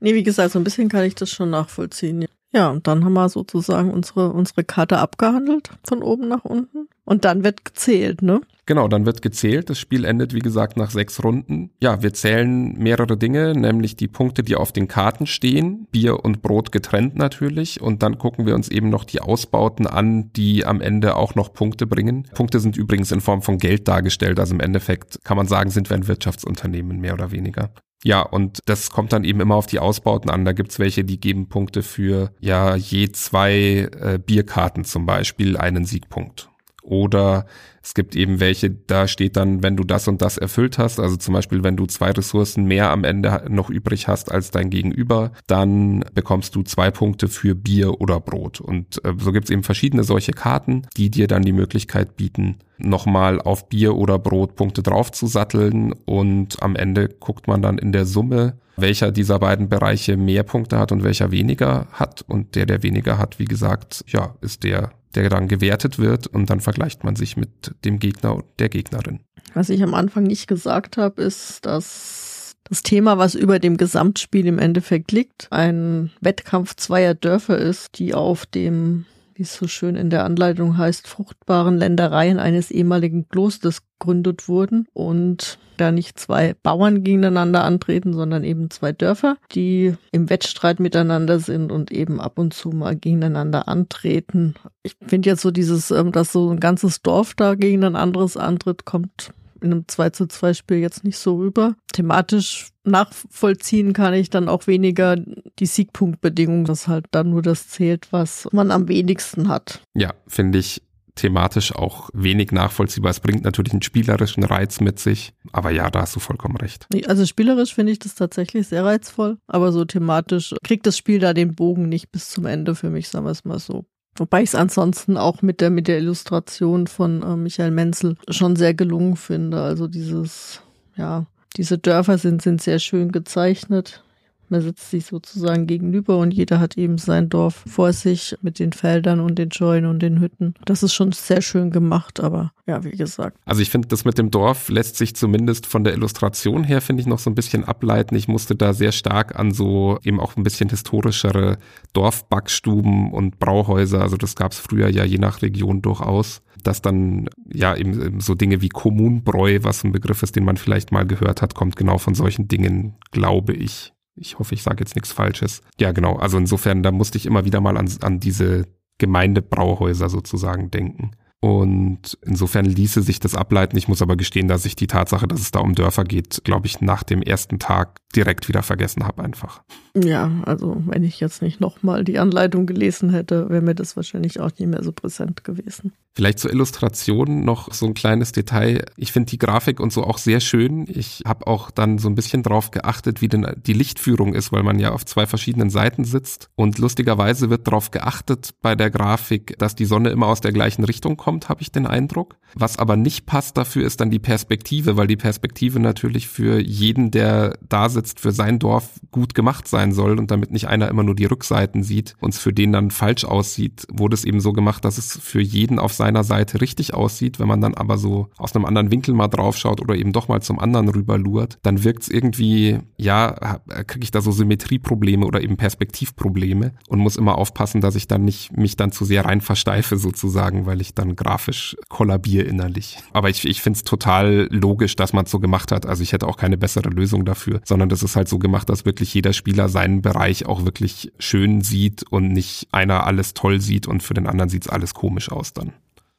Nee, 0.00 0.14
wie 0.14 0.22
gesagt, 0.22 0.52
so 0.52 0.58
ein 0.58 0.64
bisschen 0.64 0.88
kann 0.88 1.04
ich 1.04 1.14
das 1.14 1.30
schon 1.30 1.50
nachvollziehen. 1.50 2.26
Ja, 2.52 2.70
und 2.70 2.86
dann 2.86 3.04
haben 3.04 3.12
wir 3.12 3.28
sozusagen 3.28 3.92
unsere, 3.92 4.32
unsere 4.32 4.64
Karte 4.64 4.98
abgehandelt, 4.98 5.70
von 5.84 6.02
oben 6.02 6.28
nach 6.28 6.44
unten. 6.44 6.88
Und 7.04 7.24
dann 7.24 7.44
wird 7.44 7.64
gezählt, 7.64 8.22
ne? 8.22 8.40
Genau, 8.66 8.86
dann 8.86 9.04
wird 9.04 9.22
gezählt. 9.22 9.68
Das 9.68 9.78
Spiel 9.78 10.04
endet, 10.04 10.32
wie 10.32 10.40
gesagt, 10.40 10.76
nach 10.76 10.90
sechs 10.90 11.24
Runden. 11.24 11.70
Ja, 11.80 12.02
wir 12.02 12.12
zählen 12.12 12.76
mehrere 12.78 13.16
Dinge, 13.16 13.54
nämlich 13.54 13.96
die 13.96 14.06
Punkte, 14.06 14.44
die 14.44 14.54
auf 14.54 14.70
den 14.70 14.86
Karten 14.86 15.26
stehen. 15.26 15.88
Bier 15.90 16.24
und 16.24 16.40
Brot 16.40 16.70
getrennt 16.70 17.16
natürlich. 17.16 17.80
Und 17.80 18.02
dann 18.04 18.18
gucken 18.18 18.46
wir 18.46 18.54
uns 18.54 18.68
eben 18.68 18.88
noch 18.88 19.04
die 19.04 19.20
Ausbauten 19.20 19.88
an, 19.88 20.32
die 20.34 20.64
am 20.64 20.80
Ende 20.80 21.16
auch 21.16 21.34
noch 21.34 21.52
Punkte 21.52 21.86
bringen. 21.86 22.28
Punkte 22.34 22.60
sind 22.60 22.76
übrigens 22.76 23.10
in 23.10 23.20
Form 23.20 23.42
von 23.42 23.58
Geld 23.58 23.88
dargestellt. 23.88 24.38
Also 24.38 24.54
im 24.54 24.60
Endeffekt 24.60 25.24
kann 25.24 25.36
man 25.36 25.48
sagen, 25.48 25.70
sind 25.70 25.90
wir 25.90 25.96
ein 25.96 26.06
Wirtschaftsunternehmen, 26.06 27.00
mehr 27.00 27.14
oder 27.14 27.32
weniger. 27.32 27.70
Ja, 28.02 28.22
und 28.22 28.60
das 28.64 28.90
kommt 28.90 29.12
dann 29.12 29.24
eben 29.24 29.40
immer 29.40 29.56
auf 29.56 29.66
die 29.66 29.78
Ausbauten 29.78 30.30
an. 30.30 30.44
Da 30.44 30.52
gibt's 30.52 30.78
welche, 30.78 31.04
die 31.04 31.20
geben 31.20 31.48
Punkte 31.48 31.82
für 31.82 32.32
ja 32.40 32.74
je 32.74 33.12
zwei 33.12 33.88
äh, 34.00 34.18
Bierkarten 34.18 34.84
zum 34.84 35.06
Beispiel 35.06 35.56
einen 35.56 35.84
Siegpunkt. 35.84 36.49
Oder 36.82 37.46
es 37.82 37.94
gibt 37.94 38.14
eben 38.14 38.40
welche, 38.40 38.70
da 38.70 39.08
steht 39.08 39.36
dann, 39.36 39.62
wenn 39.62 39.76
du 39.76 39.84
das 39.84 40.06
und 40.08 40.20
das 40.20 40.38
erfüllt 40.38 40.78
hast, 40.78 41.00
also 41.00 41.16
zum 41.16 41.34
Beispiel, 41.34 41.64
wenn 41.64 41.76
du 41.76 41.86
zwei 41.86 42.10
Ressourcen 42.10 42.64
mehr 42.64 42.90
am 42.90 43.04
Ende 43.04 43.44
noch 43.48 43.70
übrig 43.70 44.08
hast 44.08 44.30
als 44.30 44.50
dein 44.50 44.70
Gegenüber, 44.70 45.32
dann 45.46 46.04
bekommst 46.14 46.54
du 46.54 46.62
zwei 46.62 46.90
Punkte 46.90 47.28
für 47.28 47.54
Bier 47.54 48.00
oder 48.00 48.20
Brot. 48.20 48.60
Und 48.60 49.02
äh, 49.04 49.14
so 49.18 49.32
gibt's 49.32 49.50
eben 49.50 49.62
verschiedene 49.62 50.04
solche 50.04 50.32
Karten, 50.32 50.82
die 50.96 51.10
dir 51.10 51.26
dann 51.26 51.42
die 51.42 51.52
Möglichkeit 51.52 52.16
bieten, 52.16 52.58
nochmal 52.78 53.40
auf 53.40 53.68
Bier 53.68 53.96
oder 53.96 54.18
Brot 54.18 54.56
Punkte 54.56 54.82
draufzusatteln 54.82 55.92
und 56.04 56.62
am 56.62 56.76
Ende 56.76 57.08
guckt 57.08 57.46
man 57.46 57.62
dann 57.62 57.78
in 57.78 57.92
der 57.92 58.06
Summe, 58.06 58.54
welcher 58.76 59.12
dieser 59.12 59.38
beiden 59.38 59.68
Bereiche 59.68 60.16
mehr 60.16 60.42
Punkte 60.42 60.78
hat 60.78 60.92
und 60.92 61.04
welcher 61.04 61.30
weniger 61.30 61.86
hat 61.92 62.22
und 62.26 62.54
der, 62.54 62.66
der 62.66 62.82
weniger 62.82 63.18
hat, 63.18 63.38
wie 63.38 63.44
gesagt, 63.44 64.04
ja, 64.08 64.34
ist 64.40 64.64
der, 64.64 64.92
der 65.14 65.28
dann 65.28 65.48
gewertet 65.48 65.98
wird 65.98 66.26
und 66.26 66.50
dann 66.50 66.60
vergleicht 66.60 67.04
man 67.04 67.16
sich 67.16 67.36
mit 67.36 67.74
dem 67.84 67.98
Gegner 67.98 68.34
und 68.36 68.44
der 68.58 68.68
Gegnerin. 68.68 69.20
Was 69.54 69.68
ich 69.68 69.82
am 69.82 69.94
Anfang 69.94 70.24
nicht 70.24 70.46
gesagt 70.46 70.96
habe, 70.96 71.22
ist, 71.22 71.66
dass 71.66 72.56
das 72.64 72.82
Thema, 72.82 73.18
was 73.18 73.34
über 73.34 73.58
dem 73.58 73.76
Gesamtspiel 73.76 74.46
im 74.46 74.58
Endeffekt 74.58 75.10
liegt, 75.10 75.48
ein 75.50 76.10
Wettkampf 76.20 76.76
zweier 76.76 77.14
Dörfer 77.14 77.58
ist, 77.58 77.98
die 77.98 78.14
auf 78.14 78.46
dem 78.46 79.06
wie 79.40 79.44
es 79.44 79.54
so 79.54 79.68
schön 79.68 79.96
in 79.96 80.10
der 80.10 80.26
Anleitung 80.26 80.76
heißt, 80.76 81.08
fruchtbaren 81.08 81.78
Ländereien 81.78 82.38
eines 82.38 82.70
ehemaligen 82.70 83.26
Klosters 83.30 83.80
gegründet 83.98 84.48
wurden 84.48 84.86
und 84.92 85.58
da 85.80 85.92
nicht 85.92 86.18
zwei 86.18 86.54
Bauern 86.62 87.02
gegeneinander 87.02 87.64
antreten, 87.64 88.12
sondern 88.12 88.44
eben 88.44 88.70
zwei 88.70 88.92
Dörfer, 88.92 89.36
die 89.52 89.94
im 90.12 90.30
Wettstreit 90.30 90.80
miteinander 90.80 91.40
sind 91.40 91.72
und 91.72 91.90
eben 91.90 92.20
ab 92.20 92.38
und 92.38 92.54
zu 92.54 92.70
mal 92.70 92.96
gegeneinander 92.96 93.68
antreten. 93.68 94.54
Ich 94.82 94.94
finde 95.06 95.30
jetzt 95.30 95.42
so 95.42 95.50
dieses, 95.50 95.90
ähm, 95.90 96.12
dass 96.12 96.32
so 96.32 96.50
ein 96.50 96.60
ganzes 96.60 97.02
Dorf 97.02 97.34
da 97.34 97.54
gegen 97.54 97.84
ein 97.84 97.96
anderes 97.96 98.36
antritt, 98.36 98.84
kommt 98.84 99.32
in 99.62 99.72
einem 99.72 99.84
2 99.86 100.10
zu 100.10 100.26
2 100.26 100.54
Spiel 100.54 100.78
jetzt 100.78 101.04
nicht 101.04 101.18
so 101.18 101.36
rüber. 101.36 101.74
Thematisch 101.92 102.70
nachvollziehen 102.84 103.92
kann 103.92 104.14
ich 104.14 104.30
dann 104.30 104.48
auch 104.48 104.66
weniger 104.66 105.16
die 105.16 105.66
Siegpunktbedingung, 105.66 106.64
dass 106.64 106.88
halt 106.88 107.06
dann 107.10 107.30
nur 107.30 107.42
das 107.42 107.68
zählt, 107.68 108.08
was 108.10 108.48
man 108.52 108.70
am 108.70 108.88
wenigsten 108.88 109.48
hat. 109.48 109.82
Ja, 109.94 110.14
finde 110.26 110.58
ich 110.58 110.82
thematisch 111.20 111.74
auch 111.74 112.10
wenig 112.12 112.52
nachvollziehbar. 112.52 113.10
Es 113.10 113.20
bringt 113.20 113.44
natürlich 113.44 113.72
einen 113.72 113.82
spielerischen 113.82 114.44
Reiz 114.44 114.80
mit 114.80 114.98
sich, 114.98 115.32
aber 115.52 115.70
ja, 115.70 115.90
da 115.90 116.02
hast 116.02 116.16
du 116.16 116.20
vollkommen 116.20 116.56
recht. 116.56 116.86
Also 117.06 117.26
spielerisch 117.26 117.74
finde 117.74 117.92
ich 117.92 117.98
das 117.98 118.14
tatsächlich 118.14 118.68
sehr 118.68 118.84
reizvoll, 118.84 119.38
aber 119.46 119.72
so 119.72 119.84
thematisch 119.84 120.54
kriegt 120.62 120.86
das 120.86 120.96
Spiel 120.96 121.18
da 121.18 121.34
den 121.34 121.54
Bogen 121.54 121.88
nicht 121.88 122.10
bis 122.10 122.30
zum 122.30 122.46
Ende 122.46 122.74
für 122.74 122.90
mich, 122.90 123.08
sagen 123.08 123.26
wir 123.26 123.30
es 123.30 123.44
mal 123.44 123.58
so. 123.58 123.84
Wobei 124.16 124.42
ich 124.42 124.50
es 124.50 124.54
ansonsten 124.54 125.16
auch 125.16 125.40
mit 125.42 125.60
der, 125.60 125.70
mit 125.70 125.88
der 125.88 125.98
Illustration 125.98 126.86
von 126.86 127.22
äh, 127.22 127.36
Michael 127.36 127.70
Menzel 127.70 128.16
schon 128.28 128.56
sehr 128.56 128.74
gelungen 128.74 129.16
finde. 129.16 129.62
Also 129.62 129.86
dieses, 129.86 130.62
ja, 130.96 131.26
diese 131.56 131.78
Dörfer 131.78 132.18
sind, 132.18 132.42
sind 132.42 132.60
sehr 132.60 132.78
schön 132.80 133.12
gezeichnet. 133.12 134.02
Man 134.50 134.60
sitzt 134.60 134.90
sich 134.90 135.06
sozusagen 135.06 135.66
gegenüber 135.66 136.18
und 136.18 136.32
jeder 136.32 136.60
hat 136.60 136.76
eben 136.76 136.98
sein 136.98 137.28
Dorf 137.28 137.64
vor 137.66 137.92
sich 137.92 138.36
mit 138.42 138.58
den 138.58 138.72
Feldern 138.72 139.20
und 139.20 139.38
den 139.38 139.52
Scheunen 139.52 139.88
und 139.88 140.00
den 140.00 140.20
Hütten. 140.20 140.54
Das 140.64 140.82
ist 140.82 140.92
schon 140.92 141.12
sehr 141.12 141.40
schön 141.40 141.70
gemacht, 141.70 142.20
aber 142.20 142.52
ja, 142.66 142.84
wie 142.84 142.90
gesagt. 142.90 143.36
Also 143.44 143.62
ich 143.62 143.70
finde, 143.70 143.88
das 143.88 144.04
mit 144.04 144.18
dem 144.18 144.30
Dorf 144.30 144.68
lässt 144.68 144.96
sich 144.96 145.16
zumindest 145.16 145.66
von 145.66 145.84
der 145.84 145.94
Illustration 145.94 146.64
her, 146.64 146.80
finde 146.80 147.00
ich, 147.00 147.06
noch 147.06 147.18
so 147.18 147.30
ein 147.30 147.34
bisschen 147.34 147.64
ableiten. 147.64 148.14
Ich 148.16 148.28
musste 148.28 148.54
da 148.54 148.72
sehr 148.72 148.92
stark 148.92 149.38
an 149.38 149.52
so 149.52 149.98
eben 150.02 150.20
auch 150.20 150.36
ein 150.36 150.42
bisschen 150.42 150.68
historischere 150.68 151.58
Dorfbackstuben 151.92 153.12
und 153.12 153.38
Brauhäuser, 153.38 154.02
also 154.02 154.16
das 154.16 154.36
gab 154.36 154.52
es 154.52 154.58
früher 154.58 154.88
ja 154.88 155.04
je 155.04 155.18
nach 155.18 155.42
Region 155.42 155.82
durchaus 155.82 156.42
dass 156.62 156.82
dann 156.82 157.28
ja 157.52 157.74
eben 157.76 158.20
so 158.20 158.34
Dinge 158.34 158.60
wie 158.60 158.68
Kommunbräu, 158.68 159.60
was 159.62 159.84
ein 159.84 159.92
Begriff 159.92 160.22
ist, 160.22 160.36
den 160.36 160.44
man 160.44 160.56
vielleicht 160.56 160.92
mal 160.92 161.06
gehört 161.06 161.42
hat, 161.42 161.54
kommt 161.54 161.76
genau 161.76 161.98
von 161.98 162.14
solchen 162.14 162.48
Dingen, 162.48 162.96
glaube 163.10 163.52
ich. 163.52 163.92
Ich 164.14 164.38
hoffe, 164.38 164.54
ich 164.54 164.62
sage 164.62 164.80
jetzt 164.80 164.94
nichts 164.94 165.12
Falsches. 165.12 165.62
Ja, 165.78 165.92
genau. 165.92 166.16
Also 166.16 166.36
insofern, 166.38 166.82
da 166.82 166.90
musste 166.90 167.18
ich 167.18 167.26
immer 167.26 167.44
wieder 167.44 167.60
mal 167.60 167.76
an, 167.76 167.90
an 168.02 168.20
diese 168.20 168.66
Gemeindebrauhäuser 168.98 170.08
sozusagen 170.08 170.70
denken. 170.70 171.12
Und 171.40 172.18
insofern 172.22 172.66
ließe 172.66 173.00
sich 173.00 173.18
das 173.18 173.34
ableiten. 173.34 173.76
Ich 173.78 173.88
muss 173.88 174.02
aber 174.02 174.16
gestehen, 174.16 174.46
dass 174.46 174.66
ich 174.66 174.76
die 174.76 174.86
Tatsache, 174.86 175.26
dass 175.26 175.40
es 175.40 175.50
da 175.50 175.60
um 175.60 175.74
Dörfer 175.74 176.04
geht, 176.04 176.42
glaube 176.44 176.66
ich, 176.66 176.82
nach 176.82 177.02
dem 177.02 177.22
ersten 177.22 177.58
Tag 177.58 177.96
direkt 178.14 178.48
wieder 178.48 178.62
vergessen 178.62 179.04
habe 179.04 179.22
einfach. 179.22 179.62
Ja, 179.94 180.30
also 180.44 180.82
wenn 180.86 181.02
ich 181.02 181.18
jetzt 181.20 181.42
nicht 181.42 181.60
nochmal 181.60 182.04
die 182.04 182.18
Anleitung 182.18 182.66
gelesen 182.66 183.10
hätte, 183.10 183.48
wäre 183.50 183.62
mir 183.62 183.74
das 183.74 183.96
wahrscheinlich 183.96 184.40
auch 184.40 184.50
nicht 184.58 184.68
mehr 184.68 184.82
so 184.82 184.92
präsent 184.92 185.42
gewesen. 185.42 185.92
Vielleicht 186.12 186.40
zur 186.40 186.50
Illustration 186.50 187.44
noch 187.44 187.72
so 187.72 187.86
ein 187.86 187.94
kleines 187.94 188.32
Detail. 188.32 188.84
Ich 188.96 189.12
finde 189.12 189.30
die 189.30 189.38
Grafik 189.38 189.78
und 189.78 189.92
so 189.92 190.04
auch 190.04 190.18
sehr 190.18 190.40
schön. 190.40 190.86
Ich 190.88 191.22
habe 191.24 191.46
auch 191.46 191.70
dann 191.70 191.98
so 191.98 192.08
ein 192.08 192.16
bisschen 192.16 192.42
drauf 192.42 192.72
geachtet, 192.72 193.20
wie 193.22 193.28
denn 193.28 193.46
die 193.64 193.72
Lichtführung 193.72 194.34
ist, 194.34 194.52
weil 194.52 194.64
man 194.64 194.80
ja 194.80 194.90
auf 194.90 195.06
zwei 195.06 195.26
verschiedenen 195.26 195.70
Seiten 195.70 196.04
sitzt. 196.04 196.50
Und 196.56 196.78
lustigerweise 196.78 197.48
wird 197.48 197.66
darauf 197.66 197.92
geachtet 197.92 198.54
bei 198.60 198.74
der 198.74 198.90
Grafik, 198.90 199.56
dass 199.58 199.76
die 199.76 199.84
Sonne 199.84 200.10
immer 200.10 200.26
aus 200.26 200.40
der 200.40 200.52
gleichen 200.52 200.84
Richtung 200.84 201.16
kommt, 201.16 201.29
habe 201.48 201.62
ich 201.62 201.72
den 201.72 201.86
Eindruck. 201.86 202.36
Was 202.54 202.78
aber 202.78 202.96
nicht 202.96 203.26
passt 203.26 203.56
dafür, 203.56 203.86
ist 203.86 204.00
dann 204.00 204.10
die 204.10 204.18
Perspektive, 204.18 204.96
weil 204.96 205.06
die 205.06 205.16
Perspektive 205.16 205.78
natürlich 205.78 206.26
für 206.26 206.60
jeden, 206.60 207.10
der 207.10 207.56
da 207.68 207.88
sitzt, 207.88 208.20
für 208.20 208.32
sein 208.32 208.58
Dorf 208.58 209.00
gut 209.10 209.34
gemacht 209.34 209.68
sein 209.68 209.92
soll 209.92 210.18
und 210.18 210.30
damit 210.30 210.50
nicht 210.50 210.66
einer 210.66 210.88
immer 210.88 211.02
nur 211.02 211.14
die 211.14 211.26
Rückseiten 211.26 211.82
sieht 211.82 212.16
und 212.20 212.34
es 212.34 212.40
für 212.40 212.52
den 212.52 212.72
dann 212.72 212.90
falsch 212.90 213.24
aussieht, 213.24 213.86
wurde 213.92 214.14
es 214.14 214.24
eben 214.24 214.40
so 214.40 214.52
gemacht, 214.52 214.84
dass 214.84 214.98
es 214.98 215.16
für 215.16 215.40
jeden 215.40 215.78
auf 215.78 215.92
seiner 215.92 216.24
Seite 216.24 216.60
richtig 216.60 216.94
aussieht. 216.94 217.38
Wenn 217.38 217.48
man 217.48 217.60
dann 217.60 217.74
aber 217.74 217.98
so 217.98 218.28
aus 218.36 218.54
einem 218.54 218.64
anderen 218.64 218.90
Winkel 218.90 219.14
mal 219.14 219.28
draufschaut 219.28 219.80
oder 219.80 219.94
eben 219.94 220.12
doch 220.12 220.28
mal 220.28 220.42
zum 220.42 220.58
anderen 220.58 220.88
rüber 220.88 221.18
lurt, 221.18 221.58
dann 221.62 221.84
wirkt 221.84 222.02
es 222.02 222.08
irgendwie, 222.08 222.78
ja, 222.96 223.60
kriege 223.86 224.04
ich 224.04 224.10
da 224.10 224.20
so 224.20 224.32
Symmetrieprobleme 224.32 225.24
oder 225.24 225.40
eben 225.40 225.56
Perspektivprobleme 225.56 226.72
und 226.88 226.98
muss 226.98 227.16
immer 227.16 227.38
aufpassen, 227.38 227.80
dass 227.80 227.94
ich 227.94 228.08
dann 228.08 228.24
nicht 228.24 228.56
mich 228.56 228.76
dann 228.76 228.90
zu 228.90 229.04
sehr 229.04 229.24
rein 229.24 229.40
versteife 229.40 229.96
sozusagen, 229.96 230.66
weil 230.66 230.80
ich 230.80 230.94
dann 230.94 231.16
grafisch 231.20 231.76
kollabiere 231.88 232.44
innerlich. 232.44 232.96
Aber 233.12 233.28
ich, 233.28 233.46
ich 233.46 233.60
finde 233.60 233.76
es 233.76 233.84
total 233.84 234.48
logisch, 234.50 234.96
dass 234.96 235.12
man 235.12 235.26
es 235.26 235.30
so 235.30 235.38
gemacht 235.38 235.70
hat. 235.70 235.84
Also 235.84 236.02
ich 236.02 236.14
hätte 236.14 236.26
auch 236.26 236.38
keine 236.38 236.56
bessere 236.56 236.88
Lösung 236.88 237.26
dafür, 237.26 237.60
sondern 237.64 237.90
das 237.90 238.02
ist 238.02 238.16
halt 238.16 238.28
so 238.28 238.38
gemacht, 238.38 238.70
dass 238.70 238.86
wirklich 238.86 239.12
jeder 239.12 239.34
Spieler 239.34 239.68
seinen 239.68 240.00
Bereich 240.00 240.46
auch 240.46 240.64
wirklich 240.64 241.12
schön 241.18 241.60
sieht 241.60 242.04
und 242.10 242.28
nicht 242.28 242.68
einer 242.72 243.06
alles 243.06 243.34
toll 243.34 243.60
sieht 243.60 243.86
und 243.86 244.02
für 244.02 244.14
den 244.14 244.26
anderen 244.26 244.48
sieht 244.48 244.64
es 244.64 244.70
alles 244.70 244.94
komisch 244.94 245.30
aus 245.30 245.52
dann. 245.52 245.74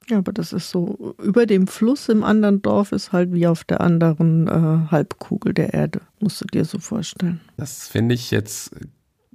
Ja, 0.08 0.20
aber 0.20 0.34
das 0.34 0.54
ist 0.54 0.70
so, 0.70 1.16
über 1.24 1.48
dem 1.48 1.66
Fluss 1.68 2.08
im 2.10 2.24
anderen 2.24 2.62
Dorf 2.62 2.92
ist 2.92 3.12
halt 3.12 3.34
wie 3.34 3.48
auf 3.48 3.64
der 3.64 3.82
anderen 3.82 4.48
äh, 4.48 4.92
Halbkugel 4.92 5.54
der 5.54 5.74
Erde, 5.74 6.02
musst 6.20 6.42
du 6.42 6.46
dir 6.46 6.66
so 6.66 6.78
vorstellen. 6.80 7.42
Das 7.58 7.88
finde 7.88 8.14
ich 8.14 8.30
jetzt 8.30 8.72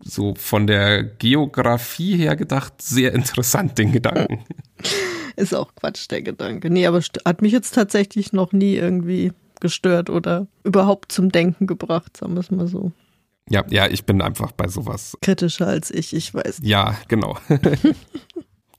so 0.02 0.34
von 0.36 0.66
der 0.66 1.02
Geografie 1.02 2.16
her 2.16 2.36
gedacht 2.36 2.82
sehr 2.82 3.14
interessant, 3.14 3.78
den 3.78 3.90
Gedanken. 3.90 4.44
Ist 5.36 5.54
auch 5.54 5.74
Quatsch, 5.74 6.10
der 6.10 6.22
Gedanke. 6.22 6.70
Nee, 6.70 6.86
aber 6.86 7.00
hat 7.24 7.42
mich 7.42 7.52
jetzt 7.52 7.74
tatsächlich 7.74 8.32
noch 8.32 8.52
nie 8.52 8.74
irgendwie 8.74 9.32
gestört 9.60 10.10
oder 10.10 10.46
überhaupt 10.64 11.12
zum 11.12 11.30
Denken 11.30 11.66
gebracht, 11.66 12.16
sagen 12.16 12.34
wir 12.34 12.40
es 12.40 12.50
mal 12.50 12.66
so. 12.66 12.92
Ja, 13.48 13.64
ja, 13.70 13.86
ich 13.86 14.04
bin 14.04 14.22
einfach 14.22 14.52
bei 14.52 14.66
sowas. 14.66 15.16
Kritischer 15.20 15.68
als 15.68 15.90
ich, 15.90 16.14
ich 16.14 16.34
weiß. 16.34 16.60
Ja, 16.62 16.96
genau. 17.08 17.38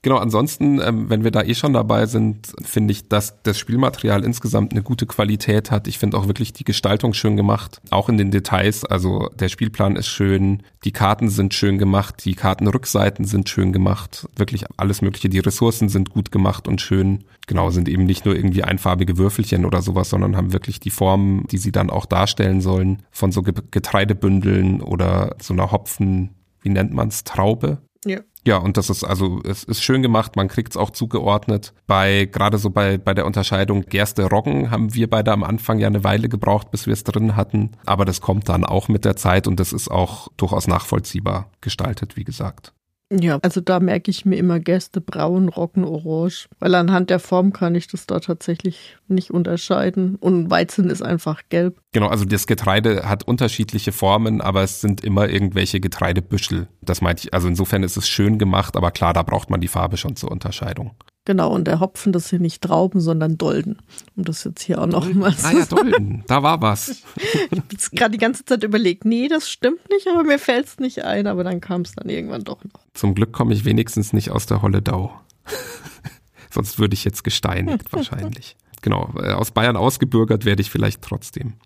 Genau, 0.08 0.20
ansonsten, 0.20 0.80
ähm, 0.80 1.10
wenn 1.10 1.22
wir 1.22 1.30
da 1.30 1.42
eh 1.42 1.54
schon 1.54 1.74
dabei 1.74 2.06
sind, 2.06 2.54
finde 2.62 2.92
ich, 2.92 3.08
dass 3.08 3.42
das 3.42 3.58
Spielmaterial 3.58 4.24
insgesamt 4.24 4.72
eine 4.72 4.82
gute 4.82 5.04
Qualität 5.04 5.70
hat. 5.70 5.86
Ich 5.86 5.98
finde 5.98 6.16
auch 6.16 6.28
wirklich 6.28 6.54
die 6.54 6.64
Gestaltung 6.64 7.12
schön 7.12 7.36
gemacht, 7.36 7.82
auch 7.90 8.08
in 8.08 8.16
den 8.16 8.30
Details. 8.30 8.86
Also 8.86 9.28
der 9.38 9.50
Spielplan 9.50 9.96
ist 9.96 10.06
schön, 10.06 10.62
die 10.84 10.92
Karten 10.92 11.28
sind 11.28 11.52
schön 11.52 11.76
gemacht, 11.76 12.24
die 12.24 12.34
Kartenrückseiten 12.34 13.26
sind 13.26 13.50
schön 13.50 13.70
gemacht, 13.70 14.26
wirklich 14.34 14.64
alles 14.78 15.02
Mögliche. 15.02 15.28
Die 15.28 15.40
Ressourcen 15.40 15.90
sind 15.90 16.08
gut 16.08 16.32
gemacht 16.32 16.68
und 16.68 16.80
schön. 16.80 17.24
Genau, 17.46 17.68
sind 17.68 17.86
eben 17.86 18.06
nicht 18.06 18.24
nur 18.24 18.34
irgendwie 18.34 18.64
einfarbige 18.64 19.18
Würfelchen 19.18 19.66
oder 19.66 19.82
sowas, 19.82 20.08
sondern 20.08 20.38
haben 20.38 20.54
wirklich 20.54 20.80
die 20.80 20.88
Formen, 20.88 21.46
die 21.48 21.58
sie 21.58 21.70
dann 21.70 21.90
auch 21.90 22.06
darstellen 22.06 22.62
sollen, 22.62 23.02
von 23.10 23.30
so 23.30 23.42
Getreidebündeln 23.42 24.80
oder 24.80 25.36
so 25.38 25.52
einer 25.52 25.70
Hopfen, 25.70 26.30
wie 26.62 26.70
nennt 26.70 26.94
man's, 26.94 27.24
Traube. 27.24 27.82
Ja. 28.06 28.20
Ja, 28.48 28.56
und 28.56 28.78
das 28.78 28.88
ist 28.88 29.04
also, 29.04 29.42
es 29.44 29.62
ist 29.62 29.82
schön 29.82 30.00
gemacht, 30.00 30.34
man 30.34 30.48
kriegt 30.48 30.72
es 30.72 30.78
auch 30.78 30.88
zugeordnet. 30.88 31.74
Bei, 31.86 32.24
gerade 32.24 32.56
so 32.56 32.70
bei, 32.70 32.96
bei 32.96 33.12
der 33.12 33.26
Unterscheidung 33.26 33.82
Gerste 33.82 34.24
Roggen 34.24 34.70
haben 34.70 34.94
wir 34.94 35.10
beide 35.10 35.32
am 35.32 35.44
Anfang 35.44 35.78
ja 35.78 35.86
eine 35.86 36.02
Weile 36.02 36.30
gebraucht, 36.30 36.70
bis 36.70 36.86
wir 36.86 36.94
es 36.94 37.04
drin 37.04 37.36
hatten. 37.36 37.72
Aber 37.84 38.06
das 38.06 38.22
kommt 38.22 38.48
dann 38.48 38.64
auch 38.64 38.88
mit 38.88 39.04
der 39.04 39.16
Zeit 39.16 39.46
und 39.46 39.60
das 39.60 39.74
ist 39.74 39.90
auch 39.90 40.28
durchaus 40.38 40.66
nachvollziehbar 40.66 41.50
gestaltet, 41.60 42.16
wie 42.16 42.24
gesagt. 42.24 42.72
Ja, 43.10 43.38
also 43.42 43.60
da 43.62 43.80
merke 43.80 44.10
ich 44.10 44.26
mir 44.26 44.36
immer 44.36 44.60
Gäste 44.60 45.00
braun, 45.00 45.48
Roggen, 45.48 45.84
orange, 45.84 46.48
weil 46.58 46.74
anhand 46.74 47.08
der 47.08 47.18
Form 47.18 47.52
kann 47.52 47.74
ich 47.74 47.86
das 47.86 48.06
da 48.06 48.20
tatsächlich 48.20 48.98
nicht 49.08 49.30
unterscheiden. 49.30 50.16
Und 50.16 50.50
Weizen 50.50 50.90
ist 50.90 51.02
einfach 51.02 51.42
gelb. 51.48 51.80
Genau, 51.92 52.08
also 52.08 52.26
das 52.26 52.46
Getreide 52.46 53.08
hat 53.08 53.24
unterschiedliche 53.24 53.92
Formen, 53.92 54.42
aber 54.42 54.62
es 54.62 54.82
sind 54.82 55.02
immer 55.02 55.28
irgendwelche 55.28 55.80
Getreidebüschel. 55.80 56.68
Das 56.82 57.00
meinte 57.00 57.24
ich, 57.24 57.34
also 57.34 57.48
insofern 57.48 57.82
ist 57.82 57.96
es 57.96 58.08
schön 58.08 58.38
gemacht, 58.38 58.76
aber 58.76 58.90
klar, 58.90 59.14
da 59.14 59.22
braucht 59.22 59.48
man 59.48 59.60
die 59.60 59.68
Farbe 59.68 59.96
schon 59.96 60.14
zur 60.14 60.30
Unterscheidung. 60.30 60.94
Genau, 61.28 61.54
und 61.54 61.66
der 61.66 61.78
Hopfen, 61.78 62.14
das 62.14 62.30
sind 62.30 62.40
nicht 62.40 62.62
Trauben, 62.62 63.02
sondern 63.02 63.36
Dolden. 63.36 63.76
Um 64.16 64.24
das 64.24 64.44
jetzt 64.44 64.62
hier 64.62 64.80
auch 64.80 64.86
noch 64.86 65.12
mal 65.12 65.34
Ah 65.42 65.52
ja, 65.52 65.66
Dolden, 65.66 66.24
da 66.26 66.42
war 66.42 66.62
was. 66.62 66.88
ich 67.50 67.58
habe 67.58 67.66
gerade 67.92 68.12
die 68.12 68.18
ganze 68.18 68.46
Zeit 68.46 68.64
überlegt, 68.64 69.04
nee, 69.04 69.28
das 69.28 69.50
stimmt 69.50 69.86
nicht, 69.90 70.08
aber 70.08 70.24
mir 70.24 70.38
fällt 70.38 70.68
es 70.68 70.78
nicht 70.78 71.04
ein, 71.04 71.26
aber 71.26 71.44
dann 71.44 71.60
kam 71.60 71.82
es 71.82 71.92
dann 71.92 72.08
irgendwann 72.08 72.44
doch 72.44 72.64
noch. 72.64 72.80
Zum 72.94 73.14
Glück 73.14 73.34
komme 73.34 73.52
ich 73.52 73.66
wenigstens 73.66 74.14
nicht 74.14 74.30
aus 74.30 74.46
der 74.46 74.62
Holledau. 74.62 75.20
Sonst 76.50 76.78
würde 76.78 76.94
ich 76.94 77.04
jetzt 77.04 77.24
gesteinigt 77.24 77.84
wahrscheinlich. 77.92 78.56
Genau, 78.80 79.12
äh, 79.18 79.32
aus 79.32 79.50
Bayern 79.50 79.76
ausgebürgert 79.76 80.46
werde 80.46 80.62
ich 80.62 80.70
vielleicht 80.70 81.02
trotzdem. 81.02 81.56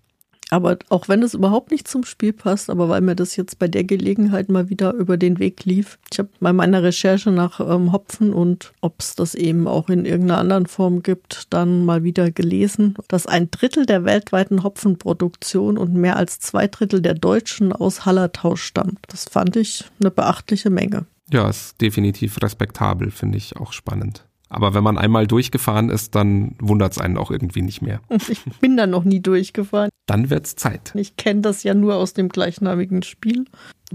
Aber 0.53 0.77
auch 0.89 1.07
wenn 1.07 1.23
es 1.23 1.33
überhaupt 1.33 1.71
nicht 1.71 1.87
zum 1.87 2.03
Spiel 2.03 2.31
passt, 2.31 2.69
aber 2.69 2.87
weil 2.87 3.01
mir 3.01 3.15
das 3.15 3.35
jetzt 3.35 3.57
bei 3.57 3.67
der 3.67 3.83
Gelegenheit 3.83 4.49
mal 4.49 4.69
wieder 4.69 4.93
über 4.93 5.17
den 5.17 5.39
Weg 5.39 5.65
lief. 5.65 5.97
Ich 6.11 6.19
habe 6.19 6.29
bei 6.39 6.53
meiner 6.53 6.83
Recherche 6.83 7.31
nach 7.31 7.59
ähm, 7.59 7.91
Hopfen 7.91 8.31
und 8.33 8.71
ob 8.79 8.99
es 8.99 9.15
das 9.15 9.33
eben 9.33 9.67
auch 9.67 9.89
in 9.89 10.05
irgendeiner 10.05 10.39
anderen 10.39 10.67
Form 10.67 11.01
gibt, 11.01 11.51
dann 11.51 11.85
mal 11.85 12.03
wieder 12.03 12.29
gelesen, 12.29 12.93
dass 13.07 13.25
ein 13.25 13.49
Drittel 13.49 13.87
der 13.87 14.05
weltweiten 14.05 14.61
Hopfenproduktion 14.61 15.75
und 15.75 15.95
mehr 15.95 16.17
als 16.17 16.37
zwei 16.37 16.67
Drittel 16.67 17.01
der 17.01 17.15
Deutschen 17.15 17.73
aus 17.73 18.05
Hallertau 18.05 18.55
stammt. 18.55 18.99
Das 19.07 19.25
fand 19.25 19.55
ich 19.55 19.85
eine 19.99 20.11
beachtliche 20.11 20.69
Menge. 20.69 21.07
Ja, 21.31 21.49
ist 21.49 21.81
definitiv 21.81 22.39
respektabel, 22.43 23.09
finde 23.09 23.39
ich 23.39 23.57
auch 23.57 23.73
spannend. 23.73 24.23
Aber 24.53 24.73
wenn 24.73 24.83
man 24.83 24.97
einmal 24.97 25.27
durchgefahren 25.27 25.89
ist, 25.89 26.15
dann 26.15 26.55
wundert 26.59 26.93
es 26.93 26.97
einen 26.99 27.17
auch 27.17 27.31
irgendwie 27.31 27.61
nicht 27.61 27.81
mehr. 27.81 27.99
Ich 28.29 28.43
bin 28.59 28.77
da 28.77 28.87
noch 28.87 29.03
nie 29.03 29.19
durchgefahren. 29.19 29.89
Dann 30.05 30.29
wird's 30.29 30.55
Zeit. 30.55 30.91
Ich 30.95 31.17
kenne 31.17 31.41
das 31.41 31.63
ja 31.63 31.73
nur 31.73 31.95
aus 31.95 32.13
dem 32.13 32.29
gleichnamigen 32.29 33.03
Spiel, 33.03 33.45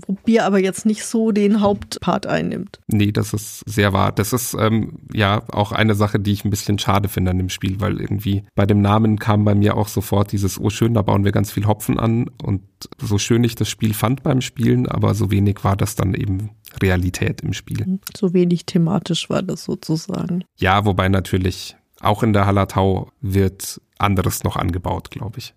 wo 0.06 0.14
Bier 0.14 0.44
aber 0.44 0.58
jetzt 0.58 0.86
nicht 0.86 1.04
so 1.04 1.32
den 1.32 1.60
Hauptpart 1.60 2.26
einnimmt. 2.26 2.80
Nee, 2.86 3.12
das 3.12 3.32
ist 3.32 3.60
sehr 3.66 3.92
wahr. 3.92 4.12
Das 4.12 4.32
ist 4.32 4.54
ähm, 4.58 4.98
ja 5.12 5.42
auch 5.48 5.72
eine 5.72 5.94
Sache, 5.94 6.20
die 6.20 6.32
ich 6.32 6.44
ein 6.44 6.50
bisschen 6.50 6.78
schade 6.78 7.08
finde 7.08 7.30
an 7.30 7.38
dem 7.38 7.48
Spiel, 7.48 7.80
weil 7.80 8.00
irgendwie 8.00 8.44
bei 8.54 8.66
dem 8.66 8.80
Namen 8.80 9.18
kam 9.18 9.44
bei 9.44 9.54
mir 9.54 9.76
auch 9.76 9.88
sofort 9.88 10.32
dieses, 10.32 10.60
oh 10.60 10.70
schön, 10.70 10.94
da 10.94 11.02
bauen 11.02 11.24
wir 11.24 11.32
ganz 11.32 11.50
viel 11.52 11.66
Hopfen 11.66 11.98
an. 11.98 12.30
Und 12.42 12.62
so 12.98 13.18
schön 13.18 13.44
ich 13.44 13.54
das 13.54 13.68
Spiel 13.68 13.94
fand 13.94 14.22
beim 14.22 14.40
Spielen, 14.40 14.86
aber 14.86 15.14
so 15.14 15.30
wenig 15.30 15.64
war 15.64 15.76
das 15.76 15.94
dann 15.94 16.14
eben 16.14 16.50
Realität 16.82 17.40
im 17.40 17.52
Spiel. 17.52 17.98
So 18.16 18.34
wenig 18.34 18.66
thematisch 18.66 19.30
war 19.30 19.42
das 19.42 19.64
sozusagen. 19.64 20.44
Ja, 20.56 20.84
wobei 20.84 21.08
natürlich 21.08 21.76
auch 22.00 22.22
in 22.22 22.32
der 22.32 22.46
Hallertau 22.46 23.10
wird 23.20 23.80
anderes 23.98 24.44
noch 24.44 24.56
angebaut, 24.56 25.10
glaube 25.10 25.38
ich. 25.38 25.54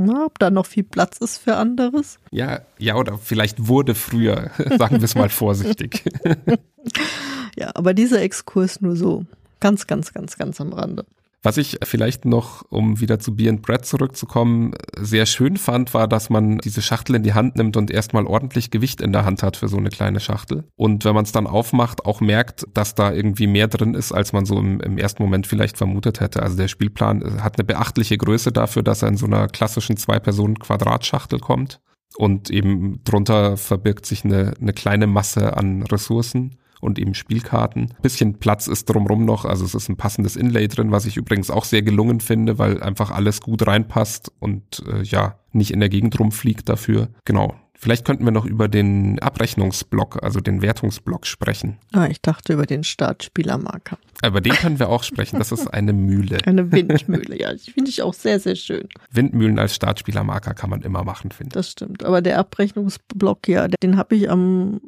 Na, 0.00 0.26
ob 0.26 0.38
da 0.38 0.48
noch 0.50 0.66
viel 0.66 0.84
Platz 0.84 1.18
ist 1.18 1.38
für 1.38 1.56
anderes? 1.56 2.20
Ja, 2.30 2.60
ja, 2.78 2.94
oder 2.94 3.18
vielleicht 3.18 3.66
wurde 3.66 3.96
früher, 3.96 4.52
sagen 4.78 4.98
wir 4.98 5.02
es 5.02 5.16
mal 5.16 5.28
vorsichtig. 5.28 6.04
ja, 7.56 7.72
aber 7.74 7.94
dieser 7.94 8.22
Exkurs 8.22 8.80
nur 8.80 8.94
so 8.94 9.26
ganz, 9.58 9.88
ganz, 9.88 10.12
ganz, 10.12 10.36
ganz 10.36 10.60
am 10.60 10.72
Rande. 10.72 11.04
Was 11.42 11.56
ich 11.56 11.78
vielleicht 11.84 12.24
noch, 12.24 12.64
um 12.68 12.98
wieder 12.98 13.20
zu 13.20 13.36
Beer 13.36 13.50
and 13.50 13.62
Bread 13.62 13.86
zurückzukommen, 13.86 14.72
sehr 14.96 15.24
schön 15.24 15.56
fand, 15.56 15.94
war, 15.94 16.08
dass 16.08 16.30
man 16.30 16.58
diese 16.58 16.82
Schachtel 16.82 17.14
in 17.14 17.22
die 17.22 17.34
Hand 17.34 17.54
nimmt 17.54 17.76
und 17.76 17.92
erstmal 17.92 18.26
ordentlich 18.26 18.72
Gewicht 18.72 19.00
in 19.00 19.12
der 19.12 19.24
Hand 19.24 19.44
hat 19.44 19.56
für 19.56 19.68
so 19.68 19.76
eine 19.76 19.90
kleine 19.90 20.18
Schachtel. 20.18 20.64
Und 20.74 21.04
wenn 21.04 21.14
man 21.14 21.24
es 21.24 21.30
dann 21.30 21.46
aufmacht, 21.46 22.06
auch 22.06 22.20
merkt, 22.20 22.66
dass 22.74 22.96
da 22.96 23.12
irgendwie 23.12 23.46
mehr 23.46 23.68
drin 23.68 23.94
ist, 23.94 24.10
als 24.10 24.32
man 24.32 24.46
so 24.46 24.58
im, 24.58 24.80
im 24.80 24.98
ersten 24.98 25.22
Moment 25.22 25.46
vielleicht 25.46 25.76
vermutet 25.76 26.18
hätte. 26.18 26.42
Also 26.42 26.56
der 26.56 26.66
Spielplan 26.66 27.40
hat 27.42 27.56
eine 27.56 27.64
beachtliche 27.64 28.18
Größe 28.18 28.50
dafür, 28.50 28.82
dass 28.82 29.02
er 29.02 29.08
in 29.08 29.16
so 29.16 29.26
einer 29.26 29.46
klassischen 29.46 29.96
Zwei-Personen-Quadratschachtel 29.96 31.38
kommt. 31.38 31.80
Und 32.16 32.50
eben 32.50 33.04
drunter 33.04 33.56
verbirgt 33.56 34.06
sich 34.06 34.24
eine, 34.24 34.54
eine 34.60 34.72
kleine 34.72 35.06
Masse 35.06 35.56
an 35.56 35.84
Ressourcen 35.84 36.56
und 36.80 36.98
eben 36.98 37.14
Spielkarten. 37.14 37.94
Bisschen 38.02 38.38
Platz 38.38 38.66
ist 38.66 38.86
drumrum 38.86 39.24
noch, 39.24 39.44
also 39.44 39.64
es 39.64 39.74
ist 39.74 39.88
ein 39.88 39.96
passendes 39.96 40.36
Inlay 40.36 40.68
drin, 40.68 40.92
was 40.92 41.06
ich 41.06 41.16
übrigens 41.16 41.50
auch 41.50 41.64
sehr 41.64 41.82
gelungen 41.82 42.20
finde, 42.20 42.58
weil 42.58 42.82
einfach 42.82 43.10
alles 43.10 43.40
gut 43.40 43.66
reinpasst 43.66 44.32
und 44.38 44.84
äh, 44.86 45.02
ja, 45.02 45.38
nicht 45.52 45.70
in 45.70 45.80
der 45.80 45.88
Gegend 45.88 46.18
rumfliegt 46.18 46.68
dafür. 46.68 47.08
Genau. 47.24 47.54
Vielleicht 47.80 48.04
könnten 48.04 48.24
wir 48.24 48.32
noch 48.32 48.44
über 48.44 48.66
den 48.66 49.20
Abrechnungsblock, 49.20 50.20
also 50.24 50.40
den 50.40 50.62
Wertungsblock 50.62 51.28
sprechen. 51.28 51.78
Ah, 51.92 52.08
ich 52.08 52.20
dachte 52.20 52.54
über 52.54 52.66
den 52.66 52.82
Startspielermarker. 52.82 53.98
Über 54.26 54.40
den 54.40 54.52
können 54.54 54.80
wir 54.80 54.88
auch 54.88 55.04
sprechen. 55.04 55.38
Das 55.38 55.52
ist 55.52 55.68
eine 55.68 55.92
Mühle. 55.92 56.38
Eine 56.44 56.72
Windmühle, 56.72 57.38
ja. 57.38 57.54
Die 57.54 57.70
finde 57.70 57.90
ich 57.90 58.02
auch 58.02 58.14
sehr, 58.14 58.40
sehr 58.40 58.56
schön. 58.56 58.88
Windmühlen 59.12 59.60
als 59.60 59.76
Startspielermarker 59.76 60.54
kann 60.54 60.70
man 60.70 60.82
immer 60.82 61.04
machen, 61.04 61.30
finde 61.30 61.50
ich. 61.50 61.54
Das 61.54 61.70
stimmt. 61.70 62.02
Aber 62.02 62.20
der 62.20 62.40
Abrechnungsblock, 62.40 63.46
ja, 63.46 63.68
den 63.68 63.96
habe 63.96 64.16
ich 64.16 64.28
am 64.28 64.80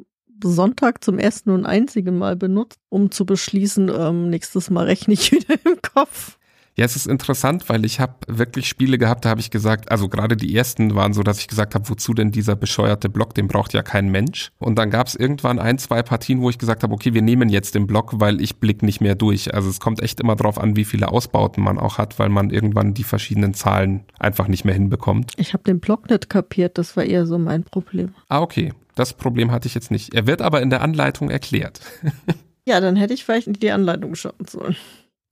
Sonntag 0.43 1.03
zum 1.03 1.19
ersten 1.19 1.51
und 1.51 1.65
einzigen 1.65 2.17
Mal 2.17 2.35
benutzt, 2.35 2.79
um 2.89 3.11
zu 3.11 3.25
beschließen, 3.25 3.91
ähm, 3.95 4.29
nächstes 4.29 4.69
Mal 4.69 4.85
rechne 4.85 5.13
ich 5.13 5.31
wieder 5.31 5.55
im 5.65 5.81
Kopf. 5.81 6.37
Ja, 6.77 6.85
es 6.85 6.95
ist 6.95 7.07
interessant, 7.07 7.67
weil 7.67 7.83
ich 7.85 7.99
habe 7.99 8.13
wirklich 8.27 8.67
Spiele 8.67 8.97
gehabt, 8.97 9.25
da 9.25 9.29
habe 9.29 9.41
ich 9.41 9.51
gesagt, 9.51 9.91
also 9.91 10.07
gerade 10.07 10.37
die 10.37 10.55
ersten 10.55 10.95
waren 10.95 11.13
so, 11.13 11.21
dass 11.21 11.39
ich 11.39 11.49
gesagt 11.49 11.75
habe, 11.75 11.89
wozu 11.89 12.13
denn 12.13 12.31
dieser 12.31 12.55
bescheuerte 12.55 13.09
Block, 13.09 13.33
den 13.33 13.47
braucht 13.47 13.73
ja 13.73 13.83
kein 13.83 14.09
Mensch. 14.09 14.51
Und 14.57 14.77
dann 14.77 14.89
gab 14.89 15.07
es 15.07 15.15
irgendwann 15.15 15.59
ein, 15.59 15.77
zwei 15.77 16.01
Partien, 16.01 16.41
wo 16.41 16.49
ich 16.49 16.57
gesagt 16.57 16.83
habe, 16.83 16.93
okay, 16.93 17.13
wir 17.13 17.21
nehmen 17.21 17.49
jetzt 17.49 17.75
den 17.75 17.87
Block, 17.87 18.19
weil 18.21 18.41
ich 18.41 18.57
blick 18.57 18.83
nicht 18.83 19.01
mehr 19.01 19.15
durch. 19.15 19.53
Also 19.53 19.69
es 19.69 19.81
kommt 19.81 20.01
echt 20.01 20.21
immer 20.21 20.37
drauf 20.37 20.57
an, 20.57 20.77
wie 20.77 20.85
viele 20.85 21.09
Ausbauten 21.09 21.61
man 21.61 21.77
auch 21.77 21.97
hat, 21.97 22.19
weil 22.19 22.29
man 22.29 22.49
irgendwann 22.51 22.93
die 22.93 23.03
verschiedenen 23.03 23.53
Zahlen 23.53 24.05
einfach 24.17 24.47
nicht 24.47 24.63
mehr 24.63 24.73
hinbekommt. 24.73 25.33
Ich 25.35 25.53
habe 25.53 25.63
den 25.63 25.81
Block 25.81 26.09
nicht 26.09 26.29
kapiert, 26.29 26.77
das 26.77 26.95
war 26.95 27.03
eher 27.03 27.25
so 27.25 27.37
mein 27.37 27.63
Problem. 27.63 28.15
Ah, 28.29 28.41
okay. 28.41 28.71
Das 28.95 29.13
Problem 29.13 29.51
hatte 29.51 29.67
ich 29.67 29.75
jetzt 29.75 29.91
nicht. 29.91 30.13
Er 30.13 30.27
wird 30.27 30.41
aber 30.41 30.61
in 30.61 30.69
der 30.69 30.81
Anleitung 30.81 31.29
erklärt. 31.29 31.79
ja, 32.65 32.79
dann 32.79 32.95
hätte 32.95 33.13
ich 33.13 33.23
vielleicht 33.23 33.47
in 33.47 33.53
die 33.53 33.71
Anleitung 33.71 34.15
schauen 34.15 34.45
sollen. 34.47 34.75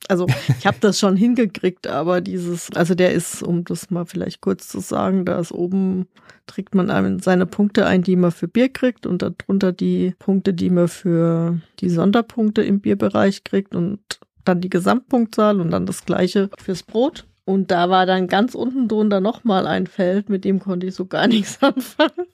Also 0.07 0.25
ich 0.57 0.65
habe 0.65 0.77
das 0.79 0.97
schon 0.97 1.15
hingekriegt, 1.15 1.85
aber 1.85 2.21
dieses, 2.21 2.71
also 2.73 2.95
der 2.95 3.13
ist, 3.13 3.43
um 3.43 3.63
das 3.63 3.91
mal 3.91 4.05
vielleicht 4.05 4.41
kurz 4.41 4.67
zu 4.67 4.79
sagen, 4.79 5.25
da 5.25 5.39
ist 5.39 5.51
oben, 5.51 6.07
trägt 6.47 6.73
man 6.73 7.19
seine 7.19 7.45
Punkte 7.45 7.85
ein, 7.85 8.01
die 8.01 8.15
man 8.15 8.31
für 8.31 8.47
Bier 8.47 8.69
kriegt 8.69 9.05
und 9.05 9.21
darunter 9.21 9.71
die 9.71 10.15
Punkte, 10.17 10.53
die 10.53 10.69
man 10.69 10.87
für 10.87 11.59
die 11.79 11.89
Sonderpunkte 11.89 12.63
im 12.63 12.79
Bierbereich 12.79 13.43
kriegt 13.43 13.75
und 13.75 13.99
dann 14.45 14.61
die 14.61 14.69
Gesamtpunktzahl 14.69 15.59
und 15.61 15.69
dann 15.69 15.85
das 15.85 16.05
gleiche 16.05 16.49
fürs 16.57 16.81
Brot. 16.81 17.27
Und 17.45 17.71
da 17.71 17.89
war 17.89 18.05
dann 18.05 18.27
ganz 18.27 18.55
unten 18.55 18.87
drunter 18.87 19.19
nochmal 19.19 19.67
ein 19.67 19.85
Feld, 19.85 20.29
mit 20.29 20.43
dem 20.43 20.59
konnte 20.59 20.87
ich 20.87 20.95
so 20.95 21.05
gar 21.05 21.27
nichts 21.27 21.61
anfangen. 21.61 22.27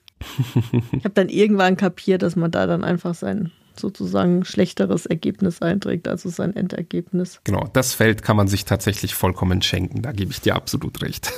Ich 0.92 1.04
habe 1.04 1.14
dann 1.14 1.28
irgendwann 1.28 1.76
kapiert, 1.76 2.22
dass 2.22 2.36
man 2.36 2.50
da 2.50 2.66
dann 2.66 2.84
einfach 2.84 3.14
sein 3.14 3.50
sozusagen 3.78 4.44
schlechteres 4.44 5.06
Ergebnis 5.06 5.60
einträgt, 5.60 6.08
also 6.08 6.28
sein 6.28 6.56
Endergebnis. 6.56 7.40
Genau, 7.44 7.68
das 7.72 7.92
Feld 7.92 8.22
kann 8.22 8.36
man 8.36 8.48
sich 8.48 8.64
tatsächlich 8.64 9.14
vollkommen 9.14 9.62
schenken, 9.62 10.02
da 10.02 10.12
gebe 10.12 10.32
ich 10.32 10.40
dir 10.40 10.54
absolut 10.54 11.02
recht. 11.02 11.32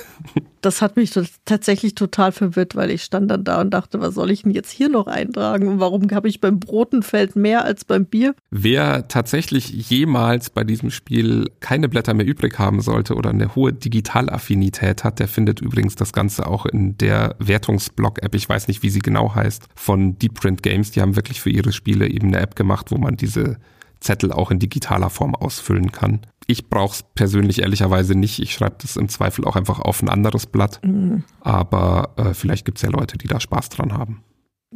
Das 0.60 0.82
hat 0.82 0.96
mich 0.96 1.12
tatsächlich 1.44 1.94
total 1.94 2.32
verwirrt, 2.32 2.76
weil 2.76 2.90
ich 2.90 3.02
stand 3.02 3.30
dann 3.30 3.44
da 3.44 3.60
und 3.60 3.70
dachte, 3.70 4.00
was 4.00 4.14
soll 4.14 4.30
ich 4.30 4.42
denn 4.42 4.52
jetzt 4.52 4.70
hier 4.70 4.88
noch 4.88 5.06
eintragen 5.06 5.68
und 5.68 5.80
warum 5.80 6.10
habe 6.10 6.28
ich 6.28 6.40
beim 6.40 6.58
Brotenfeld 6.58 7.36
mehr 7.36 7.64
als 7.64 7.84
beim 7.84 8.06
Bier? 8.06 8.34
Wer 8.50 9.08
tatsächlich 9.08 9.70
jemals 9.90 10.50
bei 10.50 10.64
diesem 10.64 10.90
Spiel 10.90 11.50
keine 11.60 11.88
Blätter 11.88 12.14
mehr 12.14 12.26
übrig 12.26 12.58
haben 12.58 12.80
sollte 12.80 13.14
oder 13.14 13.30
eine 13.30 13.54
hohe 13.54 13.72
Digitalaffinität 13.72 15.04
hat, 15.04 15.18
der 15.18 15.28
findet 15.28 15.60
übrigens 15.60 15.94
das 15.94 16.12
Ganze 16.12 16.46
auch 16.46 16.66
in 16.66 16.98
der 16.98 17.36
Wertungsblog-App, 17.38 18.34
ich 18.34 18.48
weiß 18.48 18.68
nicht, 18.68 18.82
wie 18.82 18.90
sie 18.90 19.00
genau 19.00 19.34
heißt, 19.34 19.66
von 19.74 20.18
Deep 20.18 20.34
Print 20.34 20.62
Games. 20.62 20.90
Die 20.90 21.00
haben 21.00 21.16
wirklich 21.16 21.40
für 21.40 21.50
ihre 21.50 21.72
Spiele 21.72 22.08
eben 22.08 22.28
eine 22.28 22.40
App 22.40 22.56
gemacht, 22.56 22.90
wo 22.90 22.98
man 22.98 23.16
diese 23.16 23.58
Zettel 24.00 24.32
auch 24.32 24.50
in 24.50 24.58
digitaler 24.58 25.10
Form 25.10 25.34
ausfüllen 25.34 25.92
kann. 25.92 26.20
Ich 26.50 26.68
brauche 26.68 26.94
es 26.94 27.04
persönlich 27.14 27.60
ehrlicherweise 27.60 28.14
nicht. 28.14 28.38
Ich 28.38 28.54
schreibe 28.54 28.76
das 28.80 28.96
im 28.96 29.10
Zweifel 29.10 29.44
auch 29.44 29.54
einfach 29.54 29.80
auf 29.80 30.02
ein 30.02 30.08
anderes 30.08 30.46
Blatt. 30.46 30.80
Mhm. 30.82 31.22
Aber 31.40 32.14
äh, 32.16 32.32
vielleicht 32.32 32.64
gibt 32.64 32.78
es 32.78 32.82
ja 32.82 32.88
Leute, 32.88 33.18
die 33.18 33.28
da 33.28 33.38
Spaß 33.38 33.68
dran 33.68 33.92
haben. 33.92 34.24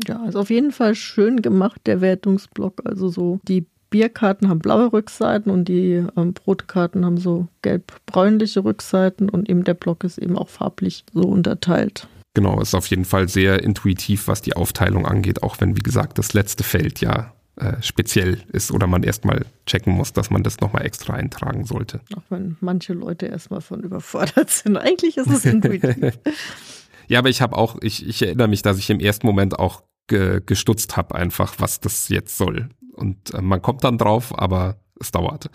Ja, 0.06 0.24
ist 0.26 0.36
auf 0.36 0.50
jeden 0.50 0.72
Fall 0.72 0.94
schön 0.94 1.40
gemacht, 1.40 1.80
der 1.86 2.02
Wertungsblock. 2.02 2.82
Also 2.84 3.08
so 3.08 3.40
die 3.48 3.66
Bierkarten 3.88 4.50
haben 4.50 4.58
blaue 4.58 4.92
Rückseiten 4.92 5.50
und 5.50 5.66
die 5.66 6.04
ähm, 6.16 6.34
Brotkarten 6.34 7.06
haben 7.06 7.16
so 7.16 7.48
gelb-bräunliche 7.62 8.64
Rückseiten 8.64 9.30
und 9.30 9.48
eben 9.48 9.64
der 9.64 9.74
Block 9.74 10.04
ist 10.04 10.18
eben 10.18 10.36
auch 10.36 10.50
farblich 10.50 11.04
so 11.14 11.22
unterteilt. 11.22 12.06
Genau, 12.34 12.60
ist 12.60 12.74
auf 12.74 12.86
jeden 12.86 13.04
Fall 13.04 13.28
sehr 13.28 13.62
intuitiv, 13.62 14.28
was 14.28 14.42
die 14.42 14.56
Aufteilung 14.56 15.06
angeht, 15.06 15.42
auch 15.42 15.60
wenn, 15.60 15.76
wie 15.76 15.82
gesagt, 15.82 16.18
das 16.18 16.32
letzte 16.32 16.64
Feld 16.64 17.00
ja 17.00 17.32
äh, 17.56 17.82
speziell 17.82 18.42
ist 18.52 18.72
oder 18.72 18.86
man 18.86 19.02
erstmal 19.02 19.44
checken 19.66 19.92
muss, 19.92 20.14
dass 20.14 20.30
man 20.30 20.42
das 20.42 20.60
nochmal 20.60 20.86
extra 20.86 21.12
eintragen 21.12 21.64
sollte. 21.64 22.00
Auch 22.16 22.22
wenn 22.30 22.56
manche 22.60 22.94
Leute 22.94 23.26
erstmal 23.26 23.60
von 23.60 23.82
überfordert 23.82 24.48
sind. 24.48 24.76
Eigentlich 24.78 25.18
ist 25.18 25.30
es 25.30 25.44
intuitiv. 25.44 26.18
ja, 27.08 27.18
aber 27.18 27.28
ich 27.28 27.42
habe 27.42 27.56
auch, 27.56 27.76
ich, 27.82 28.06
ich 28.06 28.22
erinnere 28.22 28.48
mich, 28.48 28.62
dass 28.62 28.78
ich 28.78 28.88
im 28.88 29.00
ersten 29.00 29.26
Moment 29.26 29.58
auch 29.58 29.82
ge, 30.06 30.40
gestutzt 30.44 30.96
habe, 30.96 31.14
einfach, 31.14 31.56
was 31.58 31.80
das 31.80 32.08
jetzt 32.08 32.38
soll. 32.38 32.70
Und 32.94 33.34
äh, 33.34 33.42
man 33.42 33.60
kommt 33.60 33.84
dann 33.84 33.98
drauf, 33.98 34.38
aber 34.38 34.78
es 34.98 35.10
dauert. 35.10 35.50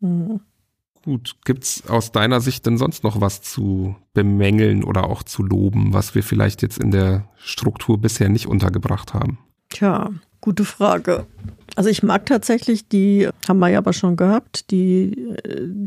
Mhm. 0.00 0.40
Gut, 1.04 1.36
gibt's 1.44 1.86
aus 1.88 2.12
deiner 2.12 2.40
Sicht 2.40 2.64
denn 2.64 2.78
sonst 2.78 3.02
noch 3.02 3.20
was 3.20 3.42
zu 3.42 3.96
bemängeln 4.14 4.84
oder 4.84 5.10
auch 5.10 5.22
zu 5.22 5.42
loben, 5.42 5.92
was 5.92 6.14
wir 6.14 6.22
vielleicht 6.22 6.62
jetzt 6.62 6.78
in 6.78 6.92
der 6.92 7.28
Struktur 7.36 8.00
bisher 8.00 8.28
nicht 8.28 8.46
untergebracht 8.46 9.12
haben? 9.12 9.38
Tja, 9.68 10.10
Gute 10.42 10.64
Frage. 10.64 11.26
Also 11.76 11.88
ich 11.88 12.02
mag 12.02 12.26
tatsächlich 12.26 12.88
die, 12.88 13.28
haben 13.48 13.60
wir 13.60 13.68
ja 13.68 13.78
aber 13.78 13.92
schon 13.92 14.16
gehabt, 14.16 14.70
die, 14.70 15.34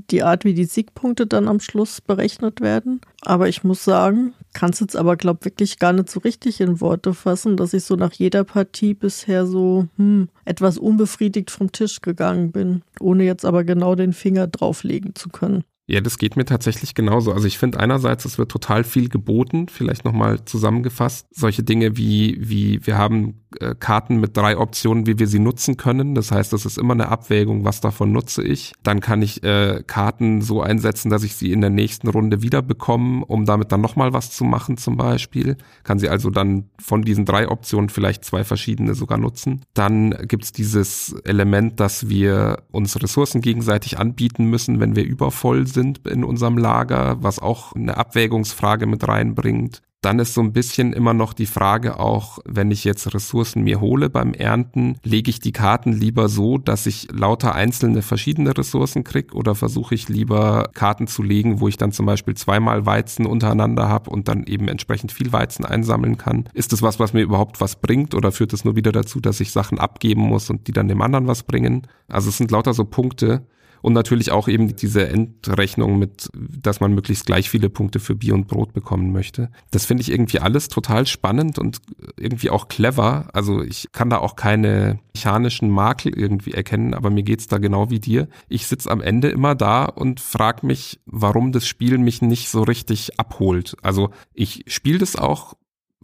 die 0.09 0.23
Art, 0.23 0.45
wie 0.45 0.53
die 0.53 0.65
Siegpunkte 0.65 1.27
dann 1.27 1.47
am 1.47 1.59
Schluss 1.59 2.01
berechnet 2.01 2.61
werden. 2.61 3.01
Aber 3.21 3.49
ich 3.49 3.63
muss 3.63 3.83
sagen, 3.83 4.33
kann 4.53 4.71
es 4.71 4.79
jetzt 4.79 4.95
aber, 4.95 5.17
glaube 5.17 5.45
wirklich 5.45 5.77
gar 5.77 5.93
nicht 5.93 6.09
so 6.09 6.21
richtig 6.21 6.61
in 6.61 6.81
Worte 6.81 7.13
fassen, 7.13 7.57
dass 7.57 7.73
ich 7.73 7.83
so 7.83 7.97
nach 7.97 8.13
jeder 8.13 8.45
Partie 8.45 8.93
bisher 8.93 9.45
so 9.45 9.87
hm, 9.97 10.29
etwas 10.45 10.77
unbefriedigt 10.77 11.51
vom 11.51 11.71
Tisch 11.71 12.01
gegangen 12.01 12.51
bin, 12.51 12.81
ohne 12.99 13.25
jetzt 13.25 13.45
aber 13.45 13.63
genau 13.65 13.93
den 13.93 14.13
Finger 14.13 14.47
drauflegen 14.47 15.13
zu 15.15 15.29
können. 15.29 15.65
Ja, 15.87 16.01
das 16.01 16.17
geht 16.17 16.35
mir 16.35 16.45
tatsächlich 16.45 16.95
genauso. 16.95 17.31
Also 17.31 17.45
ich 17.45 17.59
finde 17.59 17.79
einerseits, 17.79 18.25
es 18.25 18.39
wird 18.39 18.49
total 18.49 18.83
viel 18.83 19.07
geboten, 19.07 19.67
vielleicht 19.69 20.03
nochmal 20.03 20.43
zusammengefasst. 20.43 21.27
Solche 21.29 21.61
Dinge 21.61 21.95
wie, 21.95 22.37
wie 22.39 22.85
wir 22.87 22.97
haben 22.97 23.44
äh, 23.44 23.44
Karten 23.79 24.19
mit 24.19 24.35
drei 24.35 24.57
Optionen, 24.57 25.05
wie 25.05 25.19
wir 25.19 25.27
sie 25.27 25.39
nutzen 25.39 25.77
können. 25.77 26.15
Das 26.15 26.31
heißt, 26.31 26.53
es 26.53 26.65
ist 26.65 26.77
immer 26.77 26.93
eine 26.93 27.09
Abwägung, 27.09 27.63
was 27.63 27.81
davon 27.81 28.11
nutze 28.11 28.43
ich. 28.43 28.73
Dann 28.83 28.99
kann 28.99 29.21
ich 29.21 29.43
äh, 29.43 29.83
Karten 29.85 30.41
so 30.41 30.61
einsetzen, 30.61 31.09
dass 31.09 31.23
ich 31.23 31.35
sie 31.35 31.51
in 31.51 31.61
der 31.61 31.69
nächsten 31.69 32.07
Runde 32.07 32.41
wieder 32.41 32.61
bekomme, 32.61 33.25
um 33.25 33.45
damit 33.45 33.71
dann 33.71 33.81
nochmal 33.81 34.13
was 34.13 34.31
zu 34.31 34.43
machen 34.43 34.77
zum 34.77 34.97
Beispiel. 34.97 35.57
Kann 35.83 35.99
sie 35.99 36.09
also 36.09 36.29
dann 36.29 36.69
von 36.79 37.01
diesen 37.01 37.25
drei 37.25 37.49
Optionen 37.49 37.89
vielleicht 37.89 38.25
zwei 38.25 38.43
verschiedene 38.43 38.95
sogar 38.95 39.17
nutzen. 39.17 39.61
Dann 39.73 40.15
gibt's 40.27 40.51
dieses 40.51 41.13
Element, 41.23 41.79
dass 41.79 42.09
wir 42.09 42.63
uns 42.71 43.01
Ressourcen 43.01 43.41
gegenseitig 43.41 43.99
anbieten 43.99 44.45
müssen, 44.45 44.79
wenn 44.79 44.95
wir 44.95 45.05
übervoll 45.05 45.67
sind 45.67 46.07
in 46.07 46.23
unserem 46.23 46.57
Lager, 46.57 47.17
was 47.21 47.39
auch 47.39 47.73
eine 47.73 47.97
Abwägungsfrage 47.97 48.85
mit 48.85 49.07
reinbringt. 49.07 49.81
Dann 50.05 50.19
ist 50.19 50.35
so 50.35 50.41
ein 50.41 50.53
bisschen 50.53 50.93
immer 50.93 51.15
noch 51.15 51.33
die 51.33 51.47
Frage 51.47 51.99
auch, 51.99 52.37
wenn 52.45 52.69
ich 52.69 52.83
jetzt 52.83 53.11
Ressourcen 53.15 53.63
mir 53.63 53.81
hole 53.81 54.11
beim 54.11 54.35
Ernten, 54.35 54.99
lege 55.03 55.31
ich 55.31 55.39
die 55.39 55.51
Karten 55.51 55.91
lieber 55.93 56.29
so, 56.29 56.59
dass 56.59 56.85
ich 56.85 57.07
lauter 57.11 57.55
einzelne 57.55 58.03
verschiedene 58.03 58.55
Ressourcen 58.55 59.03
kriege 59.03 59.33
oder 59.33 59.55
versuche 59.55 59.95
ich 59.95 60.07
lieber 60.07 60.69
Karten 60.75 61.07
zu 61.07 61.23
legen, 61.23 61.59
wo 61.59 61.67
ich 61.67 61.77
dann 61.77 61.91
zum 61.91 62.05
Beispiel 62.05 62.35
zweimal 62.35 62.85
Weizen 62.85 63.25
untereinander 63.25 63.89
habe 63.89 64.11
und 64.11 64.27
dann 64.27 64.43
eben 64.43 64.67
entsprechend 64.67 65.11
viel 65.11 65.33
Weizen 65.33 65.65
einsammeln 65.65 66.19
kann? 66.19 66.49
Ist 66.53 66.71
das 66.71 66.83
was, 66.83 66.99
was 66.99 67.13
mir 67.13 67.23
überhaupt 67.23 67.59
was 67.59 67.77
bringt 67.77 68.13
oder 68.13 68.31
führt 68.31 68.53
es 68.53 68.63
nur 68.63 68.75
wieder 68.75 68.91
dazu, 68.91 69.19
dass 69.19 69.39
ich 69.39 69.51
Sachen 69.51 69.79
abgeben 69.79 70.21
muss 70.21 70.51
und 70.51 70.67
die 70.67 70.71
dann 70.71 70.87
dem 70.87 71.01
anderen 71.01 71.25
was 71.25 71.41
bringen? 71.41 71.87
Also 72.09 72.29
es 72.29 72.37
sind 72.37 72.51
lauter 72.51 72.75
so 72.75 72.85
Punkte, 72.85 73.47
und 73.85 73.93
natürlich 73.93 74.31
auch 74.31 74.47
eben 74.47 74.75
diese 74.75 75.07
Endrechnung 75.07 75.99
mit, 75.99 76.27
dass 76.33 76.79
man 76.79 76.95
möglichst 76.95 77.27
gleich 77.27 77.51
viele 77.51 77.69
Punkte 77.69 77.99
für 77.99 78.15
Bier 78.15 78.33
und 78.33 78.47
Brot 78.47 78.73
bekommen 78.73 79.11
möchte. 79.11 79.51
Das 79.69 79.85
finde 79.85 80.01
ich 80.01 80.09
irgendwie 80.09 80.39
alles 80.39 80.69
total 80.69 81.05
spannend 81.05 81.59
und 81.59 81.77
irgendwie 82.17 82.49
auch 82.49 82.67
clever. 82.67 83.27
Also 83.33 83.61
ich 83.61 83.89
kann 83.91 84.09
da 84.09 84.17
auch 84.17 84.35
keine 84.35 84.97
mechanischen 85.13 85.69
Makel 85.69 86.17
irgendwie 86.17 86.53
erkennen, 86.53 86.95
aber 86.95 87.11
mir 87.11 87.21
geht's 87.21 87.45
da 87.45 87.59
genau 87.59 87.91
wie 87.91 87.99
dir. 87.99 88.27
Ich 88.49 88.65
sitz 88.65 88.87
am 88.87 89.01
Ende 89.01 89.29
immer 89.29 89.53
da 89.53 89.85
und 89.85 90.19
frag 90.19 90.63
mich, 90.63 90.99
warum 91.05 91.51
das 91.51 91.67
Spiel 91.67 91.99
mich 91.99 92.23
nicht 92.23 92.49
so 92.49 92.63
richtig 92.63 93.19
abholt. 93.19 93.77
Also 93.83 94.09
ich 94.33 94.63
spiele 94.65 94.97
das 94.97 95.15
auch 95.15 95.53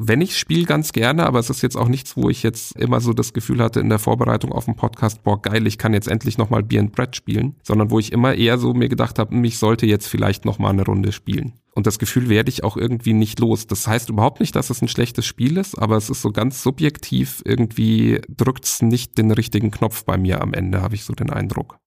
wenn 0.03 0.21
ich 0.21 0.37
spiele, 0.37 0.65
ganz 0.65 0.93
gerne, 0.93 1.25
aber 1.25 1.39
es 1.39 1.49
ist 1.49 1.61
jetzt 1.61 1.77
auch 1.77 1.87
nichts, 1.87 2.17
wo 2.17 2.29
ich 2.29 2.41
jetzt 2.43 2.75
immer 2.75 2.99
so 3.01 3.13
das 3.13 3.33
Gefühl 3.33 3.61
hatte 3.61 3.79
in 3.79 3.89
der 3.89 3.99
Vorbereitung 3.99 4.51
auf 4.51 4.65
den 4.65 4.75
Podcast, 4.75 5.23
boah, 5.23 5.41
geil, 5.41 5.67
ich 5.67 5.77
kann 5.77 5.93
jetzt 5.93 6.07
endlich 6.07 6.37
nochmal 6.37 6.63
Beer 6.63 6.81
and 6.81 6.91
Bread 6.91 7.15
spielen, 7.15 7.55
sondern 7.61 7.91
wo 7.91 7.99
ich 7.99 8.11
immer 8.11 8.33
eher 8.33 8.57
so 8.57 8.73
mir 8.73 8.89
gedacht 8.89 9.19
habe, 9.19 9.35
ich 9.45 9.59
sollte 9.59 9.85
jetzt 9.85 10.07
vielleicht 10.07 10.43
nochmal 10.43 10.71
eine 10.71 10.85
Runde 10.85 11.11
spielen. 11.11 11.53
Und 11.73 11.87
das 11.87 11.99
Gefühl 11.99 12.29
werde 12.29 12.49
ich 12.49 12.63
auch 12.63 12.77
irgendwie 12.77 13.13
nicht 13.13 13.39
los. 13.39 13.67
Das 13.67 13.87
heißt 13.87 14.09
überhaupt 14.09 14.39
nicht, 14.39 14.55
dass 14.55 14.69
es 14.69 14.81
ein 14.81 14.87
schlechtes 14.87 15.25
Spiel 15.25 15.57
ist, 15.57 15.77
aber 15.77 15.97
es 15.97 16.09
ist 16.09 16.21
so 16.21 16.31
ganz 16.31 16.63
subjektiv, 16.63 17.41
irgendwie 17.45 18.21
drückt 18.27 18.65
es 18.65 18.81
nicht 18.81 19.17
den 19.17 19.31
richtigen 19.31 19.71
Knopf 19.71 20.03
bei 20.03 20.17
mir 20.17 20.41
am 20.41 20.53
Ende, 20.53 20.81
habe 20.81 20.95
ich 20.95 21.03
so 21.03 21.13
den 21.13 21.29
Eindruck. 21.29 21.77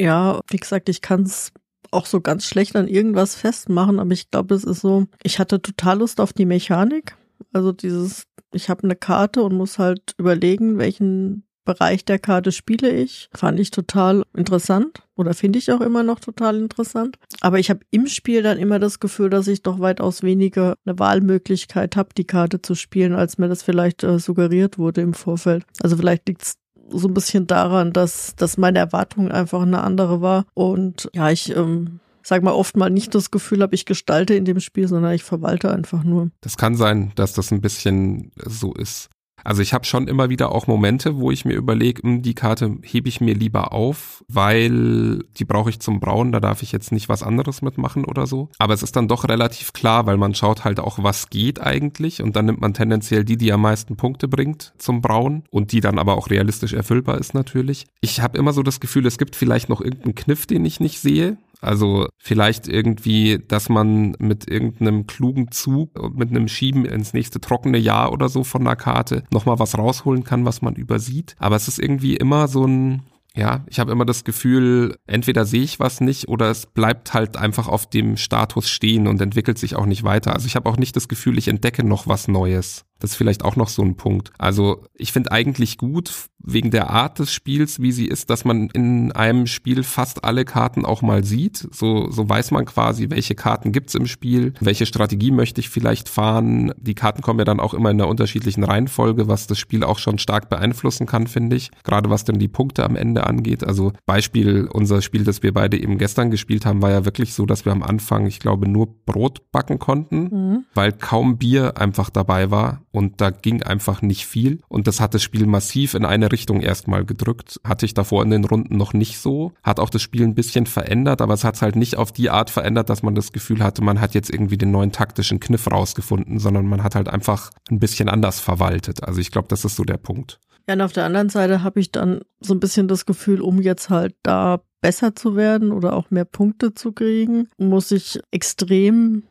Ja, 0.00 0.40
wie 0.48 0.56
gesagt, 0.56 0.88
ich 0.88 1.00
kann 1.00 1.22
es 1.22 1.52
auch 1.90 2.06
so 2.06 2.20
ganz 2.20 2.46
schlecht 2.46 2.74
an 2.74 2.88
irgendwas 2.88 3.36
festmachen, 3.36 4.00
aber 4.00 4.12
ich 4.12 4.30
glaube, 4.30 4.54
es 4.54 4.64
ist 4.64 4.80
so, 4.80 5.06
ich 5.22 5.38
hatte 5.38 5.62
total 5.62 5.98
Lust 5.98 6.20
auf 6.20 6.32
die 6.32 6.46
Mechanik 6.46 7.16
also 7.54 7.72
dieses, 7.72 8.24
ich 8.52 8.68
habe 8.68 8.84
eine 8.84 8.96
Karte 8.96 9.42
und 9.42 9.54
muss 9.54 9.78
halt 9.78 10.14
überlegen, 10.18 10.78
welchen 10.78 11.44
Bereich 11.64 12.04
der 12.04 12.18
Karte 12.18 12.52
spiele 12.52 12.90
ich. 12.90 13.30
Fand 13.34 13.58
ich 13.58 13.70
total 13.70 14.24
interessant 14.36 15.02
oder 15.16 15.32
finde 15.32 15.58
ich 15.58 15.72
auch 15.72 15.80
immer 15.80 16.02
noch 16.02 16.20
total 16.20 16.56
interessant. 16.56 17.16
Aber 17.40 17.58
ich 17.58 17.70
habe 17.70 17.80
im 17.90 18.06
Spiel 18.06 18.42
dann 18.42 18.58
immer 18.58 18.78
das 18.78 19.00
Gefühl, 19.00 19.30
dass 19.30 19.48
ich 19.48 19.62
doch 19.62 19.80
weitaus 19.80 20.22
weniger 20.22 20.74
eine 20.84 20.98
Wahlmöglichkeit 20.98 21.96
habe, 21.96 22.10
die 22.16 22.26
Karte 22.26 22.60
zu 22.60 22.74
spielen, 22.74 23.14
als 23.14 23.38
mir 23.38 23.48
das 23.48 23.62
vielleicht 23.62 24.04
äh, 24.04 24.18
suggeriert 24.18 24.78
wurde 24.78 25.00
im 25.00 25.14
Vorfeld. 25.14 25.64
Also 25.82 25.96
vielleicht 25.96 26.28
liegt 26.28 26.42
es 26.42 26.54
so 26.90 27.08
ein 27.08 27.14
bisschen 27.14 27.46
daran, 27.46 27.94
dass, 27.94 28.34
dass 28.36 28.58
meine 28.58 28.78
Erwartung 28.78 29.30
einfach 29.30 29.62
eine 29.62 29.82
andere 29.82 30.20
war. 30.20 30.44
Und 30.52 31.08
ja, 31.14 31.30
ich 31.30 31.56
ähm, 31.56 32.00
sag 32.24 32.42
mal, 32.42 32.52
oft 32.52 32.76
mal 32.76 32.90
nicht 32.90 33.14
das 33.14 33.30
Gefühl 33.30 33.62
habe, 33.62 33.74
ich 33.74 33.86
gestalte 33.86 34.34
in 34.34 34.44
dem 34.44 34.60
Spiel, 34.60 34.88
sondern 34.88 35.12
ich 35.12 35.22
verwalte 35.22 35.70
einfach 35.70 36.02
nur. 36.02 36.30
Das 36.40 36.56
kann 36.56 36.74
sein, 36.74 37.12
dass 37.14 37.34
das 37.34 37.50
ein 37.50 37.60
bisschen 37.60 38.32
so 38.36 38.72
ist. 38.74 39.10
Also 39.44 39.60
ich 39.60 39.74
habe 39.74 39.84
schon 39.84 40.08
immer 40.08 40.30
wieder 40.30 40.52
auch 40.52 40.66
Momente, 40.66 41.18
wo 41.18 41.30
ich 41.30 41.44
mir 41.44 41.54
überlege, 41.54 42.02
hm, 42.02 42.22
die 42.22 42.34
Karte 42.34 42.78
hebe 42.82 43.08
ich 43.08 43.20
mir 43.20 43.34
lieber 43.34 43.72
auf, 43.72 44.24
weil 44.26 45.18
die 45.36 45.44
brauche 45.44 45.68
ich 45.68 45.80
zum 45.80 46.00
Brauen, 46.00 46.32
da 46.32 46.40
darf 46.40 46.62
ich 46.62 46.72
jetzt 46.72 46.92
nicht 46.92 47.10
was 47.10 47.22
anderes 47.22 47.60
mitmachen 47.60 48.06
oder 48.06 48.26
so. 48.26 48.48
Aber 48.58 48.72
es 48.72 48.82
ist 48.82 48.96
dann 48.96 49.06
doch 49.06 49.28
relativ 49.28 49.74
klar, 49.74 50.06
weil 50.06 50.16
man 50.16 50.34
schaut 50.34 50.64
halt 50.64 50.80
auch, 50.80 51.02
was 51.02 51.28
geht 51.28 51.60
eigentlich 51.60 52.22
und 52.22 52.36
dann 52.36 52.46
nimmt 52.46 52.62
man 52.62 52.72
tendenziell 52.72 53.24
die, 53.24 53.36
die 53.36 53.52
am 53.52 53.60
meisten 53.60 53.96
Punkte 53.96 54.28
bringt 54.28 54.72
zum 54.78 55.02
Brauen 55.02 55.44
und 55.50 55.72
die 55.72 55.80
dann 55.80 55.98
aber 55.98 56.16
auch 56.16 56.30
realistisch 56.30 56.72
erfüllbar 56.72 57.18
ist 57.18 57.34
natürlich. 57.34 57.86
Ich 58.00 58.22
habe 58.22 58.38
immer 58.38 58.54
so 58.54 58.62
das 58.62 58.80
Gefühl, 58.80 59.04
es 59.04 59.18
gibt 59.18 59.36
vielleicht 59.36 59.68
noch 59.68 59.82
irgendeinen 59.82 60.14
Kniff, 60.14 60.46
den 60.46 60.64
ich 60.64 60.80
nicht 60.80 61.00
sehe. 61.00 61.36
Also 61.60 62.08
vielleicht 62.18 62.68
irgendwie, 62.68 63.38
dass 63.46 63.68
man 63.68 64.14
mit 64.18 64.50
irgendeinem 64.50 65.06
klugen 65.06 65.50
Zug 65.50 65.98
und 65.98 66.16
mit 66.16 66.30
einem 66.30 66.48
Schieben 66.48 66.84
ins 66.84 67.12
nächste 67.12 67.40
trockene 67.40 67.78
Jahr 67.78 68.12
oder 68.12 68.28
so 68.28 68.44
von 68.44 68.64
der 68.64 68.76
Karte 68.76 69.24
nochmal 69.30 69.58
was 69.58 69.78
rausholen 69.78 70.24
kann, 70.24 70.44
was 70.44 70.62
man 70.62 70.74
übersieht. 70.74 71.36
Aber 71.38 71.56
es 71.56 71.68
ist 71.68 71.78
irgendwie 71.78 72.16
immer 72.16 72.48
so 72.48 72.66
ein, 72.66 73.02
ja, 73.36 73.64
ich 73.66 73.80
habe 73.80 73.90
immer 73.90 74.04
das 74.04 74.24
Gefühl, 74.24 74.96
entweder 75.06 75.44
sehe 75.44 75.62
ich 75.62 75.80
was 75.80 76.00
nicht 76.00 76.28
oder 76.28 76.50
es 76.50 76.66
bleibt 76.66 77.14
halt 77.14 77.36
einfach 77.36 77.66
auf 77.66 77.88
dem 77.88 78.16
Status 78.16 78.68
stehen 78.68 79.08
und 79.08 79.20
entwickelt 79.20 79.58
sich 79.58 79.74
auch 79.74 79.86
nicht 79.86 80.04
weiter. 80.04 80.34
Also 80.34 80.46
ich 80.46 80.56
habe 80.56 80.68
auch 80.68 80.76
nicht 80.76 80.94
das 80.94 81.08
Gefühl, 81.08 81.38
ich 81.38 81.48
entdecke 81.48 81.84
noch 81.84 82.06
was 82.06 82.28
Neues. 82.28 82.84
Das 83.04 83.10
ist 83.10 83.16
vielleicht 83.18 83.44
auch 83.44 83.56
noch 83.56 83.68
so 83.68 83.82
ein 83.82 83.96
Punkt. 83.98 84.30
Also 84.38 84.86
ich 84.94 85.12
finde 85.12 85.30
eigentlich 85.30 85.76
gut, 85.76 86.30
wegen 86.44 86.70
der 86.70 86.90
Art 86.90 87.18
des 87.18 87.32
Spiels, 87.32 87.80
wie 87.80 87.92
sie 87.92 88.06
ist, 88.06 88.30
dass 88.30 88.44
man 88.44 88.68
in 88.68 89.12
einem 89.12 89.46
Spiel 89.46 89.82
fast 89.82 90.24
alle 90.24 90.44
Karten 90.44 90.84
auch 90.84 91.02
mal 91.02 91.24
sieht. 91.24 91.68
So, 91.72 92.10
so 92.10 92.28
weiß 92.28 92.50
man 92.50 92.66
quasi, 92.66 93.10
welche 93.10 93.34
Karten 93.34 93.72
gibt's 93.72 93.94
im 93.94 94.06
Spiel, 94.06 94.52
welche 94.60 94.86
Strategie 94.86 95.30
möchte 95.30 95.60
ich 95.60 95.70
vielleicht 95.70 96.08
fahren. 96.08 96.72
Die 96.76 96.94
Karten 96.94 97.22
kommen 97.22 97.38
ja 97.38 97.44
dann 97.44 97.60
auch 97.60 97.74
immer 97.74 97.90
in 97.90 98.00
einer 98.00 98.08
unterschiedlichen 98.08 98.62
Reihenfolge, 98.62 99.26
was 99.26 99.46
das 99.46 99.58
Spiel 99.58 99.84
auch 99.84 99.98
schon 99.98 100.18
stark 100.18 100.50
beeinflussen 100.50 101.06
kann, 101.06 101.26
finde 101.26 101.56
ich. 101.56 101.70
Gerade 101.82 102.10
was 102.10 102.24
denn 102.24 102.38
die 102.38 102.48
Punkte 102.48 102.84
am 102.84 102.96
Ende 102.96 103.26
angeht. 103.26 103.64
Also 103.64 103.92
Beispiel, 104.04 104.68
unser 104.70 105.00
Spiel, 105.00 105.24
das 105.24 105.42
wir 105.42 105.54
beide 105.54 105.80
eben 105.80 105.98
gestern 105.98 106.30
gespielt 106.30 106.66
haben, 106.66 106.82
war 106.82 106.90
ja 106.90 107.04
wirklich 107.04 107.32
so, 107.32 107.46
dass 107.46 107.64
wir 107.64 107.72
am 107.72 107.82
Anfang, 107.82 108.26
ich 108.26 108.38
glaube, 108.38 108.68
nur 108.68 108.88
Brot 109.06 109.50
backen 109.50 109.78
konnten, 109.78 110.22
mhm. 110.24 110.64
weil 110.74 110.92
kaum 110.92 111.38
Bier 111.38 111.78
einfach 111.78 112.10
dabei 112.10 112.50
war 112.50 112.82
und 112.94 113.20
da 113.20 113.30
ging 113.30 113.60
einfach 113.64 114.02
nicht 114.02 114.24
viel. 114.24 114.60
Und 114.68 114.86
das 114.86 115.00
hat 115.00 115.14
das 115.14 115.22
Spiel 115.24 115.46
massiv 115.46 115.94
in 115.94 116.04
eine 116.04 116.30
Richtung 116.30 116.60
erstmal 116.60 117.04
gedrückt. 117.04 117.60
Hatte 117.64 117.86
ich 117.86 117.92
davor 117.92 118.22
in 118.22 118.30
den 118.30 118.44
Runden 118.44 118.76
noch 118.76 118.92
nicht 118.92 119.18
so. 119.18 119.52
Hat 119.64 119.80
auch 119.80 119.90
das 119.90 120.00
Spiel 120.00 120.22
ein 120.22 120.36
bisschen 120.36 120.66
verändert, 120.66 121.20
aber 121.20 121.34
es 121.34 121.42
hat 121.42 121.56
es 121.56 121.62
halt 121.62 121.74
nicht 121.74 121.96
auf 121.96 122.12
die 122.12 122.30
Art 122.30 122.50
verändert, 122.50 122.88
dass 122.88 123.02
man 123.02 123.16
das 123.16 123.32
Gefühl 123.32 123.64
hatte, 123.64 123.82
man 123.82 124.00
hat 124.00 124.14
jetzt 124.14 124.30
irgendwie 124.30 124.56
den 124.56 124.70
neuen 124.70 124.92
taktischen 124.92 125.40
Kniff 125.40 125.68
rausgefunden, 125.68 126.38
sondern 126.38 126.66
man 126.66 126.84
hat 126.84 126.94
halt 126.94 127.08
einfach 127.08 127.50
ein 127.68 127.80
bisschen 127.80 128.08
anders 128.08 128.38
verwaltet. 128.38 129.02
Also 129.02 129.20
ich 129.20 129.32
glaube, 129.32 129.48
das 129.48 129.64
ist 129.64 129.74
so 129.74 129.82
der 129.82 129.96
Punkt. 129.96 130.38
Ja, 130.68 130.74
und 130.74 130.80
auf 130.80 130.92
der 130.92 131.04
anderen 131.04 131.30
Seite 131.30 131.64
habe 131.64 131.80
ich 131.80 131.90
dann 131.90 132.20
so 132.40 132.54
ein 132.54 132.60
bisschen 132.60 132.86
das 132.86 133.06
Gefühl, 133.06 133.40
um 133.40 133.60
jetzt 133.60 133.90
halt 133.90 134.14
da 134.22 134.60
besser 134.80 135.16
zu 135.16 135.34
werden 135.34 135.72
oder 135.72 135.94
auch 135.94 136.12
mehr 136.12 136.26
Punkte 136.26 136.74
zu 136.74 136.92
kriegen, 136.92 137.48
muss 137.58 137.90
ich 137.90 138.20
extrem 138.30 139.24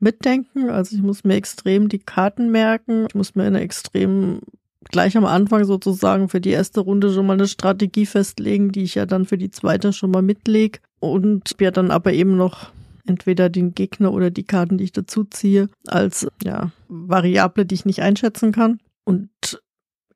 mitdenken. 0.00 0.70
Also 0.70 0.96
ich 0.96 1.02
muss 1.02 1.24
mir 1.24 1.34
extrem 1.34 1.88
die 1.88 1.98
Karten 1.98 2.50
merken. 2.50 3.06
Ich 3.08 3.14
muss 3.14 3.34
mir 3.34 3.44
eine 3.44 3.60
extrem 3.60 4.40
gleich 4.90 5.16
am 5.16 5.24
Anfang 5.24 5.64
sozusagen 5.64 6.28
für 6.28 6.40
die 6.40 6.50
erste 6.50 6.80
Runde 6.80 7.12
schon 7.12 7.26
mal 7.26 7.34
eine 7.34 7.48
Strategie 7.48 8.06
festlegen, 8.06 8.70
die 8.70 8.82
ich 8.82 8.94
ja 8.94 9.06
dann 9.06 9.24
für 9.24 9.38
die 9.38 9.50
zweite 9.50 9.92
schon 9.92 10.10
mal 10.10 10.22
mitlege 10.22 10.80
und 11.00 11.54
ja 11.60 11.70
dann 11.70 11.90
aber 11.90 12.12
eben 12.12 12.36
noch 12.36 12.70
entweder 13.06 13.48
den 13.48 13.74
Gegner 13.74 14.12
oder 14.12 14.30
die 14.30 14.44
Karten, 14.44 14.78
die 14.78 14.84
ich 14.84 14.92
dazu 14.92 15.24
ziehe, 15.24 15.68
als 15.86 16.26
ja 16.42 16.70
Variable, 16.88 17.66
die 17.66 17.74
ich 17.74 17.84
nicht 17.84 18.02
einschätzen 18.02 18.52
kann. 18.52 18.78
Und 19.04 19.30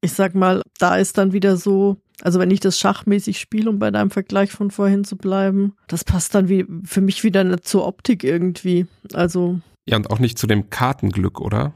ich 0.01 0.13
sag 0.13 0.35
mal, 0.35 0.63
da 0.79 0.97
ist 0.97 1.19
dann 1.19 1.33
wieder 1.33 1.57
so, 1.57 1.97
also 2.23 2.39
wenn 2.39 2.51
ich 2.51 2.61
das 2.61 2.79
schachmäßig 2.79 3.39
spiele, 3.39 3.71
um 3.71 3.79
bei 3.79 3.91
deinem 3.91 4.11
Vergleich 4.11 4.51
von 4.51 4.71
vorhin 4.71 5.05
zu 5.05 5.17
bleiben, 5.17 5.75
das 5.87 6.05
passt 6.05 6.35
dann 6.35 6.49
wie 6.49 6.67
für 6.85 7.01
mich 7.01 7.25
wieder 7.25 7.45
nicht 7.45 7.67
zur 7.67 7.87
Optik 7.87 8.25
irgendwie. 8.25 8.87
Also. 9.13 9.61
Ja, 9.87 9.97
und 9.97 10.11
auch 10.11 10.19
nicht 10.19 10.39
zu 10.39 10.47
dem 10.47 10.71
Kartenglück, 10.71 11.41
oder? 11.41 11.73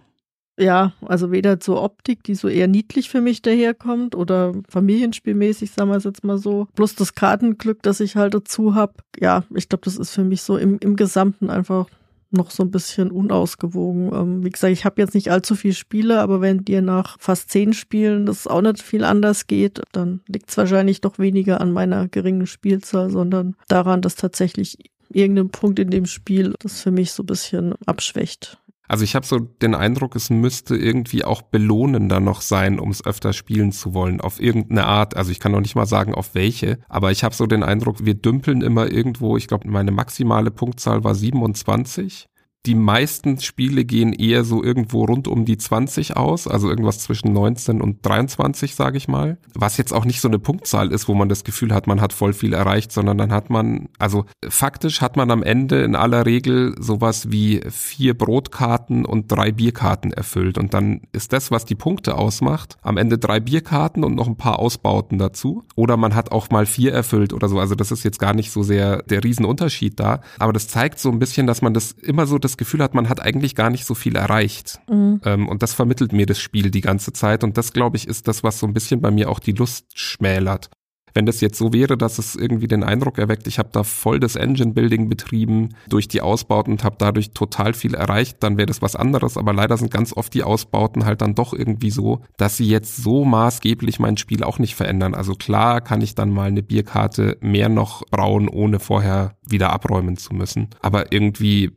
Ja, 0.59 0.93
also 1.07 1.33
weder 1.33 1.61
zur 1.61 1.83
Optik, 1.83 2.25
die 2.25 2.35
so 2.35 2.47
eher 2.49 2.69
niedlich 2.69 3.09
für 3.09 3.23
mich 3.23 3.41
daherkommt, 3.41 4.15
oder 4.15 4.53
familienspielmäßig, 4.69 5.71
sagen 5.71 5.91
wir 5.91 5.97
es 5.97 6.05
jetzt 6.05 6.25
mal 6.25 6.39
so. 6.39 6.69
Plus 6.75 6.95
das 6.95 7.15
Kartenglück, 7.15 7.83
das 7.83 8.01
ich 8.01 8.17
halt 8.17 8.35
dazu 8.35 8.75
habe. 8.75 8.95
Ja, 9.19 9.45
ich 9.55 9.69
glaube, 9.69 9.85
das 9.85 9.97
ist 9.97 10.11
für 10.11 10.25
mich 10.25 10.43
so 10.43 10.59
im, 10.59 10.79
im 10.81 10.97
Gesamten 10.97 11.49
einfach 11.49 11.87
noch 12.33 12.51
so 12.51 12.63
ein 12.63 12.71
bisschen 12.71 13.11
unausgewogen. 13.11 14.13
Ähm, 14.13 14.45
wie 14.45 14.51
gesagt, 14.51 14.73
ich 14.73 14.85
habe 14.85 15.01
jetzt 15.01 15.15
nicht 15.15 15.31
allzu 15.31 15.55
viel 15.55 15.73
Spiele, 15.73 16.21
aber 16.21 16.41
wenn 16.41 16.65
dir 16.65 16.83
nach 16.83 17.17
fast 17.19 17.51
zehn 17.51 17.73
Spielen 17.73 18.27
das 18.27 18.47
auch 18.47 18.63
nicht 18.63 18.83
viel 18.83 19.05
anders 19.05 19.47
geht, 19.47 19.83
dann 19.93 20.21
liegt 20.29 20.51
es 20.51 20.57
wahrscheinlich 20.57 21.01
doch 21.01 21.19
weniger 21.19 21.61
an 21.61 21.73
meiner 21.73 22.09
geringen 22.09 22.47
Spielzahl, 22.47 23.11
sondern 23.11 23.57
daran, 23.69 24.03
dass 24.03 24.15
tatsächlich 24.15 24.79
irgendein 25.11 25.51
Punkt 25.51 25.79
in 25.79 25.91
dem 25.91 26.07
Spiel 26.07 26.55
das 26.61 26.81
für 26.81 26.91
mich 26.91 27.13
so 27.13 27.23
ein 27.23 27.27
bisschen 27.27 27.75
abschwächt. 27.87 28.59
Also 28.89 29.05
ich 29.05 29.15
habe 29.15 29.25
so 29.25 29.39
den 29.39 29.75
Eindruck, 29.75 30.17
es 30.17 30.29
müsste 30.29 30.77
irgendwie 30.77 31.25
auch 31.25 31.43
belohnender 31.43 32.21
noch 32.21 32.41
sein, 32.41 32.79
um 32.79 32.91
es 32.91 33.05
öfter 33.05 33.33
spielen 33.33 33.73
zu 33.73 33.95
wollen, 33.95 34.21
auf 34.21 34.41
irgendeine 34.41 34.85
Art. 34.87 35.17
Also 35.17 35.31
ich 35.31 35.41
kann 35.41 35.53
noch 35.53 35.61
nicht 35.61 35.77
mal 35.77 35.87
sagen, 35.87 36.15
auf 36.15 36.35
welche, 36.35 36.79
aber 36.89 37.11
ich 37.11 37.25
habe 37.25 37.35
so 37.35 37.47
den 37.47 37.63
Eindruck, 37.63 38.05
wir 38.05 38.15
dümpeln 38.15 38.61
immer 38.61 38.91
irgendwo, 38.91 39.37
ich 39.37 39.49
glaube, 39.49 39.69
meine 39.69 39.93
maximale 39.93 40.51
Punktzahl 40.51 41.05
war 41.05 41.15
27 41.15 42.29
die 42.65 42.77
meisten 42.77 43.41
Spiele 43.41 43.85
gehen 43.85 44.13
eher 44.13 44.45
so 44.45 44.63
irgendwo 44.63 45.05
rund 45.05 45.27
um 45.27 45.45
die 45.45 45.59
20 45.59 46.17
aus, 46.17 46.47
also 46.47 46.69
irgendwas 46.69 47.01
zwischen 47.01 47.33
19 47.33 47.81
und 47.81 48.07
23, 48.07 48.77
sage 48.77 48.99
ich 48.99 49.09
mal. 49.09 49.39
Was 49.55 49.79
jetzt 49.79 49.93
auch 49.93 50.05
nicht 50.05 50.21
so 50.21 50.29
eine 50.29 50.39
Punktzahl 50.39 50.93
ist, 50.93 51.09
wo 51.09 51.15
man 51.15 51.29
das 51.29 51.43
Gefühl 51.43 51.75
hat, 51.75 51.89
man 51.89 52.01
hat 52.01 52.13
voll 52.13 52.33
viel 52.33 52.53
erreicht, 52.53 52.93
sondern 52.93 53.19
dann 53.19 53.33
hat 53.33 53.51
man, 53.51 53.89
also 53.99 54.27
faktisch 54.49 55.01
hat 55.01 55.17
man 55.17 55.33
am 55.33 55.43
Ende 55.43 55.83
in 55.83 55.97
aller 55.97 56.25
Regel 56.25 56.77
sowas 56.79 57.33
wie 57.33 57.63
vier 57.69 58.17
Brotkarten 58.17 59.05
und 59.05 59.31
drei 59.33 59.51
Bierkarten 59.51 60.13
erfüllt. 60.13 60.57
Und 60.57 60.73
dann 60.73 61.01
ist 61.13 61.33
das, 61.33 61.51
was 61.51 61.65
die 61.65 61.75
Punkte 61.75 62.17
ausmacht, 62.17 62.77
am 62.83 62.97
Ende 62.97 63.19
drei 63.19 63.41
Bierkarten 63.41 64.05
und 64.05 64.15
noch 64.15 64.29
ein 64.29 64.37
paar 64.37 64.61
Ausbauten 64.61 65.19
dazu. 65.19 65.65
Oder 65.75 65.97
man 65.97 66.15
hat 66.15 66.31
auch 66.31 66.51
mal 66.51 66.67
vier 66.67 66.93
erfüllt 66.93 67.33
oder 67.33 67.49
so. 67.49 67.59
Also 67.59 67.75
das 67.75 67.91
ist 67.91 68.05
jetzt 68.05 68.21
gar 68.21 68.35
nicht 68.35 68.53
so 68.53 68.63
sehr 68.63 69.03
der 69.03 69.25
Riesenunterschied 69.25 69.99
da. 69.99 70.21
Aber 70.39 70.53
das 70.53 70.69
zeigt 70.69 71.01
so 71.01 71.11
ein 71.11 71.19
bisschen, 71.19 71.49
dass 71.49 71.61
man 71.61 71.75
das 71.75 71.91
immer 71.91 72.27
so 72.27 72.39
das 72.39 72.52
das 72.53 72.57
Gefühl 72.59 72.83
hat, 72.83 72.95
man 72.95 73.09
hat 73.09 73.21
eigentlich 73.21 73.55
gar 73.55 73.71
nicht 73.71 73.85
so 73.85 73.95
viel 73.95 74.17
erreicht. 74.17 74.81
Mhm. 74.89 75.21
Ähm, 75.25 75.49
und 75.49 75.63
das 75.63 75.75
vermittelt 75.75 76.13
mir 76.13 76.27
das 76.27 76.39
Spiel 76.39 76.71
die 76.71 76.81
ganze 76.81 77.13
Zeit. 77.13 77.45
Und 77.45 77.57
das, 77.57 77.73
glaube 77.73 77.97
ich, 77.97 78.07
ist 78.07 78.29
das, 78.29 78.43
was 78.45 78.59
so 78.59 78.67
ein 78.67 78.75
bisschen 78.75 79.01
bei 79.01 79.11
mir 79.11 79.31
auch 79.31 79.39
die 79.39 79.53
Lust 79.53 79.87
schmälert. 79.95 80.71
Wenn 81.15 81.27
das 81.27 81.41
jetzt 81.41 81.59
so 81.59 81.73
wäre, 81.73 81.97
dass 81.97 82.19
es 82.19 82.37
irgendwie 82.37 82.69
den 82.69 82.85
Eindruck 82.85 83.19
erweckt, 83.19 83.47
ich 83.47 83.59
habe 83.59 83.69
da 83.73 83.85
voll 83.85 84.19
das 84.19 84.37
Engine-Building 84.37 85.09
betrieben 85.09 85.71
durch 85.89 86.09
die 86.09 86.21
Ausbauten 86.21 86.73
und 86.73 86.85
habe 86.85 86.97
dadurch 86.99 87.33
total 87.33 87.75
viel 87.75 87.95
erreicht, 87.95 88.39
dann 88.41 88.57
wäre 88.57 88.67
das 88.67 88.83
was 88.83 88.97
anderes. 88.97 89.37
Aber 89.37 89.53
leider 89.53 89.77
sind 89.77 89.91
ganz 89.91 90.17
oft 90.17 90.33
die 90.35 90.43
Ausbauten 90.43 91.05
halt 91.05 91.21
dann 91.21 91.35
doch 91.35 91.53
irgendwie 91.53 91.91
so, 91.91 92.23
dass 92.37 92.57
sie 92.57 92.67
jetzt 92.67 92.97
so 92.97 93.25
maßgeblich 93.25 93.99
mein 93.99 94.17
Spiel 94.17 94.43
auch 94.43 94.59
nicht 94.59 94.75
verändern. 94.75 95.15
Also 95.15 95.35
klar 95.35 95.81
kann 95.81 96.01
ich 96.01 96.15
dann 96.15 96.31
mal 96.31 96.49
eine 96.49 96.63
Bierkarte 96.63 97.37
mehr 97.41 97.69
noch 97.69 98.03
brauen, 98.11 98.49
ohne 98.49 98.81
vorher 98.81 99.37
wieder 99.47 99.73
abräumen 99.73 100.17
zu 100.17 100.35
müssen. 100.35 100.69
Aber 100.81 101.13
irgendwie 101.13 101.73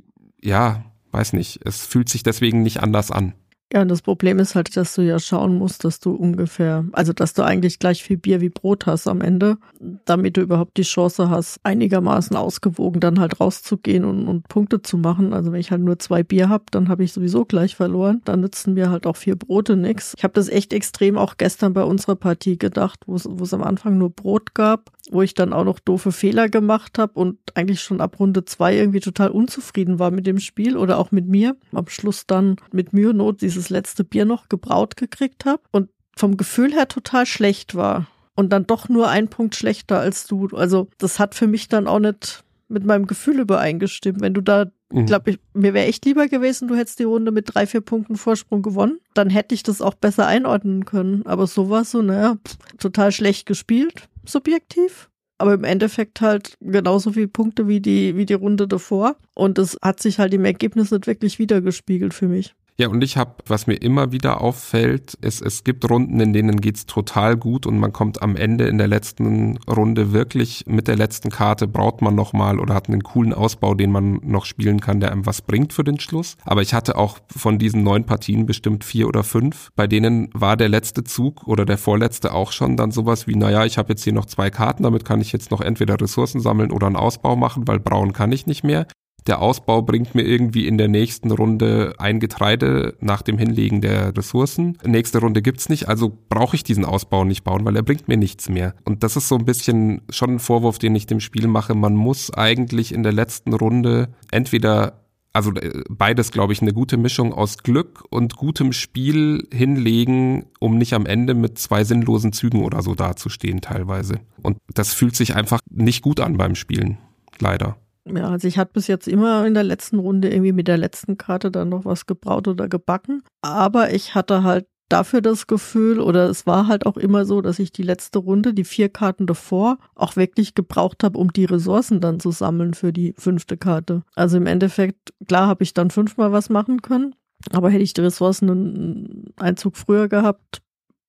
ja, 0.45 0.85
weiß 1.11 1.33
nicht, 1.33 1.65
es 1.65 1.85
fühlt 1.85 2.09
sich 2.09 2.23
deswegen 2.23 2.61
nicht 2.61 2.81
anders 2.81 3.11
an. 3.11 3.33
Ja, 3.75 3.81
und 3.81 3.89
das 3.89 4.01
Problem 4.01 4.39
ist 4.39 4.55
halt, 4.55 4.77
dass 4.77 4.95
du 4.95 5.01
ja 5.01 5.19
schauen 5.19 5.57
musst, 5.57 5.83
dass 5.83 5.99
du 5.99 6.11
ungefähr, 6.11 6.85
also 6.93 7.11
dass 7.11 7.33
du 7.33 7.43
eigentlich 7.43 7.77
gleich 7.77 8.03
viel 8.03 8.15
Bier 8.15 8.39
wie 8.39 8.47
Brot 8.47 8.85
hast 8.85 9.05
am 9.05 9.19
Ende, 9.19 9.57
damit 10.05 10.37
du 10.37 10.41
überhaupt 10.41 10.77
die 10.77 10.83
Chance 10.83 11.29
hast, 11.29 11.59
einigermaßen 11.63 12.37
ausgewogen 12.37 13.01
dann 13.01 13.19
halt 13.19 13.41
rauszugehen 13.41 14.05
und, 14.05 14.29
und 14.29 14.47
Punkte 14.47 14.81
zu 14.81 14.97
machen. 14.97 15.33
Also 15.33 15.51
wenn 15.51 15.59
ich 15.59 15.71
halt 15.71 15.81
nur 15.81 15.99
zwei 15.99 16.23
Bier 16.23 16.47
habe, 16.47 16.63
dann 16.71 16.87
habe 16.87 17.03
ich 17.03 17.11
sowieso 17.11 17.43
gleich 17.43 17.75
verloren. 17.75 18.21
Dann 18.23 18.39
nützen 18.39 18.75
mir 18.75 18.89
halt 18.89 19.05
auch 19.05 19.17
vier 19.17 19.35
Brote 19.35 19.75
nix. 19.75 20.13
Ich 20.17 20.23
habe 20.23 20.33
das 20.33 20.47
echt 20.47 20.71
extrem 20.71 21.17
auch 21.17 21.35
gestern 21.35 21.73
bei 21.73 21.83
unserer 21.83 22.15
Partie 22.15 22.57
gedacht, 22.57 23.01
wo 23.07 23.15
es 23.15 23.53
am 23.53 23.61
Anfang 23.61 23.97
nur 23.97 24.09
Brot 24.09 24.53
gab 24.53 24.89
wo 25.11 25.21
ich 25.21 25.33
dann 25.33 25.53
auch 25.53 25.63
noch 25.63 25.79
doofe 25.79 26.11
Fehler 26.11 26.49
gemacht 26.49 26.97
habe 26.97 27.13
und 27.13 27.37
eigentlich 27.53 27.81
schon 27.81 28.01
ab 28.01 28.19
Runde 28.19 28.45
zwei 28.45 28.75
irgendwie 28.75 28.99
total 28.99 29.29
unzufrieden 29.29 29.99
war 29.99 30.11
mit 30.11 30.27
dem 30.27 30.39
Spiel 30.39 30.77
oder 30.77 30.97
auch 30.97 31.11
mit 31.11 31.27
mir. 31.27 31.55
Am 31.73 31.87
Schluss 31.87 32.25
dann 32.25 32.55
mit 32.71 32.93
Mühe 32.93 33.13
Not 33.13 33.41
dieses 33.41 33.64
letzte 33.69 34.03
Bier 34.03 34.25
noch 34.25 34.49
gebraut 34.49 34.97
gekriegt 34.97 35.45
habe 35.45 35.61
und 35.71 35.89
vom 36.15 36.37
Gefühl 36.37 36.73
her 36.73 36.87
total 36.87 37.25
schlecht 37.25 37.75
war. 37.75 38.07
Und 38.37 38.51
dann 38.51 38.67
doch 38.67 38.89
nur 38.89 39.07
ein 39.07 39.29
Punkt 39.29 39.55
schlechter 39.55 39.99
als 39.99 40.27
du. 40.27 40.47
Also 40.47 40.89
das 40.97 41.19
hat 41.19 41.35
für 41.35 41.47
mich 41.47 41.69
dann 41.69 41.87
auch 41.87 41.99
nicht 41.99 42.43
mit 42.67 42.83
meinem 42.83 43.07
Gefühl 43.07 43.39
übereingestimmt. 43.39 44.19
Wenn 44.19 44.33
du 44.33 44.41
da, 44.41 44.65
mhm. 44.91 45.05
glaube 45.05 45.31
ich, 45.31 45.39
mir 45.53 45.73
wäre 45.73 45.87
echt 45.87 46.03
lieber 46.03 46.27
gewesen, 46.27 46.67
du 46.67 46.75
hättest 46.75 46.99
die 46.99 47.03
Runde 47.03 47.31
mit 47.31 47.53
drei, 47.53 47.65
vier 47.65 47.81
Punkten 47.81 48.17
Vorsprung 48.17 48.61
gewonnen. 48.61 48.99
Dann 49.13 49.29
hätte 49.29 49.55
ich 49.55 49.63
das 49.63 49.81
auch 49.81 49.93
besser 49.93 50.27
einordnen 50.27 50.83
können. 50.83 51.25
Aber 51.25 51.47
so 51.47 51.69
war 51.69 51.83
es 51.83 51.91
so, 51.91 52.01
naja, 52.01 52.37
total 52.77 53.13
schlecht 53.13 53.45
gespielt 53.45 54.09
subjektiv. 54.29 55.09
Aber 55.37 55.53
im 55.53 55.65
Endeffekt 55.65 56.21
halt 56.21 56.55
genauso 56.61 57.11
viele 57.11 57.27
Punkte 57.27 57.67
wie 57.67 57.81
die, 57.81 58.15
wie 58.15 58.25
die 58.25 58.35
Runde 58.35 58.67
davor. 58.67 59.17
Und 59.33 59.59
es 59.59 59.77
hat 59.81 60.01
sich 60.01 60.17
halt 60.17 60.33
im 60.33 60.45
Ergebnis 60.45 60.91
nicht 60.91 61.07
wirklich 61.07 61.39
wiedergespiegelt 61.39 62.13
für 62.13 62.27
mich. 62.27 62.55
Ja, 62.77 62.89
und 62.89 63.01
ich 63.05 63.15
habe, 63.15 63.35
was 63.47 63.67
mir 63.67 63.75
immer 63.75 64.11
wieder 64.11 64.41
auffällt, 64.41 65.13
ist, 65.21 65.41
es 65.41 65.63
gibt 65.63 65.89
Runden, 65.89 66.19
in 66.19 66.33
denen 66.33 66.59
geht's 66.59 66.85
total 66.85 67.37
gut 67.37 67.65
und 67.65 67.79
man 67.79 67.93
kommt 67.93 68.21
am 68.21 68.35
Ende 68.35 68.67
in 68.67 68.77
der 68.77 68.89
letzten 68.89 69.57
Runde 69.59 70.11
wirklich 70.11 70.65
mit 70.67 70.89
der 70.89 70.97
letzten 70.97 71.29
Karte, 71.29 71.69
braucht 71.69 72.01
man 72.01 72.15
nochmal 72.15 72.59
oder 72.59 72.73
hat 72.73 72.89
einen 72.89 73.01
coolen 73.01 73.33
Ausbau, 73.33 73.75
den 73.75 73.91
man 73.93 74.19
noch 74.23 74.43
spielen 74.43 74.81
kann, 74.81 74.99
der 74.99 75.13
einem 75.13 75.25
was 75.25 75.41
bringt 75.41 75.71
für 75.71 75.85
den 75.85 76.01
Schluss. 76.01 76.35
Aber 76.43 76.61
ich 76.61 76.73
hatte 76.73 76.97
auch 76.97 77.19
von 77.33 77.59
diesen 77.59 77.81
neun 77.83 78.03
Partien 78.03 78.45
bestimmt 78.45 78.83
vier 78.83 79.07
oder 79.07 79.23
fünf, 79.23 79.69
bei 79.77 79.87
denen 79.87 80.27
war 80.33 80.57
der 80.57 80.67
letzte 80.67 81.05
Zug 81.05 81.47
oder 81.47 81.63
der 81.63 81.77
vorletzte 81.77 82.33
auch 82.33 82.51
schon 82.51 82.75
dann 82.75 82.91
sowas 82.91 83.25
wie, 83.25 83.37
naja, 83.37 83.63
ich 83.63 83.77
habe 83.77 83.93
jetzt 83.93 84.03
hier 84.03 84.11
noch 84.11 84.25
zwei 84.25 84.49
Karten, 84.49 84.83
damit 84.83 85.05
kann 85.05 85.21
ich 85.21 85.31
jetzt 85.31 85.49
noch 85.49 85.61
entweder 85.61 86.01
Ressourcen 86.01 86.41
sammeln 86.41 86.73
oder 86.73 86.87
einen 86.87 86.97
Ausbau 86.97 87.37
machen, 87.37 87.69
weil 87.69 87.79
braun 87.79 88.11
kann 88.11 88.33
ich 88.33 88.47
nicht 88.47 88.65
mehr 88.65 88.85
der 89.27 89.41
Ausbau 89.41 89.81
bringt 89.81 90.13
mir 90.13 90.23
irgendwie 90.23 90.67
in 90.67 90.77
der 90.77 90.87
nächsten 90.87 91.31
Runde 91.31 91.95
ein 91.97 92.19
Getreide 92.19 92.95
nach 92.99 93.21
dem 93.21 93.37
Hinlegen 93.37 93.81
der 93.81 94.15
Ressourcen. 94.15 94.77
Nächste 94.85 95.19
Runde 95.19 95.41
gibt's 95.41 95.69
nicht, 95.69 95.87
also 95.87 96.15
brauche 96.29 96.55
ich 96.55 96.63
diesen 96.63 96.85
Ausbau 96.85 97.23
nicht 97.23 97.43
bauen, 97.43 97.65
weil 97.65 97.75
er 97.75 97.83
bringt 97.83 98.07
mir 98.07 98.17
nichts 98.17 98.49
mehr. 98.49 98.75
Und 98.83 99.03
das 99.03 99.15
ist 99.15 99.27
so 99.27 99.35
ein 99.35 99.45
bisschen 99.45 100.01
schon 100.09 100.35
ein 100.35 100.39
Vorwurf, 100.39 100.77
den 100.77 100.95
ich 100.95 101.07
dem 101.07 101.19
Spiel 101.19 101.47
mache. 101.47 101.73
Man 101.73 101.95
muss 101.95 102.31
eigentlich 102.33 102.93
in 102.93 103.03
der 103.03 103.13
letzten 103.13 103.53
Runde 103.53 104.09
entweder 104.31 105.05
also 105.33 105.51
äh, 105.51 105.83
beides, 105.89 106.31
glaube 106.31 106.53
ich, 106.53 106.61
eine 106.61 106.71
gute 106.71 106.95
Mischung 106.95 107.33
aus 107.33 107.57
Glück 107.57 108.05
und 108.09 108.37
gutem 108.37 108.71
Spiel 108.71 109.45
hinlegen, 109.51 110.45
um 110.59 110.77
nicht 110.77 110.93
am 110.93 111.05
Ende 111.05 111.33
mit 111.33 111.59
zwei 111.59 111.83
sinnlosen 111.83 112.31
Zügen 112.31 112.63
oder 112.63 112.81
so 112.81 112.95
dazustehen 112.95 113.59
teilweise. 113.59 114.21
Und 114.41 114.57
das 114.73 114.93
fühlt 114.93 115.15
sich 115.15 115.35
einfach 115.35 115.59
nicht 115.69 116.01
gut 116.03 116.21
an 116.21 116.37
beim 116.37 116.55
Spielen, 116.55 116.99
leider. 117.39 117.75
Ja, 118.07 118.29
also 118.29 118.47
ich 118.47 118.57
hatte 118.57 118.73
bis 118.73 118.87
jetzt 118.87 119.07
immer 119.07 119.45
in 119.47 119.55
der 119.55 119.63
letzten 119.63 119.97
Runde 119.99 120.31
irgendwie 120.31 120.51
mit 120.51 120.67
der 120.67 120.77
letzten 120.77 121.17
Karte 121.17 121.49
dann 121.49 121.69
noch 121.69 121.85
was 121.85 122.05
gebraut 122.05 122.47
oder 122.47 122.67
gebacken. 122.69 123.23
Aber 123.41 123.93
ich 123.93 124.13
hatte 124.13 124.43
halt 124.43 124.67
dafür 124.89 125.21
das 125.21 125.47
Gefühl, 125.47 125.99
oder 125.99 126.29
es 126.29 126.45
war 126.45 126.67
halt 126.67 126.85
auch 126.85 126.97
immer 126.97 127.25
so, 127.25 127.41
dass 127.41 127.57
ich 127.57 127.71
die 127.71 127.83
letzte 127.83 128.19
Runde, 128.19 128.53
die 128.53 128.63
vier 128.63 128.89
Karten 128.89 129.25
davor, 129.25 129.79
auch 129.95 130.15
wirklich 130.15 130.53
gebraucht 130.53 131.03
habe, 131.03 131.17
um 131.17 131.33
die 131.33 131.45
Ressourcen 131.45 131.99
dann 132.01 132.19
zu 132.19 132.31
sammeln 132.31 132.75
für 132.75 132.93
die 132.93 133.15
fünfte 133.17 133.57
Karte. 133.57 134.03
Also 134.15 134.37
im 134.37 134.45
Endeffekt, 134.45 135.13
klar 135.27 135.47
habe 135.47 135.63
ich 135.63 135.73
dann 135.73 135.89
fünfmal 135.89 136.31
was 136.31 136.49
machen 136.49 136.83
können, 136.83 137.15
aber 137.51 137.71
hätte 137.71 137.83
ich 137.83 137.93
die 137.93 138.01
Ressourcen 138.01 138.49
einen 138.51 139.33
Einzug 139.37 139.77
früher 139.77 140.07
gehabt, 140.07 140.61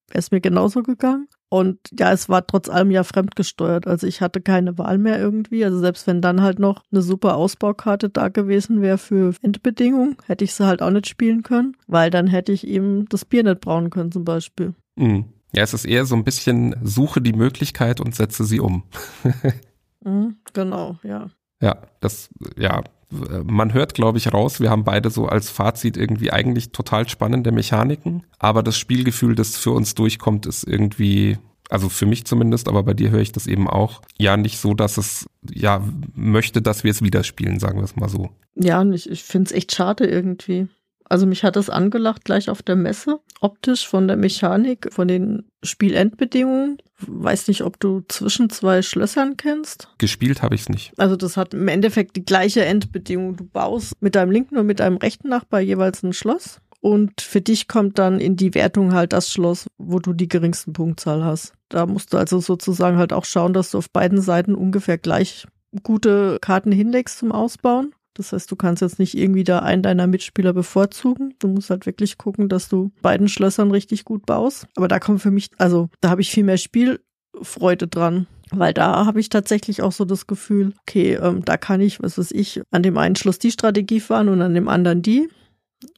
wäre 0.08 0.20
es 0.20 0.30
mir 0.30 0.40
genauso 0.40 0.82
gegangen. 0.82 1.28
Und 1.48 1.78
ja, 1.98 2.12
es 2.12 2.28
war 2.28 2.46
trotz 2.46 2.68
allem 2.68 2.90
ja 2.90 3.04
fremdgesteuert. 3.04 3.86
Also 3.86 4.06
ich 4.06 4.20
hatte 4.20 4.40
keine 4.40 4.78
Wahl 4.78 4.98
mehr 4.98 5.18
irgendwie. 5.18 5.64
Also 5.64 5.78
selbst 5.78 6.06
wenn 6.06 6.20
dann 6.20 6.42
halt 6.42 6.58
noch 6.58 6.82
eine 6.90 7.02
super 7.02 7.36
Ausbaukarte 7.36 8.08
da 8.08 8.28
gewesen 8.28 8.82
wäre 8.82 8.98
für 8.98 9.34
Endbedingungen, 9.42 10.16
hätte 10.26 10.44
ich 10.44 10.54
sie 10.54 10.66
halt 10.66 10.82
auch 10.82 10.90
nicht 10.90 11.08
spielen 11.08 11.42
können, 11.42 11.76
weil 11.86 12.10
dann 12.10 12.26
hätte 12.26 12.52
ich 12.52 12.66
ihm 12.66 13.06
das 13.08 13.24
Bier 13.24 13.44
nicht 13.44 13.60
brauen 13.60 13.90
können 13.90 14.10
zum 14.10 14.24
Beispiel. 14.24 14.74
Mhm. 14.96 15.26
Ja, 15.54 15.62
es 15.62 15.72
ist 15.72 15.84
eher 15.84 16.04
so 16.04 16.16
ein 16.16 16.24
bisschen 16.24 16.74
suche 16.82 17.20
die 17.20 17.32
Möglichkeit 17.32 18.00
und 18.00 18.14
setze 18.14 18.44
sie 18.44 18.60
um. 18.60 18.82
mhm, 20.04 20.36
genau, 20.52 20.98
ja. 21.02 21.30
Ja, 21.62 21.78
das, 22.00 22.28
ja, 22.56 22.82
man 23.10 23.72
hört, 23.72 23.94
glaube 23.94 24.18
ich, 24.18 24.32
raus, 24.32 24.60
wir 24.60 24.70
haben 24.70 24.84
beide 24.84 25.10
so 25.10 25.26
als 25.26 25.50
Fazit 25.50 25.96
irgendwie 25.96 26.32
eigentlich 26.32 26.70
total 26.70 27.08
spannende 27.08 27.52
Mechaniken, 27.52 28.24
aber 28.38 28.62
das 28.62 28.78
Spielgefühl, 28.78 29.34
das 29.34 29.56
für 29.56 29.70
uns 29.70 29.94
durchkommt, 29.94 30.46
ist 30.46 30.64
irgendwie, 30.64 31.38
also 31.70 31.88
für 31.88 32.06
mich 32.06 32.24
zumindest, 32.24 32.68
aber 32.68 32.82
bei 32.82 32.94
dir 32.94 33.10
höre 33.10 33.20
ich 33.20 33.32
das 33.32 33.46
eben 33.46 33.68
auch, 33.68 34.02
ja 34.18 34.36
nicht 34.36 34.58
so, 34.58 34.74
dass 34.74 34.96
es 34.96 35.26
ja 35.48 35.86
möchte, 36.14 36.62
dass 36.62 36.84
wir 36.84 36.90
es 36.90 37.02
wieder 37.02 37.22
spielen, 37.22 37.60
sagen 37.60 37.78
wir 37.78 37.84
es 37.84 37.96
mal 37.96 38.08
so. 38.08 38.30
Ja, 38.54 38.80
und 38.80 38.92
ich, 38.92 39.08
ich 39.08 39.22
finde 39.22 39.46
es 39.46 39.52
echt 39.52 39.74
schade 39.74 40.06
irgendwie. 40.06 40.68
Also 41.08 41.26
mich 41.26 41.44
hat 41.44 41.56
das 41.56 41.70
angelacht 41.70 42.24
gleich 42.24 42.50
auf 42.50 42.62
der 42.62 42.76
Messe. 42.76 43.20
Optisch 43.40 43.86
von 43.86 44.08
der 44.08 44.16
Mechanik, 44.16 44.88
von 44.92 45.08
den 45.08 45.44
Spielendbedingungen. 45.62 46.78
Weiß 46.98 47.48
nicht, 47.48 47.62
ob 47.62 47.78
du 47.78 48.02
zwischen 48.08 48.50
zwei 48.50 48.82
Schlössern 48.82 49.36
kennst. 49.36 49.88
Gespielt 49.98 50.42
habe 50.42 50.54
ich 50.54 50.62
es 50.62 50.68
nicht. 50.68 50.92
Also 50.96 51.16
das 51.16 51.36
hat 51.36 51.54
im 51.54 51.68
Endeffekt 51.68 52.16
die 52.16 52.24
gleiche 52.24 52.64
Endbedingung. 52.64 53.36
Du 53.36 53.44
baust 53.44 53.92
mit 54.00 54.14
deinem 54.14 54.30
linken 54.30 54.56
und 54.56 54.66
mit 54.66 54.80
deinem 54.80 54.96
rechten 54.96 55.28
Nachbar 55.28 55.60
jeweils 55.60 56.02
ein 56.02 56.12
Schloss. 56.12 56.60
Und 56.80 57.20
für 57.20 57.40
dich 57.40 57.68
kommt 57.68 57.98
dann 57.98 58.20
in 58.20 58.36
die 58.36 58.54
Wertung 58.54 58.94
halt 58.94 59.12
das 59.12 59.30
Schloss, 59.30 59.66
wo 59.76 59.98
du 59.98 60.12
die 60.12 60.28
geringsten 60.28 60.72
Punktzahl 60.72 61.24
hast. 61.24 61.52
Da 61.68 61.86
musst 61.86 62.12
du 62.12 62.16
also 62.16 62.40
sozusagen 62.40 62.96
halt 62.96 63.12
auch 63.12 63.24
schauen, 63.24 63.52
dass 63.52 63.72
du 63.72 63.78
auf 63.78 63.90
beiden 63.90 64.20
Seiten 64.20 64.54
ungefähr 64.54 64.98
gleich 64.98 65.46
gute 65.82 66.38
Karten 66.40 66.72
hinlegst 66.72 67.18
zum 67.18 67.32
Ausbauen. 67.32 67.92
Das 68.16 68.32
heißt, 68.32 68.50
du 68.50 68.56
kannst 68.56 68.82
jetzt 68.82 68.98
nicht 68.98 69.16
irgendwie 69.16 69.44
da 69.44 69.60
einen 69.60 69.82
deiner 69.82 70.06
Mitspieler 70.06 70.52
bevorzugen. 70.52 71.34
Du 71.38 71.48
musst 71.48 71.70
halt 71.70 71.86
wirklich 71.86 72.18
gucken, 72.18 72.48
dass 72.48 72.68
du 72.68 72.90
beiden 73.02 73.28
Schlössern 73.28 73.70
richtig 73.70 74.04
gut 74.04 74.24
baust. 74.26 74.66
Aber 74.76 74.88
da 74.88 74.98
kommt 74.98 75.20
für 75.20 75.30
mich, 75.30 75.50
also 75.58 75.88
da 76.00 76.10
habe 76.10 76.22
ich 76.22 76.30
viel 76.30 76.44
mehr 76.44 76.56
Spielfreude 76.56 77.86
dran. 77.88 78.26
Weil 78.50 78.72
da 78.72 79.06
habe 79.06 79.18
ich 79.18 79.28
tatsächlich 79.28 79.82
auch 79.82 79.92
so 79.92 80.04
das 80.04 80.26
Gefühl, 80.26 80.72
okay, 80.82 81.14
ähm, 81.14 81.44
da 81.44 81.56
kann 81.56 81.80
ich, 81.80 82.00
was 82.00 82.16
weiß 82.16 82.30
ich, 82.30 82.62
an 82.70 82.82
dem 82.82 82.96
einen 82.96 83.16
Schluss 83.16 83.38
die 83.38 83.50
Strategie 83.50 84.00
fahren 84.00 84.28
und 84.28 84.40
an 84.40 84.54
dem 84.54 84.68
anderen 84.68 85.02
die. 85.02 85.28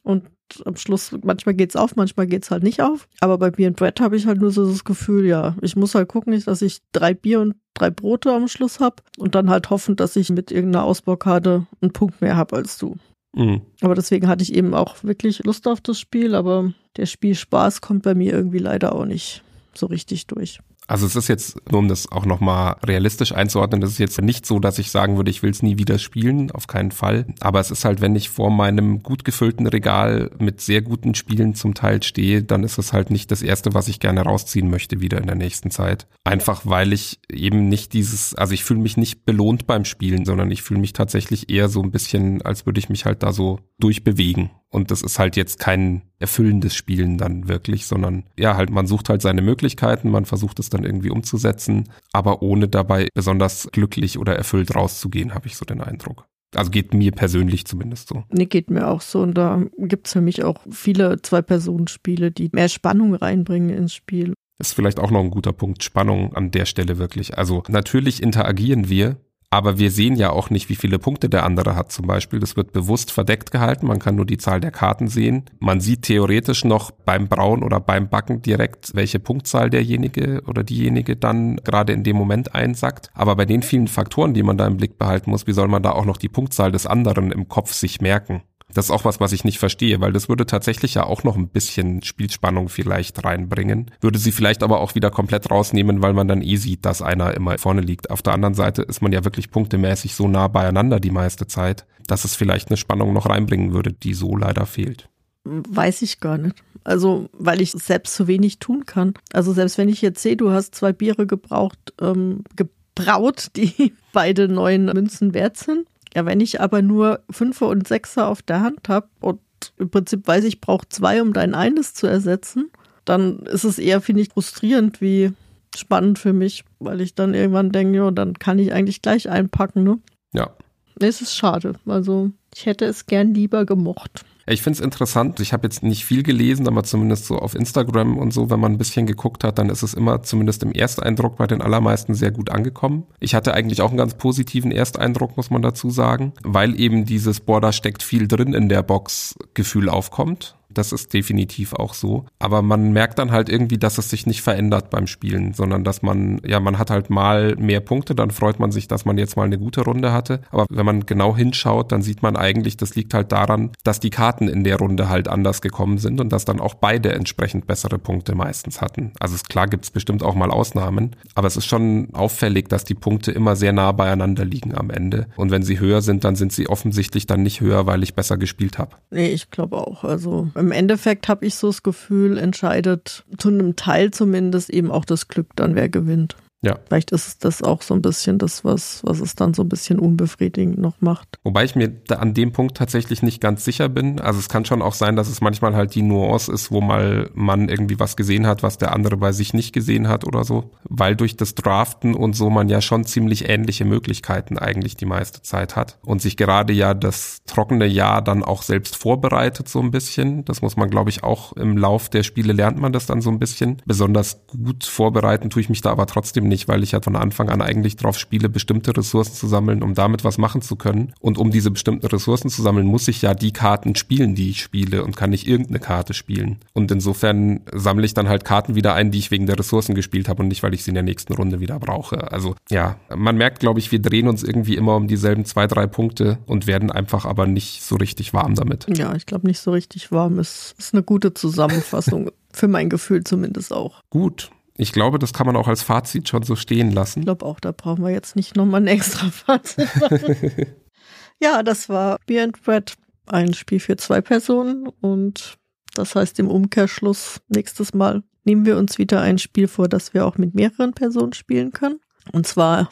Und 0.03 0.23
am 0.65 0.75
Schluss, 0.75 1.15
manchmal 1.23 1.55
geht's 1.55 1.75
auf, 1.75 1.95
manchmal 1.95 2.27
geht's 2.27 2.51
halt 2.51 2.63
nicht 2.63 2.81
auf. 2.81 3.07
Aber 3.19 3.37
bei 3.37 3.51
Bier 3.51 3.67
und 3.67 3.77
Bread 3.77 3.99
habe 3.99 4.15
ich 4.15 4.25
halt 4.25 4.39
nur 4.39 4.51
so 4.51 4.67
das 4.69 4.83
Gefühl, 4.83 5.25
ja, 5.25 5.55
ich 5.61 5.75
muss 5.75 5.95
halt 5.95 6.07
gucken, 6.07 6.39
dass 6.45 6.61
ich 6.61 6.79
drei 6.91 7.13
Bier 7.13 7.41
und 7.41 7.55
drei 7.73 7.89
Brote 7.89 8.33
am 8.33 8.47
Schluss 8.47 8.79
habe 8.79 8.97
und 9.17 9.35
dann 9.35 9.49
halt 9.49 9.69
hoffen, 9.69 9.95
dass 9.95 10.15
ich 10.15 10.29
mit 10.29 10.51
irgendeiner 10.51 10.85
Ausbaukarte 10.85 11.67
einen 11.81 11.93
Punkt 11.93 12.21
mehr 12.21 12.35
habe 12.35 12.55
als 12.55 12.77
du. 12.77 12.95
Mhm. 13.35 13.61
Aber 13.81 13.95
deswegen 13.95 14.27
hatte 14.27 14.43
ich 14.43 14.53
eben 14.53 14.73
auch 14.73 15.03
wirklich 15.03 15.43
Lust 15.43 15.67
auf 15.67 15.81
das 15.81 15.99
Spiel, 15.99 16.35
aber 16.35 16.73
der 16.97 17.05
Spielspaß 17.05 17.81
kommt 17.81 18.03
bei 18.03 18.15
mir 18.15 18.33
irgendwie 18.33 18.57
leider 18.57 18.93
auch 18.93 19.05
nicht 19.05 19.43
so 19.73 19.85
richtig 19.85 20.27
durch. 20.27 20.59
Also 20.89 21.05
es 21.05 21.15
ist 21.15 21.27
jetzt, 21.27 21.61
nur 21.71 21.79
um 21.79 21.87
das 21.87 22.11
auch 22.11 22.25
nochmal 22.25 22.77
realistisch 22.83 23.31
einzuordnen, 23.31 23.79
das 23.79 23.91
ist 23.91 23.99
jetzt 23.99 24.19
nicht 24.19 24.43
so, 24.43 24.59
dass 24.59 24.79
ich 24.79 24.89
sagen 24.89 25.17
würde, 25.17 25.29
ich 25.29 25.43
will 25.43 25.51
es 25.51 25.61
nie 25.61 25.77
wieder 25.77 25.99
spielen, 25.99 26.49
auf 26.49 26.65
keinen 26.65 26.89
Fall. 26.89 27.27
Aber 27.41 27.59
es 27.59 27.69
ist 27.69 27.85
halt, 27.85 28.01
wenn 28.01 28.15
ich 28.15 28.29
vor 28.29 28.49
meinem 28.49 29.03
gut 29.03 29.23
gefüllten 29.23 29.67
Regal 29.67 30.31
mit 30.39 30.61
sehr 30.61 30.81
guten 30.81 31.13
Spielen 31.13 31.53
zum 31.53 31.75
Teil 31.75 32.01
stehe, 32.01 32.41
dann 32.41 32.63
ist 32.63 32.79
es 32.79 32.91
halt 32.91 33.11
nicht 33.11 33.29
das 33.29 33.43
Erste, 33.43 33.75
was 33.75 33.87
ich 33.87 33.99
gerne 33.99 34.21
rausziehen 34.21 34.67
möchte 34.67 34.99
wieder 34.99 35.19
in 35.19 35.27
der 35.27 35.35
nächsten 35.35 35.69
Zeit. 35.69 36.07
Einfach 36.23 36.63
weil 36.65 36.91
ich 36.91 37.19
eben 37.31 37.69
nicht 37.69 37.93
dieses, 37.93 38.33
also 38.33 38.55
ich 38.55 38.63
fühle 38.63 38.79
mich 38.79 38.97
nicht 38.97 39.25
belohnt 39.25 39.67
beim 39.67 39.85
Spielen, 39.85 40.25
sondern 40.25 40.49
ich 40.49 40.63
fühle 40.63 40.79
mich 40.79 40.93
tatsächlich 40.93 41.51
eher 41.51 41.69
so 41.69 41.83
ein 41.83 41.91
bisschen, 41.91 42.41
als 42.41 42.65
würde 42.65 42.79
ich 42.79 42.89
mich 42.89 43.05
halt 43.05 43.21
da 43.21 43.31
so 43.31 43.59
durchbewegen. 43.77 44.49
Und 44.71 44.91
das 44.91 45.01
ist 45.01 45.17
halt 45.17 45.35
jetzt 45.35 45.59
kein 45.59 46.03
erfüllendes 46.19 46.75
Spielen 46.75 47.17
dann 47.17 47.47
wirklich, 47.47 47.87
sondern 47.87 48.25
ja, 48.37 48.55
halt 48.55 48.69
man 48.69 48.85
sucht 48.85 49.09
halt 49.09 49.21
seine 49.21 49.41
Möglichkeiten, 49.41 50.11
man 50.11 50.25
versucht 50.25 50.59
es 50.59 50.69
dann 50.69 50.83
irgendwie 50.83 51.09
umzusetzen, 51.09 51.89
aber 52.13 52.41
ohne 52.41 52.67
dabei 52.67 53.07
besonders 53.13 53.69
glücklich 53.71 54.19
oder 54.19 54.35
erfüllt 54.35 54.75
rauszugehen, 54.75 55.33
habe 55.33 55.47
ich 55.47 55.55
so 55.55 55.65
den 55.65 55.81
Eindruck. 55.81 56.25
Also 56.55 56.71
geht 56.71 56.93
mir 56.93 57.11
persönlich 57.11 57.65
zumindest 57.65 58.09
so. 58.09 58.23
Nee, 58.29 58.45
geht 58.45 58.71
mir 58.71 58.87
auch 58.87 59.01
so. 59.01 59.21
Und 59.21 59.35
da 59.35 59.63
gibt's 59.77 60.13
für 60.13 60.21
mich 60.21 60.43
auch 60.43 60.61
viele 60.71 61.21
Zwei-Personen-Spiele, 61.21 62.31
die 62.31 62.49
mehr 62.51 62.69
Spannung 62.69 63.13
reinbringen 63.13 63.69
ins 63.69 63.93
Spiel. 63.93 64.33
Ist 64.59 64.73
vielleicht 64.73 64.99
auch 64.99 65.11
noch 65.11 65.21
ein 65.21 65.31
guter 65.31 65.53
Punkt, 65.53 65.83
Spannung 65.83 66.33
an 66.35 66.51
der 66.51 66.65
Stelle 66.65 66.97
wirklich. 66.97 67.37
Also 67.37 67.63
natürlich 67.69 68.21
interagieren 68.21 68.89
wir 68.89 69.17
aber 69.51 69.79
wir 69.79 69.89
sehen 69.89 70.15
ja 70.15 70.29
auch 70.29 70.51
nicht, 70.51 70.69
wie 70.69 70.75
viele 70.75 70.99
Punkte 70.99 71.27
der 71.27 71.43
andere 71.43 71.75
hat 71.75 71.91
zum 71.91 72.05
Beispiel. 72.05 72.39
Das 72.39 72.55
wird 72.55 72.71
bewusst 72.71 73.11
verdeckt 73.11 73.51
gehalten. 73.51 73.87
Man 73.87 73.97
kann 73.97 74.15
nur 74.15 74.25
die 74.25 74.37
Zahl 74.37 74.59
der 74.59 74.71
Karten 74.71 75.07
sehen. 75.07 75.45
Man 75.59 75.81
sieht 75.81 76.03
theoretisch 76.03 76.63
noch 76.65 76.91
beim 76.91 77.27
Brauen 77.27 77.63
oder 77.63 77.79
beim 77.79 78.09
Backen 78.09 78.43
direkt, 78.43 78.91
welche 78.93 79.19
Punktzahl 79.19 79.71
derjenige 79.71 80.43
oder 80.45 80.63
diejenige 80.63 81.15
dann 81.15 81.57
gerade 81.57 81.93
in 81.93 82.03
dem 82.03 82.15
Moment 82.15 82.53
einsackt. 82.53 83.09
Aber 83.15 83.35
bei 83.35 83.45
den 83.45 83.63
vielen 83.63 83.87
Faktoren, 83.87 84.35
die 84.35 84.43
man 84.43 84.57
da 84.57 84.67
im 84.67 84.77
Blick 84.77 84.99
behalten 84.99 85.31
muss, 85.31 85.47
wie 85.47 85.53
soll 85.53 85.67
man 85.67 85.81
da 85.81 85.93
auch 85.93 86.05
noch 86.05 86.17
die 86.17 86.29
Punktzahl 86.29 86.71
des 86.71 86.85
anderen 86.85 87.31
im 87.31 87.47
Kopf 87.47 87.73
sich 87.73 88.01
merken? 88.01 88.43
Das 88.73 88.85
ist 88.85 88.91
auch 88.91 89.05
was, 89.05 89.19
was 89.19 89.31
ich 89.31 89.43
nicht 89.43 89.59
verstehe, 89.59 89.99
weil 89.99 90.13
das 90.13 90.29
würde 90.29 90.45
tatsächlich 90.45 90.93
ja 90.93 91.03
auch 91.03 91.23
noch 91.23 91.35
ein 91.35 91.47
bisschen 91.47 92.03
Spielspannung 92.03 92.69
vielleicht 92.69 93.23
reinbringen. 93.23 93.91
Würde 94.01 94.19
sie 94.19 94.31
vielleicht 94.31 94.61
aber 94.61 94.79
auch 94.79 94.95
wieder 94.95 95.09
komplett 95.09 95.49
rausnehmen, 95.49 96.01
weil 96.01 96.13
man 96.13 96.27
dann 96.27 96.41
eh 96.41 96.57
sieht, 96.57 96.85
dass 96.85 97.01
einer 97.01 97.33
immer 97.33 97.57
vorne 97.57 97.81
liegt. 97.81 98.11
Auf 98.11 98.21
der 98.21 98.33
anderen 98.33 98.53
Seite 98.53 98.83
ist 98.83 99.01
man 99.01 99.11
ja 99.11 99.23
wirklich 99.23 99.49
punktemäßig 99.49 100.13
so 100.13 100.27
nah 100.27 100.47
beieinander 100.47 100.99
die 100.99 101.11
meiste 101.11 101.47
Zeit, 101.47 101.85
dass 102.07 102.25
es 102.25 102.35
vielleicht 102.35 102.69
eine 102.69 102.77
Spannung 102.77 103.13
noch 103.13 103.27
reinbringen 103.27 103.73
würde, 103.73 103.91
die 103.91 104.13
so 104.13 104.35
leider 104.35 104.65
fehlt. 104.65 105.09
Weiß 105.45 106.01
ich 106.01 106.19
gar 106.19 106.37
nicht. 106.37 106.61
Also, 106.83 107.29
weil 107.33 107.61
ich 107.61 107.71
selbst 107.71 108.15
zu 108.15 108.27
wenig 108.27 108.59
tun 108.59 108.85
kann. 108.85 109.13
Also, 109.33 109.53
selbst 109.53 109.77
wenn 109.77 109.89
ich 109.89 110.01
jetzt 110.01 110.21
sehe, 110.21 110.37
du 110.37 110.51
hast 110.51 110.75
zwei 110.75 110.93
Biere 110.93 111.27
gebraucht, 111.27 111.93
ähm, 112.01 112.43
gebraut, 112.55 113.47
die 113.55 113.93
beide 114.13 114.47
neun 114.47 114.85
Münzen 114.85 115.33
wert 115.33 115.57
sind, 115.57 115.87
ja, 116.15 116.25
wenn 116.25 116.39
ich 116.39 116.61
aber 116.61 116.81
nur 116.81 117.21
Fünfer 117.29 117.67
und 117.67 117.87
Sechser 117.87 118.27
auf 118.27 118.41
der 118.41 118.61
Hand 118.61 118.89
habe 118.89 119.07
und 119.19 119.39
im 119.77 119.89
Prinzip 119.89 120.27
weiß 120.27 120.45
ich, 120.45 120.61
brauche 120.61 120.87
zwei, 120.89 121.21
um 121.21 121.33
dein 121.33 121.53
eines 121.53 121.93
zu 121.93 122.07
ersetzen, 122.07 122.71
dann 123.05 123.39
ist 123.39 123.63
es 123.63 123.79
eher, 123.79 124.01
finde 124.01 124.21
ich, 124.21 124.29
frustrierend 124.29 125.01
wie 125.01 125.31
spannend 125.75 126.19
für 126.19 126.33
mich, 126.33 126.63
weil 126.79 127.01
ich 127.01 127.15
dann 127.15 127.33
irgendwann 127.33 127.71
denke, 127.71 127.97
ja, 127.97 128.11
dann 128.11 128.33
kann 128.33 128.59
ich 128.59 128.73
eigentlich 128.73 129.01
gleich 129.01 129.29
einpacken, 129.29 129.83
ne? 129.83 129.99
Ja. 130.33 130.51
Es 130.99 131.21
ist 131.21 131.35
schade. 131.35 131.73
Also 131.85 132.31
ich 132.55 132.65
hätte 132.65 132.85
es 132.85 133.05
gern 133.05 133.33
lieber 133.33 133.65
gemocht. 133.65 134.25
Ich 134.49 134.63
finde 134.63 134.77
es 134.77 134.83
interessant. 134.83 135.39
Ich 135.41 135.53
habe 135.53 135.67
jetzt 135.67 135.83
nicht 135.83 136.05
viel 136.05 136.23
gelesen, 136.23 136.67
aber 136.67 136.83
zumindest 136.83 137.25
so 137.25 137.37
auf 137.37 137.53
Instagram 137.53 138.17
und 138.17 138.33
so, 138.33 138.49
wenn 138.49 138.59
man 138.59 138.71
ein 138.71 138.77
bisschen 138.79 139.05
geguckt 139.05 139.43
hat, 139.43 139.59
dann 139.59 139.69
ist 139.69 139.83
es 139.83 139.93
immer 139.93 140.23
zumindest 140.23 140.63
im 140.63 140.71
Ersteindruck 140.71 141.37
bei 141.37 141.45
den 141.45 141.61
allermeisten 141.61 142.15
sehr 142.15 142.31
gut 142.31 142.49
angekommen. 142.49 143.03
Ich 143.19 143.35
hatte 143.35 143.53
eigentlich 143.53 143.81
auch 143.81 143.89
einen 143.89 143.97
ganz 143.97 144.15
positiven 144.15 144.71
Ersteindruck, 144.71 145.37
muss 145.37 145.51
man 145.51 145.61
dazu 145.61 145.91
sagen, 145.91 146.33
weil 146.43 146.79
eben 146.79 147.05
dieses, 147.05 147.41
boah, 147.41 147.61
da 147.61 147.71
steckt 147.71 148.01
viel 148.01 148.27
drin 148.27 148.55
in 148.55 148.69
der 148.69 148.81
Box 148.81 149.35
Gefühl 149.53 149.87
aufkommt. 149.87 150.55
Das 150.71 150.91
ist 150.91 151.13
definitiv 151.13 151.73
auch 151.73 151.93
so. 151.93 152.25
Aber 152.37 152.61
man 152.61 152.91
merkt 152.91 153.19
dann 153.19 153.31
halt 153.31 153.49
irgendwie, 153.49 153.77
dass 153.77 153.97
es 153.97 154.09
sich 154.09 154.25
nicht 154.25 154.41
verändert 154.41 154.89
beim 154.89 155.07
Spielen, 155.07 155.53
sondern 155.53 155.83
dass 155.83 156.01
man, 156.01 156.39
ja, 156.45 156.59
man 156.59 156.77
hat 156.77 156.89
halt 156.89 157.09
mal 157.09 157.55
mehr 157.55 157.79
Punkte, 157.79 158.15
dann 158.15 158.31
freut 158.31 158.59
man 158.59 158.71
sich, 158.71 158.87
dass 158.87 159.05
man 159.05 159.17
jetzt 159.17 159.35
mal 159.35 159.43
eine 159.43 159.57
gute 159.57 159.81
Runde 159.81 160.11
hatte. 160.11 160.41
Aber 160.51 160.65
wenn 160.69 160.85
man 160.85 161.05
genau 161.05 161.35
hinschaut, 161.35 161.91
dann 161.91 162.01
sieht 162.01 162.21
man 162.21 162.35
eigentlich, 162.35 162.77
das 162.77 162.95
liegt 162.95 163.13
halt 163.13 163.31
daran, 163.31 163.71
dass 163.83 163.99
die 163.99 164.09
Karten 164.09 164.47
in 164.47 164.63
der 164.63 164.77
Runde 164.77 165.09
halt 165.09 165.27
anders 165.27 165.61
gekommen 165.61 165.97
sind 165.97 166.21
und 166.21 166.29
dass 166.31 166.45
dann 166.45 166.59
auch 166.59 166.75
beide 166.75 167.13
entsprechend 167.13 167.67
bessere 167.67 167.97
Punkte 167.97 168.35
meistens 168.35 168.81
hatten. 168.81 169.11
Also 169.19 169.37
klar 169.47 169.67
gibt 169.67 169.85
es 169.85 169.91
bestimmt 169.91 170.23
auch 170.23 170.35
mal 170.35 170.51
Ausnahmen, 170.51 171.15
aber 171.35 171.47
es 171.47 171.57
ist 171.57 171.65
schon 171.65 172.09
auffällig, 172.13 172.69
dass 172.69 172.83
die 172.83 172.95
Punkte 172.95 173.31
immer 173.31 173.55
sehr 173.55 173.73
nah 173.73 173.91
beieinander 173.91 174.45
liegen 174.45 174.75
am 174.75 174.89
Ende. 174.89 175.27
Und 175.35 175.51
wenn 175.51 175.63
sie 175.63 175.79
höher 175.79 176.01
sind, 176.01 176.23
dann 176.23 176.35
sind 176.35 176.53
sie 176.53 176.69
offensichtlich 176.69 177.25
dann 177.25 177.43
nicht 177.43 177.61
höher, 177.61 177.85
weil 177.85 178.03
ich 178.03 178.13
besser 178.13 178.37
gespielt 178.37 178.77
habe. 178.77 178.97
Nee, 179.09 179.29
ich 179.29 179.49
glaube 179.49 179.77
auch. 179.77 180.03
Also 180.03 180.49
im 180.59 180.71
Endeffekt 180.71 181.27
habe 181.27 181.45
ich 181.45 181.55
so 181.55 181.67
das 181.67 181.83
Gefühl, 181.83 182.37
entscheidet 182.37 183.25
zu 183.37 183.49
einem 183.49 183.75
Teil 183.75 184.11
zumindest 184.11 184.69
eben 184.69 184.91
auch 184.91 185.05
das 185.05 185.27
Glück 185.27 185.55
dann, 185.55 185.75
wer 185.75 185.89
gewinnt. 185.89 186.35
Ja. 186.61 186.77
Vielleicht 186.87 187.11
ist 187.11 187.45
das 187.45 187.63
auch 187.63 187.81
so 187.81 187.93
ein 187.93 188.01
bisschen 188.01 188.37
das, 188.37 188.65
was, 188.65 189.01
was 189.05 189.21
es 189.21 189.35
dann 189.35 189.53
so 189.53 189.63
ein 189.63 189.69
bisschen 189.69 189.97
unbefriedigend 189.97 190.77
noch 190.77 190.99
macht. 190.99 191.39
Wobei 191.43 191.63
ich 191.63 191.75
mir 191.75 191.87
da 191.87 192.15
an 192.15 192.33
dem 192.33 192.51
Punkt 192.51 192.75
tatsächlich 192.75 193.23
nicht 193.23 193.39
ganz 193.39 193.63
sicher 193.63 193.87
bin. 193.87 194.19
Also 194.19 194.39
es 194.39 194.49
kann 194.49 194.65
schon 194.65 194.81
auch 194.81 194.93
sein, 194.93 195.15
dass 195.15 195.29
es 195.29 195.39
manchmal 195.39 195.75
halt 195.75 195.95
die 195.95 196.01
Nuance 196.01 196.51
ist, 196.51 196.69
wo 196.69 196.81
mal 196.81 197.29
man 197.33 197.69
irgendwie 197.69 197.99
was 197.99 198.17
gesehen 198.17 198.45
hat, 198.45 198.61
was 198.61 198.77
der 198.77 198.93
andere 198.93 199.15
bei 199.15 199.31
sich 199.31 199.53
nicht 199.53 199.71
gesehen 199.71 200.09
hat 200.09 200.27
oder 200.27 200.43
so. 200.43 200.71
Weil 200.83 201.15
durch 201.15 201.37
das 201.37 201.55
Draften 201.55 202.13
und 202.13 202.35
so 202.35 202.49
man 202.49 202.67
ja 202.67 202.81
schon 202.81 203.05
ziemlich 203.05 203.47
ähnliche 203.47 203.85
Möglichkeiten 203.85 204.57
eigentlich 204.57 204.97
die 204.97 205.05
meiste 205.05 205.41
Zeit 205.41 205.77
hat. 205.77 205.97
Und 206.03 206.21
sich 206.21 206.35
gerade 206.35 206.73
ja 206.73 206.93
das 206.93 207.39
trockene 207.45 207.85
Jahr 207.85 208.21
dann 208.21 208.43
auch 208.43 208.63
selbst 208.63 208.97
vorbereitet 208.97 209.69
so 209.69 209.79
ein 209.79 209.91
bisschen. 209.91 210.43
Das 210.43 210.61
muss 210.61 210.75
man, 210.75 210.89
glaube 210.89 211.09
ich, 211.09 211.23
auch 211.23 211.53
im 211.53 211.77
Lauf 211.77 212.09
der 212.09 212.23
Spiele 212.23 212.51
lernt 212.51 212.79
man 212.79 212.91
das 212.91 213.05
dann 213.05 213.21
so 213.21 213.29
ein 213.29 213.39
bisschen. 213.39 213.81
Besonders 213.85 214.45
gut 214.47 214.83
vorbereiten 214.83 215.49
tue 215.49 215.61
ich 215.61 215.69
mich 215.69 215.81
da 215.81 215.91
aber 215.91 216.05
trotzdem 216.05 216.48
nicht, 216.49 216.67
weil 216.67 216.83
ich 216.83 216.91
ja 216.91 217.01
von 217.01 217.15
Anfang 217.15 217.49
an 217.49 217.61
eigentlich 217.61 217.95
drauf 217.95 218.19
spiele, 218.19 218.49
bestimmte 218.49 218.95
Ressourcen 218.95 219.33
zu 219.33 219.47
sammeln, 219.47 219.81
um 219.81 219.93
damit 219.93 220.23
was 220.25 220.37
machen 220.37 220.61
zu 220.61 220.75
können. 220.75 221.13
Und 221.21 221.37
um 221.37 221.51
diese 221.51 221.71
bestimmten 221.71 222.05
Ressourcen 222.05 222.49
zu 222.49 222.61
sammeln, 222.61 222.85
muss 222.85 223.07
ich 223.07 223.21
ja 223.21 223.33
die 223.33 223.53
Karten 223.53 223.95
spielen, 223.95 224.35
die 224.35 224.49
ich 224.49 224.61
spiele 224.61 225.03
und 225.03 225.15
kann 225.15 225.29
nicht 225.29 225.47
irgendeine 225.47 225.79
Karte 225.79 226.13
spielen. 226.13 226.57
Und 226.73 226.91
insofern 226.91 227.61
sammle 227.73 228.05
ich 228.05 228.13
dann 228.13 228.27
halt 228.27 228.43
Karten 228.43 228.75
wieder 228.75 228.93
ein, 228.93 229.11
die 229.11 229.19
ich 229.19 229.31
wegen 229.31 229.45
der 229.45 229.57
Ressourcen 229.57 229.95
gespielt 229.95 230.27
habe 230.27 230.43
und 230.43 230.49
nicht, 230.49 230.63
weil 230.63 230.73
ich 230.73 230.83
sie 230.83 230.91
in 230.91 230.95
der 230.95 231.03
nächsten 231.03 231.33
Runde 231.33 231.59
wieder 231.59 231.79
brauche. 231.79 232.31
Also 232.31 232.55
ja, 232.69 232.97
man 233.15 233.37
merkt, 233.37 233.59
glaube 233.59 233.79
ich, 233.79 233.91
wir 233.91 234.01
drehen 234.01 234.27
uns 234.27 234.43
irgendwie 234.43 234.75
immer 234.75 234.95
um 234.95 235.07
dieselben 235.07 235.45
zwei, 235.45 235.67
drei 235.67 235.87
Punkte 235.87 236.39
und 236.45 236.67
werden 236.67 236.91
einfach 236.91 237.25
aber 237.25 237.47
nicht 237.47 237.83
so 237.83 237.95
richtig 237.95 238.33
warm 238.33 238.55
damit. 238.55 238.85
Ja, 238.97 239.15
ich 239.15 239.25
glaube, 239.25 239.47
nicht 239.47 239.59
so 239.59 239.71
richtig 239.71 240.11
warm 240.11 240.39
ist, 240.39 240.75
ist 240.77 240.93
eine 240.93 241.03
gute 241.03 241.33
Zusammenfassung. 241.33 242.31
Für 242.51 242.67
mein 242.67 242.89
Gefühl 242.89 243.23
zumindest 243.23 243.71
auch. 243.71 244.01
Gut, 244.09 244.49
ich 244.79 244.93
glaube, 244.93 245.19
das 245.19 245.33
kann 245.33 245.45
man 245.45 245.57
auch 245.57 245.67
als 245.67 245.83
Fazit 245.83 246.29
schon 246.29 246.43
so 246.43 246.55
stehen 246.55 246.91
lassen. 246.91 247.19
Ich 247.19 247.25
glaube 247.25 247.45
auch, 247.45 247.59
da 247.59 247.73
brauchen 247.73 248.01
wir 248.01 248.11
jetzt 248.11 248.37
nicht 248.37 248.55
nochmal 248.55 248.81
ein 248.81 248.87
extra 248.87 249.29
Fazit 249.29 249.89
machen. 249.99 250.67
ja, 251.41 251.63
das 251.63 251.89
war 251.89 252.17
Beer 252.25 252.45
and 252.45 252.61
Bread, 252.63 252.93
ein 253.25 253.53
Spiel 253.53 253.81
für 253.81 253.97
zwei 253.97 254.21
Personen 254.21 254.87
und 255.01 255.57
das 255.95 256.15
heißt 256.15 256.39
im 256.39 256.47
Umkehrschluss 256.47 257.41
nächstes 257.49 257.93
Mal 257.93 258.23
nehmen 258.45 258.65
wir 258.65 258.77
uns 258.77 258.97
wieder 258.97 259.19
ein 259.19 259.37
Spiel 259.37 259.67
vor, 259.67 259.89
das 259.89 260.13
wir 260.13 260.25
auch 260.25 260.37
mit 260.37 260.55
mehreren 260.55 260.93
Personen 260.93 261.33
spielen 261.33 261.71
können. 261.71 261.99
Und 262.31 262.47
zwar 262.47 262.89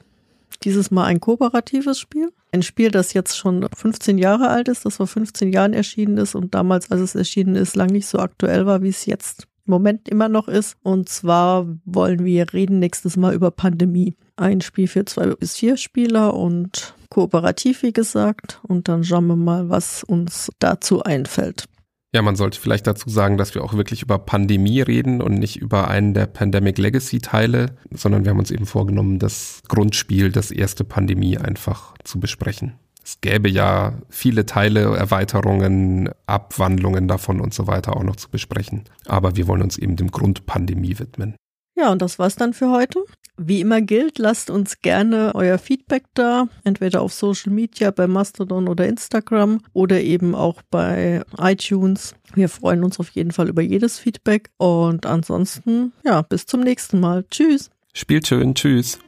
dieses 0.63 0.91
Mal 0.91 1.05
ein 1.05 1.21
kooperatives 1.21 1.99
Spiel. 1.99 2.33
Ein 2.51 2.63
Spiel, 2.63 2.91
das 2.91 3.13
jetzt 3.13 3.37
schon 3.37 3.65
15 3.73 4.17
Jahre 4.17 4.49
alt 4.49 4.67
ist, 4.67 4.85
das 4.85 4.97
vor 4.97 5.07
15 5.07 5.53
Jahren 5.53 5.73
erschienen 5.73 6.17
ist 6.17 6.35
und 6.35 6.53
damals, 6.53 6.91
als 6.91 6.99
es 6.99 7.15
erschienen 7.15 7.55
ist, 7.55 7.77
lang 7.77 7.89
nicht 7.89 8.07
so 8.07 8.19
aktuell 8.19 8.65
war, 8.65 8.81
wie 8.81 8.89
es 8.89 9.05
jetzt 9.05 9.47
Moment 9.67 10.09
immer 10.09 10.29
noch 10.29 10.47
ist. 10.47 10.77
Und 10.83 11.09
zwar 11.09 11.67
wollen 11.85 12.25
wir 12.25 12.53
reden 12.53 12.79
nächstes 12.79 13.17
Mal 13.17 13.33
über 13.33 13.51
Pandemie. 13.51 14.15
Ein 14.35 14.61
Spiel 14.61 14.87
für 14.87 15.05
zwei 15.05 15.27
bis 15.27 15.55
vier 15.57 15.77
Spieler 15.77 16.33
und 16.33 16.93
kooperativ, 17.09 17.83
wie 17.83 17.93
gesagt. 17.93 18.59
Und 18.63 18.87
dann 18.87 19.03
schauen 19.03 19.27
wir 19.27 19.35
mal, 19.35 19.69
was 19.69 20.03
uns 20.03 20.51
dazu 20.59 21.03
einfällt. 21.03 21.65
Ja, 22.13 22.21
man 22.21 22.35
sollte 22.35 22.59
vielleicht 22.59 22.87
dazu 22.87 23.09
sagen, 23.09 23.37
dass 23.37 23.53
wir 23.53 23.63
auch 23.63 23.73
wirklich 23.73 24.01
über 24.01 24.17
Pandemie 24.17 24.81
reden 24.81 25.21
und 25.21 25.33
nicht 25.35 25.57
über 25.57 25.89
einen 25.89 26.13
der 26.13 26.25
Pandemic 26.25 26.77
Legacy 26.77 27.19
Teile, 27.19 27.75
sondern 27.91 28.23
wir 28.23 28.31
haben 28.31 28.39
uns 28.39 28.49
eben 28.49 28.65
vorgenommen, 28.65 29.19
das 29.19 29.61
Grundspiel, 29.67 30.31
das 30.31 30.49
erste 30.49 30.83
Pandemie 30.83 31.37
einfach 31.37 31.93
zu 32.03 32.19
besprechen. 32.19 32.73
Es 33.07 33.21
gäbe 33.21 33.47
ja 33.47 33.93
viele 34.09 34.45
Teile, 34.45 34.97
Erweiterungen, 34.97 36.09
Abwandlungen 36.25 37.07
davon 37.07 37.39
und 37.39 37.53
so 37.53 37.65
weiter 37.65 37.95
auch 37.95 38.03
noch 38.03 38.17
zu 38.17 38.29
besprechen. 38.29 38.83
Aber 39.05 39.37
wir 39.37 39.47
wollen 39.47 39.61
uns 39.61 39.77
eben 39.77 39.95
dem 39.95 40.11
Grundpandemie 40.11 40.99
widmen. 40.99 41.37
Ja, 41.77 41.89
und 41.89 42.01
das 42.01 42.19
war's 42.19 42.35
dann 42.35 42.51
für 42.51 42.69
heute. 42.69 43.05
Wie 43.37 43.61
immer 43.61 43.79
gilt, 43.79 44.19
lasst 44.19 44.49
uns 44.49 44.81
gerne 44.81 45.31
euer 45.35 45.57
Feedback 45.57 46.03
da, 46.15 46.49
entweder 46.65 47.01
auf 47.01 47.13
Social 47.13 47.53
Media, 47.53 47.91
bei 47.91 48.07
Mastodon 48.07 48.67
oder 48.67 48.85
Instagram 48.85 49.61
oder 49.71 50.01
eben 50.01 50.35
auch 50.35 50.61
bei 50.69 51.21
iTunes. 51.37 52.13
Wir 52.33 52.49
freuen 52.49 52.83
uns 52.83 52.99
auf 52.99 53.07
jeden 53.11 53.31
Fall 53.31 53.47
über 53.47 53.61
jedes 53.61 53.99
Feedback 53.99 54.49
und 54.57 55.05
ansonsten, 55.05 55.93
ja, 56.03 56.23
bis 56.23 56.45
zum 56.45 56.59
nächsten 56.59 56.99
Mal. 56.99 57.23
Tschüss. 57.31 57.69
Spielt 57.93 58.27
schön, 58.27 58.53
tschüss. 58.53 58.99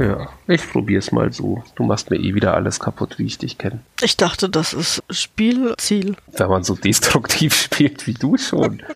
Ja, 0.00 0.30
ich 0.46 0.66
probier's 0.66 1.12
mal 1.12 1.30
so. 1.30 1.62
Du 1.74 1.82
machst 1.82 2.10
mir 2.10 2.16
eh 2.16 2.34
wieder 2.34 2.54
alles 2.54 2.80
kaputt, 2.80 3.18
wie 3.18 3.26
ich 3.26 3.36
dich 3.36 3.58
kenne. 3.58 3.80
Ich 4.00 4.16
dachte, 4.16 4.48
das 4.48 4.72
ist 4.72 5.02
Spielziel. 5.10 6.16
Wenn 6.32 6.48
man 6.48 6.64
so 6.64 6.74
destruktiv 6.74 7.54
spielt 7.64 8.06
wie 8.06 8.14
du 8.14 8.38
schon. 8.38 8.80